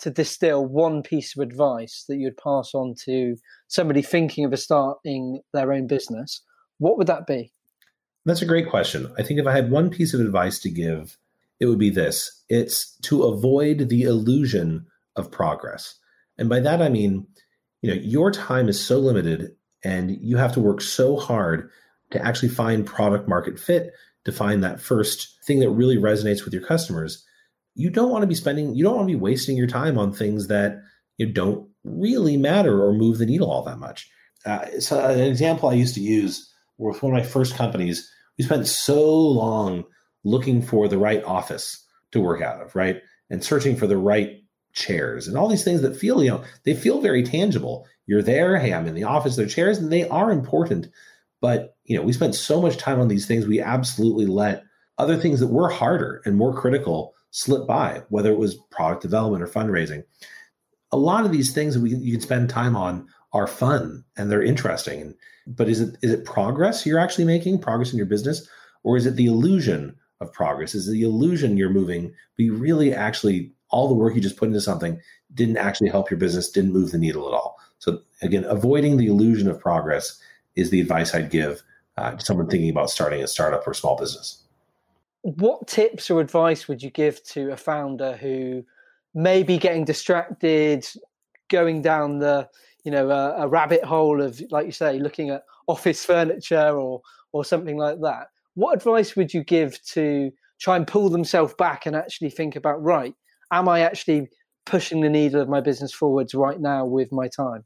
to 0.00 0.10
distill 0.10 0.66
one 0.66 1.02
piece 1.02 1.36
of 1.36 1.42
advice 1.42 2.04
that 2.08 2.16
you'd 2.16 2.36
pass 2.36 2.74
on 2.74 2.94
to 3.04 3.36
somebody 3.68 4.02
thinking 4.02 4.44
of 4.44 4.58
starting 4.58 5.40
their 5.52 5.72
own 5.72 5.86
business, 5.86 6.42
what 6.78 6.96
would 6.98 7.06
that 7.06 7.26
be? 7.26 7.52
That's 8.24 8.42
a 8.42 8.46
great 8.46 8.68
question. 8.68 9.12
I 9.18 9.22
think 9.22 9.40
if 9.40 9.46
I 9.46 9.52
had 9.52 9.70
one 9.70 9.90
piece 9.90 10.12
of 10.14 10.20
advice 10.20 10.58
to 10.60 10.70
give, 10.70 11.16
it 11.58 11.66
would 11.66 11.78
be 11.78 11.90
this 11.90 12.42
it's 12.48 12.96
to 13.02 13.22
avoid 13.24 13.88
the 13.88 14.02
illusion 14.02 14.86
of 15.16 15.30
progress. 15.30 15.94
And 16.38 16.48
by 16.48 16.60
that, 16.60 16.82
I 16.82 16.88
mean, 16.88 17.26
you 17.82 17.90
know, 17.90 18.00
your 18.00 18.30
time 18.30 18.68
is 18.68 18.84
so 18.84 18.98
limited 18.98 19.52
and 19.84 20.10
you 20.20 20.36
have 20.36 20.52
to 20.54 20.60
work 20.60 20.80
so 20.80 21.16
hard 21.16 21.70
to 22.10 22.24
actually 22.24 22.48
find 22.48 22.86
product 22.86 23.28
market 23.28 23.58
fit, 23.58 23.92
to 24.24 24.32
find 24.32 24.62
that 24.62 24.80
first 24.80 25.38
thing 25.46 25.60
that 25.60 25.70
really 25.70 25.96
resonates 25.96 26.44
with 26.44 26.52
your 26.52 26.62
customers 26.62 27.24
you 27.74 27.90
don't 27.90 28.10
want 28.10 28.22
to 28.22 28.28
be 28.28 28.34
spending, 28.34 28.74
you 28.74 28.84
don't 28.84 28.96
want 28.96 29.08
to 29.08 29.14
be 29.14 29.20
wasting 29.20 29.56
your 29.56 29.66
time 29.66 29.98
on 29.98 30.12
things 30.12 30.48
that 30.48 30.78
you 31.16 31.26
know, 31.26 31.32
don't 31.32 31.68
really 31.84 32.36
matter 32.36 32.82
or 32.84 32.92
move 32.92 33.18
the 33.18 33.26
needle 33.26 33.50
all 33.50 33.62
that 33.64 33.78
much. 33.78 34.10
Uh, 34.44 34.66
so 34.80 35.04
an 35.04 35.20
example 35.20 35.68
I 35.68 35.74
used 35.74 35.94
to 35.94 36.00
use 36.00 36.52
with 36.78 37.02
one 37.02 37.14
of 37.14 37.22
my 37.22 37.26
first 37.26 37.54
companies, 37.54 38.10
we 38.38 38.44
spent 38.44 38.66
so 38.66 39.16
long 39.16 39.84
looking 40.24 40.62
for 40.62 40.88
the 40.88 40.98
right 40.98 41.22
office 41.24 41.86
to 42.12 42.20
work 42.20 42.42
out 42.42 42.60
of, 42.60 42.74
right? 42.74 43.00
And 43.28 43.44
searching 43.44 43.76
for 43.76 43.86
the 43.86 43.98
right 43.98 44.38
chairs 44.72 45.28
and 45.28 45.36
all 45.36 45.48
these 45.48 45.64
things 45.64 45.82
that 45.82 45.96
feel, 45.96 46.22
you 46.22 46.30
know, 46.30 46.44
they 46.64 46.74
feel 46.74 47.00
very 47.00 47.22
tangible. 47.22 47.86
You're 48.06 48.22
there, 48.22 48.58
hey, 48.58 48.72
I'm 48.72 48.86
in 48.86 48.94
the 48.94 49.04
office, 49.04 49.36
there 49.36 49.46
are 49.46 49.48
chairs, 49.48 49.78
and 49.78 49.92
they 49.92 50.08
are 50.08 50.32
important. 50.32 50.88
But, 51.40 51.76
you 51.84 51.96
know, 51.96 52.02
we 52.02 52.12
spent 52.12 52.34
so 52.34 52.60
much 52.60 52.76
time 52.76 53.00
on 53.00 53.08
these 53.08 53.26
things, 53.26 53.46
we 53.46 53.60
absolutely 53.60 54.26
let 54.26 54.64
other 54.98 55.16
things 55.16 55.40
that 55.40 55.48
were 55.48 55.68
harder 55.68 56.20
and 56.24 56.36
more 56.36 56.54
critical 56.54 57.14
slip 57.30 57.66
by, 57.66 58.02
whether 58.08 58.30
it 58.30 58.38
was 58.38 58.56
product 58.70 59.02
development 59.02 59.42
or 59.42 59.46
fundraising. 59.46 60.04
A 60.92 60.96
lot 60.96 61.24
of 61.24 61.32
these 61.32 61.52
things 61.52 61.74
that 61.74 61.80
we 61.80 61.94
you 61.94 62.12
can 62.12 62.20
spend 62.20 62.50
time 62.50 62.76
on 62.76 63.06
are 63.32 63.46
fun 63.46 64.04
and 64.16 64.30
they're 64.30 64.42
interesting. 64.42 65.14
But 65.46 65.68
is 65.68 65.80
it 65.80 65.96
is 66.02 66.12
it 66.12 66.24
progress 66.24 66.84
you're 66.84 66.98
actually 66.98 67.24
making, 67.24 67.60
progress 67.60 67.92
in 67.92 67.96
your 67.96 68.06
business, 68.06 68.48
or 68.82 68.96
is 68.96 69.06
it 69.06 69.16
the 69.16 69.26
illusion 69.26 69.96
of 70.20 70.32
progress? 70.32 70.74
Is 70.74 70.90
the 70.90 71.02
illusion 71.02 71.56
you're 71.56 71.70
moving, 71.70 72.12
but 72.36 72.44
you 72.44 72.54
really 72.54 72.92
actually 72.92 73.52
all 73.70 73.88
the 73.88 73.94
work 73.94 74.14
you 74.14 74.20
just 74.20 74.36
put 74.36 74.48
into 74.48 74.60
something 74.60 75.00
didn't 75.34 75.56
actually 75.56 75.88
help 75.88 76.10
your 76.10 76.18
business, 76.18 76.50
didn't 76.50 76.72
move 76.72 76.90
the 76.90 76.98
needle 76.98 77.28
at 77.28 77.34
all. 77.34 77.56
So 77.78 78.00
again, 78.20 78.44
avoiding 78.44 78.96
the 78.96 79.06
illusion 79.06 79.48
of 79.48 79.60
progress 79.60 80.20
is 80.56 80.70
the 80.70 80.80
advice 80.80 81.14
I'd 81.14 81.30
give 81.30 81.62
uh, 81.96 82.12
to 82.12 82.24
someone 82.24 82.48
thinking 82.48 82.68
about 82.68 82.90
starting 82.90 83.22
a 83.22 83.28
startup 83.28 83.66
or 83.66 83.74
small 83.74 83.96
business 83.96 84.39
what 85.22 85.66
tips 85.66 86.10
or 86.10 86.20
advice 86.20 86.68
would 86.68 86.82
you 86.82 86.90
give 86.90 87.22
to 87.24 87.52
a 87.52 87.56
founder 87.56 88.16
who 88.16 88.64
may 89.14 89.42
be 89.42 89.58
getting 89.58 89.84
distracted, 89.84 90.86
going 91.50 91.82
down 91.82 92.18
the 92.18 92.48
you 92.84 92.90
know 92.90 93.10
a, 93.10 93.42
a 93.44 93.48
rabbit 93.48 93.84
hole 93.84 94.22
of 94.22 94.40
like 94.50 94.66
you 94.66 94.72
say, 94.72 94.98
looking 94.98 95.30
at 95.30 95.42
office 95.66 96.04
furniture 96.06 96.70
or 96.70 97.02
or 97.32 97.44
something 97.44 97.76
like 97.76 98.00
that? 98.00 98.28
What 98.54 98.76
advice 98.76 99.14
would 99.14 99.32
you 99.32 99.44
give 99.44 99.82
to 99.92 100.32
try 100.60 100.76
and 100.76 100.86
pull 100.86 101.08
themselves 101.08 101.54
back 101.54 101.86
and 101.86 101.94
actually 101.94 102.30
think 102.30 102.56
about 102.56 102.82
right? 102.82 103.14
Am 103.52 103.68
I 103.68 103.80
actually 103.80 104.28
pushing 104.66 105.00
the 105.00 105.08
needle 105.08 105.40
of 105.40 105.48
my 105.48 105.60
business 105.60 105.92
forwards 105.92 106.34
right 106.34 106.60
now 106.60 106.84
with 106.84 107.12
my 107.12 107.28
time? 107.28 107.64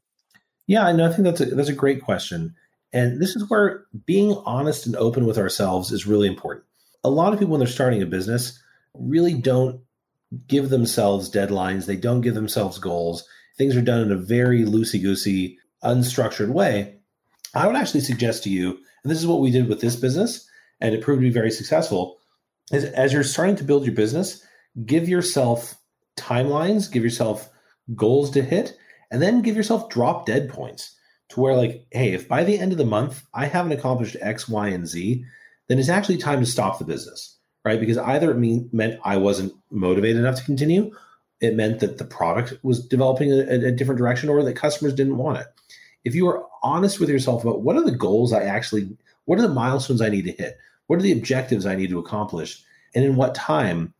Yeah, 0.67 0.85
I 0.85 0.91
I 0.91 1.11
think 1.11 1.23
that's 1.23 1.41
a 1.41 1.45
that's 1.45 1.69
a 1.69 1.73
great 1.73 2.01
question. 2.01 2.55
And 2.93 3.21
this 3.21 3.35
is 3.35 3.49
where 3.49 3.85
being 4.05 4.41
honest 4.45 4.85
and 4.85 4.95
open 4.95 5.25
with 5.25 5.37
ourselves 5.37 5.91
is 5.91 6.07
really 6.07 6.27
important 6.27 6.65
a 7.05 7.09
lot 7.09 7.33
of 7.33 7.39
people 7.39 7.51
when 7.51 7.59
they're 7.59 7.67
starting 7.67 8.01
a 8.01 8.07
business 8.07 8.59
really 8.93 9.33
don't 9.33 9.81
give 10.47 10.69
themselves 10.69 11.29
deadlines. 11.29 11.85
They 11.85 11.95
don't 11.95 12.21
give 12.21 12.33
themselves 12.33 12.79
goals. 12.79 13.27
Things 13.57 13.75
are 13.75 13.81
done 13.81 14.01
in 14.01 14.11
a 14.11 14.17
very 14.17 14.63
loosey 14.63 15.01
goosey 15.01 15.59
unstructured 15.83 16.49
way. 16.49 16.97
I 17.53 17.67
would 17.67 17.75
actually 17.75 18.01
suggest 18.01 18.43
to 18.43 18.49
you 18.49 18.79
and 19.03 19.11
this 19.11 19.19
is 19.19 19.27
what 19.27 19.39
we 19.39 19.51
did 19.51 19.69
with 19.69 19.81
this 19.81 19.95
business 19.95 20.49
and 20.81 20.93
it 20.93 21.01
proved 21.01 21.19
to 21.21 21.27
be 21.27 21.33
very 21.33 21.51
successful 21.51 22.17
is 22.71 22.83
as 22.83 23.13
you're 23.13 23.23
starting 23.23 23.55
to 23.57 23.63
build 23.63 23.85
your 23.85 23.93
business 23.93 24.43
give 24.85 25.07
yourself 25.07 25.75
timelines 26.17 26.91
give 26.91 27.03
yourself 27.03 27.49
goals 27.95 28.31
to 28.31 28.41
hit 28.41 28.75
and 29.11 29.21
then 29.21 29.43
give 29.43 29.55
yourself 29.55 29.89
drop 29.89 30.25
dead 30.25 30.49
points 30.49 30.95
to 31.29 31.39
where 31.39 31.55
like 31.55 31.85
hey 31.91 32.13
if 32.13 32.27
by 32.27 32.43
the 32.43 32.57
end 32.57 32.71
of 32.71 32.79
the 32.79 32.85
month 32.85 33.23
i 33.33 33.45
haven't 33.45 33.71
accomplished 33.71 34.17
x 34.21 34.49
y 34.49 34.69
and 34.69 34.87
z 34.87 35.23
then 35.67 35.79
it's 35.79 35.89
actually 35.89 36.17
time 36.17 36.39
to 36.39 36.45
stop 36.45 36.79
the 36.79 36.85
business, 36.85 37.37
right? 37.63 37.79
Because 37.79 37.97
either 37.97 38.31
it 38.31 38.37
mean, 38.37 38.69
meant 38.71 38.99
I 39.03 39.17
wasn't 39.17 39.53
motivated 39.71 40.17
enough 40.17 40.37
to 40.37 40.43
continue, 40.43 40.91
it 41.41 41.55
meant 41.55 41.79
that 41.79 41.97
the 41.97 42.05
product 42.05 42.53
was 42.63 42.85
developing 42.85 43.31
a, 43.31 43.67
a 43.67 43.71
different 43.71 43.97
direction, 43.97 44.29
or 44.29 44.43
that 44.43 44.53
customers 44.53 44.93
didn't 44.93 45.17
want 45.17 45.39
it. 45.39 45.47
If 46.03 46.15
you 46.15 46.27
are 46.27 46.45
honest 46.63 46.99
with 46.99 47.09
yourself 47.09 47.43
about 47.43 47.61
what 47.61 47.75
are 47.75 47.83
the 47.83 47.91
goals 47.91 48.31
I 48.31 48.43
actually, 48.43 48.95
what 49.25 49.39
are 49.39 49.47
the 49.47 49.49
milestones 49.49 50.01
I 50.01 50.09
need 50.09 50.25
to 50.25 50.31
hit, 50.31 50.57
what 50.87 50.99
are 50.99 51.03
the 51.03 51.11
objectives 51.11 51.65
I 51.65 51.75
need 51.75 51.89
to 51.89 51.99
accomplish, 51.99 52.63
and 52.93 53.03
in 53.03 53.15
what 53.15 53.35
time, 53.35 53.93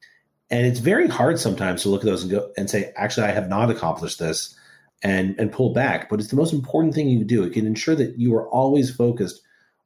and 0.52 0.66
it's 0.66 0.80
very 0.80 1.08
hard 1.08 1.40
sometimes 1.40 1.82
to 1.82 1.90
look 1.90 2.02
at 2.02 2.06
those 2.06 2.22
and 2.22 2.32
go 2.32 2.52
and 2.58 2.70
say, 2.70 2.94
actually, 2.96 3.28
I 3.28 3.32
have 3.32 3.50
not 3.50 3.72
accomplished 3.72 4.20
this, 4.20 4.56
and 5.04 5.36
and 5.40 5.52
pull 5.52 5.74
back. 5.74 6.10
But 6.10 6.20
it's 6.20 6.30
the 6.30 6.36
most 6.36 6.54
important 6.54 6.94
thing 6.94 7.10
you 7.10 7.20
can 7.20 7.28
do. 7.28 7.44
It 7.44 7.54
can 7.54 7.66
ensure 7.66 7.96
that 7.96 8.18
you 8.18 8.34
are 8.36 8.48
always 8.50 8.96
focused 8.96 9.42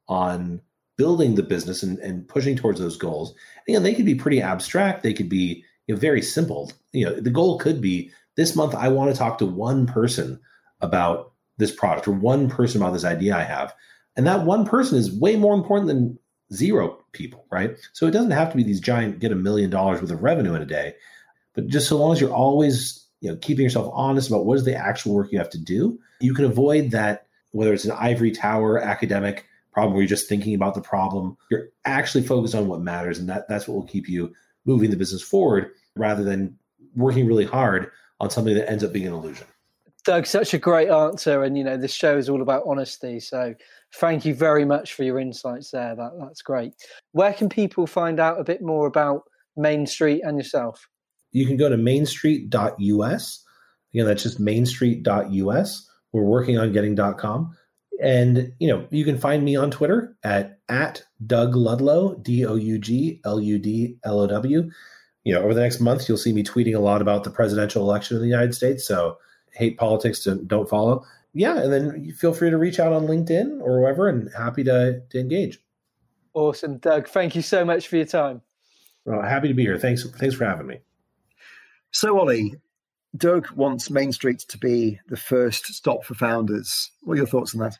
on 0.08 0.60
building 1.00 1.34
the 1.34 1.42
business 1.42 1.82
and, 1.82 1.98
and 2.00 2.28
pushing 2.28 2.54
towards 2.54 2.78
those 2.78 2.98
goals. 2.98 3.34
Again, 3.66 3.82
they 3.82 3.94
could 3.94 4.04
be 4.04 4.14
pretty 4.14 4.42
abstract. 4.42 5.02
They 5.02 5.14
could 5.14 5.30
be 5.30 5.64
you 5.86 5.94
know, 5.94 5.98
very 5.98 6.20
simple. 6.20 6.70
You 6.92 7.06
know, 7.06 7.18
the 7.18 7.30
goal 7.30 7.58
could 7.58 7.80
be 7.80 8.10
this 8.36 8.54
month 8.54 8.74
I 8.74 8.88
want 8.88 9.10
to 9.10 9.16
talk 9.18 9.38
to 9.38 9.46
one 9.46 9.86
person 9.86 10.38
about 10.82 11.32
this 11.56 11.74
product 11.74 12.06
or 12.06 12.12
one 12.12 12.50
person 12.50 12.82
about 12.82 12.92
this 12.92 13.06
idea 13.06 13.34
I 13.34 13.44
have. 13.44 13.74
And 14.14 14.26
that 14.26 14.44
one 14.44 14.66
person 14.66 14.98
is 14.98 15.10
way 15.10 15.36
more 15.36 15.54
important 15.54 15.88
than 15.88 16.18
zero 16.52 17.02
people, 17.12 17.46
right? 17.50 17.78
So 17.94 18.06
it 18.06 18.10
doesn't 18.10 18.32
have 18.32 18.50
to 18.50 18.58
be 18.58 18.62
these 18.62 18.80
giant 18.80 19.20
get 19.20 19.32
a 19.32 19.36
million 19.36 19.70
dollars 19.70 20.02
worth 20.02 20.10
of 20.10 20.22
revenue 20.22 20.52
in 20.52 20.60
a 20.60 20.66
day, 20.66 20.96
but 21.54 21.66
just 21.68 21.88
so 21.88 21.96
long 21.96 22.12
as 22.12 22.20
you're 22.20 22.30
always 22.30 23.06
you 23.22 23.30
know 23.30 23.38
keeping 23.40 23.64
yourself 23.64 23.90
honest 23.94 24.28
about 24.28 24.44
what 24.44 24.58
is 24.58 24.66
the 24.66 24.76
actual 24.76 25.14
work 25.14 25.32
you 25.32 25.38
have 25.38 25.48
to 25.50 25.58
do, 25.58 25.98
you 26.20 26.34
can 26.34 26.44
avoid 26.44 26.90
that 26.90 27.26
whether 27.52 27.72
it's 27.72 27.86
an 27.86 27.92
ivory 27.92 28.32
tower 28.32 28.78
academic 28.78 29.46
problem 29.72 29.94
where 29.94 30.02
you're 30.02 30.08
just 30.08 30.28
thinking 30.28 30.54
about 30.54 30.74
the 30.74 30.80
problem, 30.80 31.36
you're 31.50 31.68
actually 31.84 32.24
focused 32.24 32.54
on 32.54 32.68
what 32.68 32.80
matters, 32.80 33.18
and 33.18 33.28
that 33.28 33.48
that's 33.48 33.68
what 33.68 33.74
will 33.74 33.86
keep 33.86 34.08
you 34.08 34.32
moving 34.64 34.90
the 34.90 34.96
business 34.96 35.22
forward 35.22 35.70
rather 35.96 36.22
than 36.22 36.56
working 36.94 37.26
really 37.26 37.44
hard 37.44 37.90
on 38.20 38.30
something 38.30 38.54
that 38.54 38.70
ends 38.70 38.84
up 38.84 38.92
being 38.92 39.06
an 39.06 39.12
illusion. 39.12 39.46
Doug, 40.04 40.26
such 40.26 40.54
a 40.54 40.58
great 40.58 40.88
answer, 40.88 41.42
and 41.42 41.58
you 41.58 41.64
know 41.64 41.76
this 41.76 41.92
show 41.92 42.16
is 42.16 42.28
all 42.28 42.42
about 42.42 42.62
honesty. 42.66 43.20
So, 43.20 43.54
thank 43.96 44.24
you 44.24 44.34
very 44.34 44.64
much 44.64 44.94
for 44.94 45.04
your 45.04 45.18
insights 45.18 45.70
there. 45.70 45.94
That 45.94 46.12
that's 46.20 46.42
great. 46.42 46.74
Where 47.12 47.32
can 47.32 47.48
people 47.48 47.86
find 47.86 48.18
out 48.18 48.40
a 48.40 48.44
bit 48.44 48.62
more 48.62 48.86
about 48.86 49.24
MainStreet 49.58 50.20
and 50.22 50.38
yourself? 50.38 50.88
You 51.32 51.46
can 51.46 51.56
go 51.56 51.68
to 51.68 51.76
mainstreet.us. 51.76 53.44
Again, 53.92 54.06
that's 54.06 54.22
just 54.22 54.40
mainstreet.us. 54.40 55.90
We're 56.12 56.22
working 56.22 56.58
on 56.58 56.72
getting 56.72 56.96
.com, 56.96 57.56
and 58.02 58.52
you 58.58 58.68
know 58.68 58.86
you 58.90 59.04
can 59.04 59.18
find 59.18 59.44
me 59.44 59.56
on 59.56 59.70
Twitter 59.70 60.16
at 60.22 60.58
at 60.68 61.02
Doug 61.26 61.54
Ludlow, 61.54 62.14
D 62.16 62.46
O 62.46 62.54
U 62.54 62.78
G 62.78 63.20
L 63.24 63.40
U 63.40 63.58
D 63.58 63.96
L 64.04 64.20
O 64.20 64.26
W. 64.26 64.70
You 65.24 65.34
know, 65.34 65.42
over 65.42 65.52
the 65.52 65.60
next 65.60 65.80
month, 65.80 66.08
you'll 66.08 66.18
see 66.18 66.32
me 66.32 66.42
tweeting 66.42 66.74
a 66.74 66.80
lot 66.80 67.02
about 67.02 67.24
the 67.24 67.30
presidential 67.30 67.82
election 67.82 68.16
in 68.16 68.22
the 68.22 68.28
United 68.28 68.54
States. 68.54 68.86
So 68.86 69.18
hate 69.52 69.76
politics 69.76 70.24
to 70.24 70.36
don't 70.36 70.68
follow. 70.68 71.04
Yeah, 71.32 71.58
and 71.58 71.72
then 71.72 72.12
feel 72.12 72.32
free 72.32 72.50
to 72.50 72.58
reach 72.58 72.80
out 72.80 72.92
on 72.92 73.06
LinkedIn 73.06 73.60
or 73.60 73.80
wherever, 73.80 74.08
and 74.08 74.30
happy 74.36 74.64
to, 74.64 75.02
to 75.10 75.20
engage. 75.20 75.60
Awesome, 76.34 76.78
Doug. 76.78 77.08
Thank 77.08 77.36
you 77.36 77.42
so 77.42 77.64
much 77.64 77.86
for 77.86 77.96
your 77.96 78.06
time. 78.06 78.42
Well, 79.04 79.22
happy 79.22 79.48
to 79.48 79.54
be 79.54 79.62
here. 79.62 79.78
Thanks, 79.78 80.08
thanks 80.10 80.34
for 80.34 80.44
having 80.44 80.66
me. 80.66 80.80
So, 81.92 82.18
Ollie, 82.18 82.56
Doug 83.16 83.50
wants 83.52 83.88
MainStreet 83.88 84.46
to 84.48 84.58
be 84.58 85.00
the 85.08 85.16
first 85.16 85.66
stop 85.66 86.04
for 86.04 86.14
founders. 86.14 86.90
What 87.02 87.14
are 87.14 87.18
your 87.18 87.26
thoughts 87.26 87.54
on 87.54 87.60
that? 87.60 87.78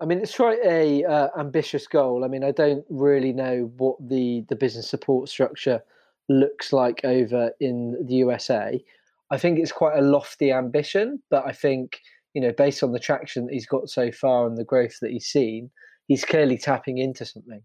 I 0.00 0.04
mean, 0.04 0.18
it's 0.18 0.36
quite 0.36 0.60
a 0.64 1.04
uh, 1.04 1.28
ambitious 1.38 1.86
goal. 1.86 2.24
I 2.24 2.28
mean, 2.28 2.44
I 2.44 2.52
don't 2.52 2.84
really 2.88 3.32
know 3.32 3.72
what 3.76 3.96
the 4.00 4.44
the 4.48 4.56
business 4.56 4.88
support 4.88 5.28
structure 5.28 5.82
looks 6.28 6.72
like 6.72 7.00
over 7.04 7.52
in 7.60 8.04
the 8.06 8.14
USA. 8.16 8.82
I 9.30 9.38
think 9.38 9.58
it's 9.58 9.72
quite 9.72 9.98
a 9.98 10.02
lofty 10.02 10.52
ambition, 10.52 11.22
but 11.30 11.46
I 11.46 11.52
think 11.52 12.00
you 12.34 12.42
know, 12.42 12.52
based 12.52 12.82
on 12.82 12.92
the 12.92 12.98
traction 12.98 13.46
that 13.46 13.52
he's 13.52 13.66
got 13.66 13.88
so 13.88 14.12
far 14.12 14.46
and 14.46 14.56
the 14.56 14.64
growth 14.64 15.00
that 15.00 15.10
he's 15.10 15.26
seen, 15.26 15.70
he's 16.06 16.24
clearly 16.24 16.58
tapping 16.58 16.98
into 16.98 17.24
something. 17.24 17.62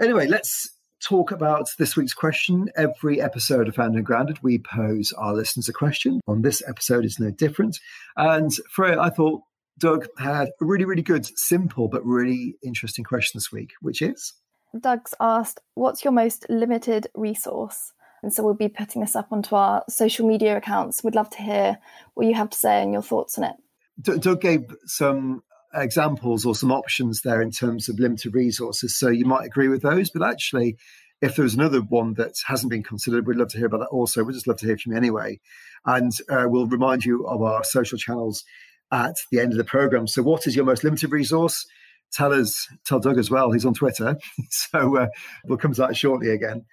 Anyway, 0.00 0.26
let's 0.26 0.70
talk 1.02 1.30
about 1.30 1.66
this 1.78 1.96
week's 1.96 2.14
question. 2.14 2.70
Every 2.76 3.20
episode 3.20 3.68
of 3.68 3.74
Founded 3.74 3.96
and 3.96 4.06
Grounded, 4.06 4.42
we 4.42 4.58
pose 4.58 5.12
our 5.14 5.34
listeners 5.34 5.68
a 5.68 5.72
question. 5.72 6.20
On 6.28 6.42
this 6.42 6.62
episode, 6.68 7.04
is 7.04 7.18
no 7.18 7.30
different. 7.30 7.80
And 8.16 8.52
Freya, 8.70 9.00
I 9.00 9.10
thought 9.10 9.42
Doug 9.78 10.06
had 10.18 10.48
a 10.60 10.64
really, 10.64 10.84
really 10.84 11.02
good, 11.02 11.26
simple, 11.38 11.88
but 11.88 12.04
really 12.04 12.56
interesting 12.62 13.04
question 13.04 13.38
this 13.38 13.52
week, 13.52 13.72
which 13.80 14.00
is 14.00 14.32
Doug's 14.78 15.14
asked, 15.20 15.60
What's 15.74 16.04
your 16.04 16.12
most 16.12 16.46
limited 16.48 17.08
resource? 17.14 17.92
And 18.22 18.32
so 18.32 18.42
we'll 18.42 18.54
be 18.54 18.68
putting 18.68 19.02
this 19.02 19.14
up 19.14 19.28
onto 19.30 19.54
our 19.54 19.84
social 19.88 20.26
media 20.26 20.56
accounts. 20.56 21.04
We'd 21.04 21.14
love 21.14 21.30
to 21.30 21.42
hear 21.42 21.78
what 22.14 22.26
you 22.26 22.34
have 22.34 22.50
to 22.50 22.58
say 22.58 22.82
and 22.82 22.92
your 22.92 23.02
thoughts 23.02 23.38
on 23.38 23.44
it. 23.44 23.56
D- 24.00 24.18
Doug 24.18 24.40
gave 24.40 24.64
some 24.86 25.42
examples 25.74 26.44
or 26.46 26.54
some 26.54 26.72
options 26.72 27.20
there 27.22 27.42
in 27.42 27.50
terms 27.50 27.88
of 27.88 27.98
limited 27.98 28.34
resources. 28.34 28.98
So 28.98 29.08
you 29.08 29.26
might 29.26 29.46
agree 29.46 29.68
with 29.68 29.82
those, 29.82 30.10
but 30.10 30.26
actually, 30.26 30.76
if 31.20 31.36
there's 31.36 31.54
another 31.54 31.80
one 31.80 32.14
that 32.14 32.34
hasn't 32.46 32.70
been 32.70 32.82
considered, 32.82 33.26
we'd 33.26 33.36
love 33.36 33.48
to 33.48 33.58
hear 33.58 33.66
about 33.66 33.80
that 33.80 33.86
also. 33.86 34.24
We'd 34.24 34.34
just 34.34 34.46
love 34.46 34.58
to 34.58 34.66
hear 34.66 34.78
from 34.78 34.92
you 34.92 34.98
anyway. 34.98 35.40
And 35.84 36.12
uh, 36.28 36.44
we'll 36.46 36.66
remind 36.66 37.04
you 37.04 37.26
of 37.26 37.42
our 37.42 37.64
social 37.64 37.98
channels 37.98 38.44
at 38.92 39.16
the 39.30 39.40
end 39.40 39.52
of 39.52 39.58
the 39.58 39.64
program. 39.64 40.06
So, 40.06 40.22
what 40.22 40.46
is 40.46 40.56
your 40.56 40.64
most 40.64 40.84
limited 40.84 41.10
resource? 41.10 41.66
Tell 42.12 42.32
us, 42.32 42.68
tell 42.86 43.00
Doug 43.00 43.18
as 43.18 43.30
well. 43.30 43.50
He's 43.50 43.66
on 43.66 43.74
Twitter. 43.74 44.16
so, 44.50 44.96
uh, 44.96 45.08
we'll 45.44 45.58
come 45.58 45.72
to 45.74 45.80
that 45.82 45.96
shortly 45.96 46.30
again 46.30 46.64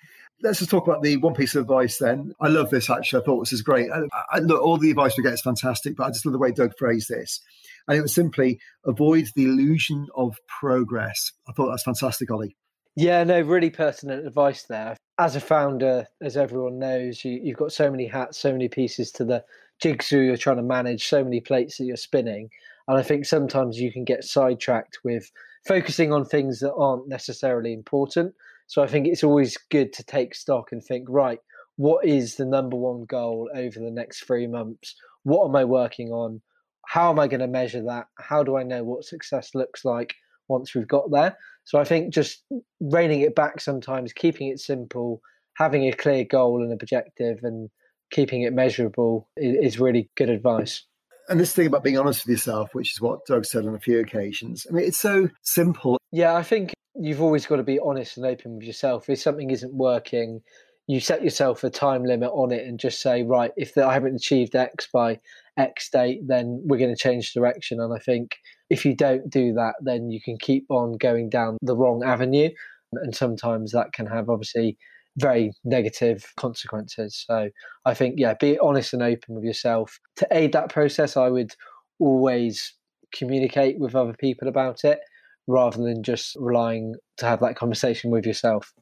let's 0.43 0.59
just 0.59 0.70
talk 0.70 0.86
about 0.86 1.01
the 1.01 1.18
one 1.18 1.34
piece 1.34 1.55
of 1.55 1.61
advice 1.61 1.97
then. 1.97 2.34
I 2.39 2.49
love 2.49 2.70
this 2.70 2.89
actually. 2.89 3.22
I 3.22 3.26
thought 3.26 3.39
this 3.39 3.53
is 3.53 3.61
great. 3.61 3.89
I, 3.91 4.01
I, 4.32 4.39
look, 4.39 4.61
all 4.61 4.78
the 4.78 4.91
advice 4.91 5.18
we 5.18 5.24
get 5.24 5.34
is 5.34 5.41
fantastic, 5.41 5.95
but 5.95 6.05
I 6.05 6.09
just 6.09 6.26
love 6.26 6.34
the 6.34 6.39
way 6.39 6.51
Doug 6.51 6.74
phrased 6.78 7.09
this. 7.09 7.39
And 7.88 7.97
it 7.97 8.01
was 8.01 8.14
simply 8.14 8.59
avoid 8.86 9.28
the 9.36 9.45
illusion 9.45 10.07
of 10.16 10.38
progress. 10.59 11.32
I 11.47 11.53
thought 11.53 11.70
that's 11.70 11.84
fantastic, 11.84 12.30
Ollie. 12.30 12.55
Yeah, 12.95 13.23
no, 13.23 13.41
really 13.41 13.69
pertinent 13.69 14.25
advice 14.25 14.63
there. 14.63 14.95
As 15.19 15.35
a 15.35 15.39
founder, 15.39 16.07
as 16.21 16.37
everyone 16.37 16.79
knows, 16.79 17.23
you, 17.23 17.39
you've 17.43 17.57
got 17.57 17.71
so 17.71 17.89
many 17.89 18.07
hats, 18.07 18.37
so 18.37 18.51
many 18.51 18.67
pieces 18.67 19.11
to 19.13 19.25
the 19.25 19.43
jigsaw 19.79 20.17
you're 20.17 20.37
trying 20.37 20.57
to 20.57 20.63
manage, 20.63 21.07
so 21.07 21.23
many 21.23 21.39
plates 21.39 21.77
that 21.77 21.85
you're 21.85 21.97
spinning. 21.97 22.49
And 22.87 22.97
I 22.97 23.03
think 23.03 23.25
sometimes 23.25 23.79
you 23.79 23.91
can 23.91 24.03
get 24.03 24.23
sidetracked 24.23 24.99
with 25.03 25.31
focusing 25.67 26.11
on 26.11 26.25
things 26.25 26.59
that 26.59 26.73
aren't 26.73 27.07
necessarily 27.07 27.73
important 27.73 28.33
so 28.67 28.81
I 28.81 28.87
think 28.87 29.07
it's 29.07 29.23
always 29.23 29.57
good 29.69 29.93
to 29.93 30.03
take 30.03 30.35
stock 30.35 30.71
and 30.71 30.83
think, 30.83 31.07
right, 31.09 31.39
what 31.75 32.05
is 32.05 32.35
the 32.35 32.45
number 32.45 32.77
one 32.77 33.05
goal 33.05 33.49
over 33.53 33.79
the 33.79 33.91
next 33.91 34.25
three 34.25 34.47
months? 34.47 34.95
What 35.23 35.47
am 35.47 35.55
I 35.55 35.65
working 35.65 36.09
on? 36.09 36.41
How 36.87 37.11
am 37.11 37.19
I 37.19 37.27
going 37.27 37.39
to 37.41 37.47
measure 37.47 37.83
that? 37.83 38.07
How 38.17 38.43
do 38.43 38.57
I 38.57 38.63
know 38.63 38.83
what 38.83 39.05
success 39.05 39.55
looks 39.55 39.85
like 39.85 40.13
once 40.47 40.73
we've 40.75 40.87
got 40.87 41.11
there? 41.11 41.37
So 41.66 41.80
I 41.80 41.84
think 41.84 42.14
just 42.14 42.43
reining 42.82 43.22
it 43.22 43.36
back 43.36 43.61
sometimes, 43.61 44.14
keeping 44.14 44.49
it 44.49 44.59
simple, 44.59 45.22
having 45.55 45.88
a 45.88 45.93
clear 45.93 46.26
goal 46.26 46.61
and 46.61 46.74
objective, 46.74 47.39
and 47.43 47.70
keeping 48.11 48.41
it 48.41 48.53
measurable 48.53 49.30
is, 49.38 49.80
really 49.80 50.09
good 50.16 50.30
advice 50.30 50.86
and 51.30 51.39
this 51.39 51.53
thing 51.53 51.68
about 51.68 51.84
being 51.84 51.97
honest 51.97 52.26
with 52.26 52.32
yourself, 52.32 52.74
which 52.74 52.91
is 52.91 53.01
what 53.01 53.26
Doug 53.26 53.45
said 53.45 53.66
on 53.66 53.76
a 53.76 53.80
few 53.80 53.99
occasions. 53.99 54.68
I 54.70 54.74
mean, 54.74 54.86
it's 54.86 54.99
so 54.99 55.30
simple. 55.41 55.97
Yeah, 56.11 56.36
I 56.36 56.43
think 56.43 56.74
you've 56.95 57.22
always 57.22 57.45
got 57.45 57.57
to 57.57 57.64
be 57.64 57.80
honest 57.80 58.18
and 58.18 58.26
open 58.26 58.55
with 58.55 58.64
yourself. 58.64 59.09
If 59.09 59.20
something 59.20 59.49
isn't 59.49 59.74
working, 59.74 60.41
you 60.88 60.99
set 60.99 61.24
yourself 61.24 61.64
a 61.64 61.70
time 61.70 62.03
limit 62.03 62.32
on 62.34 62.51
it 62.51 62.68
and 62.68 62.80
just 62.80 63.01
say, 63.01 63.24
right, 63.24 63.51
if 63.55 63.78
I 63.78 63.93
haven't 63.93 64.16
achieved 64.16 64.55
X 64.55 64.88
by 64.91 65.20
X 65.57 65.89
date, 65.89 66.22
then 66.28 66.61
we're 66.66 66.78
going 66.78 66.93
to 66.93 67.01
change 67.01 67.34
direction. 67.34 67.80
And 67.80 67.93
I 67.93 67.99
think 67.99 68.36
if 68.74 68.84
you 68.86 68.95
don't 68.95 69.30
do 69.30 69.53
that, 69.53 69.76
then 69.82 70.09
you 70.09 70.19
can 70.19 70.36
keep 70.38 70.65
on 70.69 70.97
going 70.97 71.30
down 71.30 71.57
the 71.61 71.78
wrong 71.78 72.03
avenue. 72.03 72.49
And 72.91 73.15
sometimes 73.15 73.71
that 73.71 73.93
can 73.93 74.07
have 74.07 74.30
obviously 74.30 74.78
very 75.17 75.51
negative 75.63 76.26
consequences. 76.38 77.24
So 77.28 77.49
I 77.86 77.93
think, 77.93 78.15
yeah, 78.17 78.34
be 78.39 78.57
honest 78.57 78.93
and 78.93 79.03
open 79.03 79.36
with 79.36 79.43
yourself. 79.43 79.99
To 80.17 80.28
aid 80.32 80.53
that 80.53 80.69
process, 80.69 81.15
I 81.15 81.30
would 81.30 81.53
always 81.99 82.74
communicate 83.13 83.80
with 83.80 83.95
other 83.95 84.15
people 84.19 84.47
about 84.47 84.84
it 84.84 84.99
rather 85.45 85.78
than 85.78 86.01
just 86.01 86.36
relying 86.39 86.95
to 87.17 87.28
have 87.28 87.41
that 87.41 87.55
conversation 87.55 88.09
with 88.09 88.26
yourself. 88.26 88.74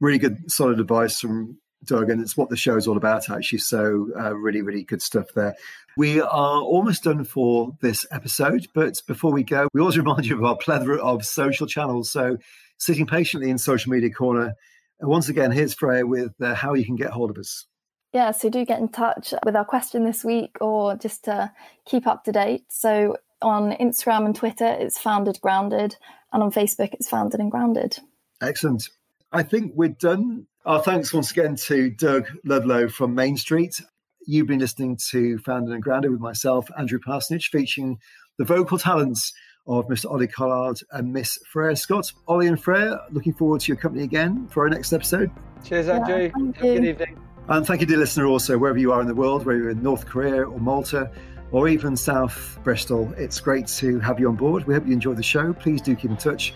Really 0.00 0.18
good, 0.18 0.50
solid 0.50 0.78
advice 0.78 1.18
from 1.18 1.58
Doug, 1.84 2.10
and 2.10 2.20
it's 2.20 2.36
what 2.36 2.48
the 2.48 2.56
show 2.56 2.76
is 2.76 2.86
all 2.86 2.96
about, 2.96 3.30
actually. 3.30 3.58
So, 3.58 4.08
uh, 4.18 4.34
really, 4.34 4.62
really 4.62 4.84
good 4.84 5.02
stuff 5.02 5.26
there. 5.34 5.54
We 5.96 6.20
are 6.20 6.62
almost 6.62 7.04
done 7.04 7.24
for 7.24 7.72
this 7.80 8.06
episode, 8.10 8.66
but 8.74 9.00
before 9.06 9.32
we 9.32 9.42
go, 9.42 9.68
we 9.72 9.80
always 9.80 9.98
remind 10.04 10.26
you 10.26 10.36
of 10.36 10.44
our 10.44 10.56
plethora 10.56 10.98
of 10.98 11.24
social 11.24 11.66
channels. 11.66 12.10
So, 12.10 12.38
sitting 12.78 13.06
patiently 13.06 13.50
in 13.50 13.58
Social 13.58 13.92
Media 13.92 14.10
Corner, 14.10 14.54
once 15.00 15.28
again, 15.28 15.50
here's 15.50 15.74
Freya 15.74 16.06
with 16.06 16.32
uh, 16.40 16.54
how 16.54 16.74
you 16.74 16.84
can 16.84 16.96
get 16.96 17.10
hold 17.10 17.30
of 17.30 17.38
us. 17.38 17.66
Yeah, 18.12 18.30
so 18.32 18.50
do 18.50 18.64
get 18.64 18.78
in 18.78 18.88
touch 18.88 19.32
with 19.44 19.56
our 19.56 19.64
question 19.64 20.04
this 20.04 20.22
week 20.22 20.58
or 20.60 20.96
just 20.96 21.24
to 21.24 21.50
keep 21.86 22.06
up 22.06 22.24
to 22.24 22.32
date. 22.32 22.64
So 22.68 23.16
on 23.40 23.72
Instagram 23.72 24.26
and 24.26 24.36
Twitter, 24.36 24.66
it's 24.66 24.98
Founded 24.98 25.40
Grounded, 25.40 25.96
and 26.32 26.42
on 26.42 26.52
Facebook, 26.52 26.92
it's 26.92 27.08
Founded 27.08 27.40
and 27.40 27.50
Grounded. 27.50 27.98
Excellent. 28.40 28.88
I 29.32 29.42
think 29.42 29.72
we're 29.74 29.88
done. 29.88 30.46
Our 30.64 30.80
thanks 30.80 31.12
once 31.12 31.32
again 31.32 31.56
to 31.56 31.90
Doug 31.90 32.28
Ludlow 32.44 32.86
from 32.86 33.16
MainStreet. 33.16 33.82
You've 34.28 34.46
been 34.46 34.60
listening 34.60 34.96
to 35.10 35.36
Founded 35.38 35.74
and 35.74 35.82
Grounded 35.82 36.12
with 36.12 36.20
myself, 36.20 36.68
Andrew 36.78 37.00
Parsonage, 37.00 37.50
featuring 37.50 37.98
the 38.38 38.44
vocal 38.44 38.78
talents 38.78 39.32
of 39.66 39.88
Mr. 39.88 40.08
Ollie 40.08 40.28
Collard 40.28 40.78
and 40.92 41.12
Miss 41.12 41.36
Freya 41.50 41.74
Scott. 41.74 42.12
Ollie 42.28 42.46
and 42.46 42.62
Freya, 42.62 43.00
looking 43.10 43.32
forward 43.32 43.62
to 43.62 43.72
your 43.72 43.76
company 43.76 44.04
again 44.04 44.46
for 44.52 44.62
our 44.62 44.68
next 44.68 44.92
episode. 44.92 45.32
Cheers, 45.64 45.88
Andrew. 45.88 46.30
Yeah, 46.36 46.52
good 46.60 46.84
evening. 46.84 47.18
And 47.48 47.66
thank 47.66 47.80
you, 47.80 47.86
dear 47.88 47.98
listener, 47.98 48.26
also, 48.26 48.56
wherever 48.56 48.78
you 48.78 48.92
are 48.92 49.00
in 49.00 49.08
the 49.08 49.16
world, 49.16 49.44
whether 49.44 49.58
you're 49.58 49.70
in 49.70 49.82
North 49.82 50.06
Korea 50.06 50.44
or 50.44 50.60
Malta 50.60 51.10
or 51.50 51.66
even 51.66 51.96
South 51.96 52.60
Bristol. 52.62 53.12
It's 53.16 53.40
great 53.40 53.66
to 53.66 53.98
have 53.98 54.20
you 54.20 54.28
on 54.28 54.36
board. 54.36 54.64
We 54.68 54.74
hope 54.74 54.86
you 54.86 54.92
enjoyed 54.92 55.16
the 55.16 55.24
show. 55.24 55.54
Please 55.54 55.82
do 55.82 55.96
keep 55.96 56.12
in 56.12 56.16
touch. 56.16 56.54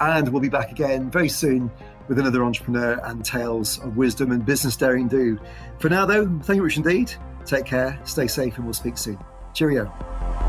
And 0.00 0.28
we'll 0.30 0.42
be 0.42 0.48
back 0.48 0.72
again 0.72 1.12
very 1.12 1.28
soon 1.28 1.70
with 2.08 2.18
another 2.18 2.44
entrepreneur 2.44 3.00
and 3.04 3.24
tales 3.24 3.78
of 3.80 3.96
wisdom 3.96 4.32
and 4.32 4.44
business 4.44 4.76
daring 4.76 5.08
do. 5.08 5.38
For 5.78 5.88
now, 5.88 6.06
though, 6.06 6.26
thank 6.42 6.56
you 6.56 6.62
much 6.62 6.76
indeed. 6.76 7.12
Take 7.44 7.64
care, 7.64 7.98
stay 8.04 8.26
safe, 8.26 8.56
and 8.56 8.64
we'll 8.64 8.74
speak 8.74 8.98
soon. 8.98 9.18
Cheerio. 9.54 10.45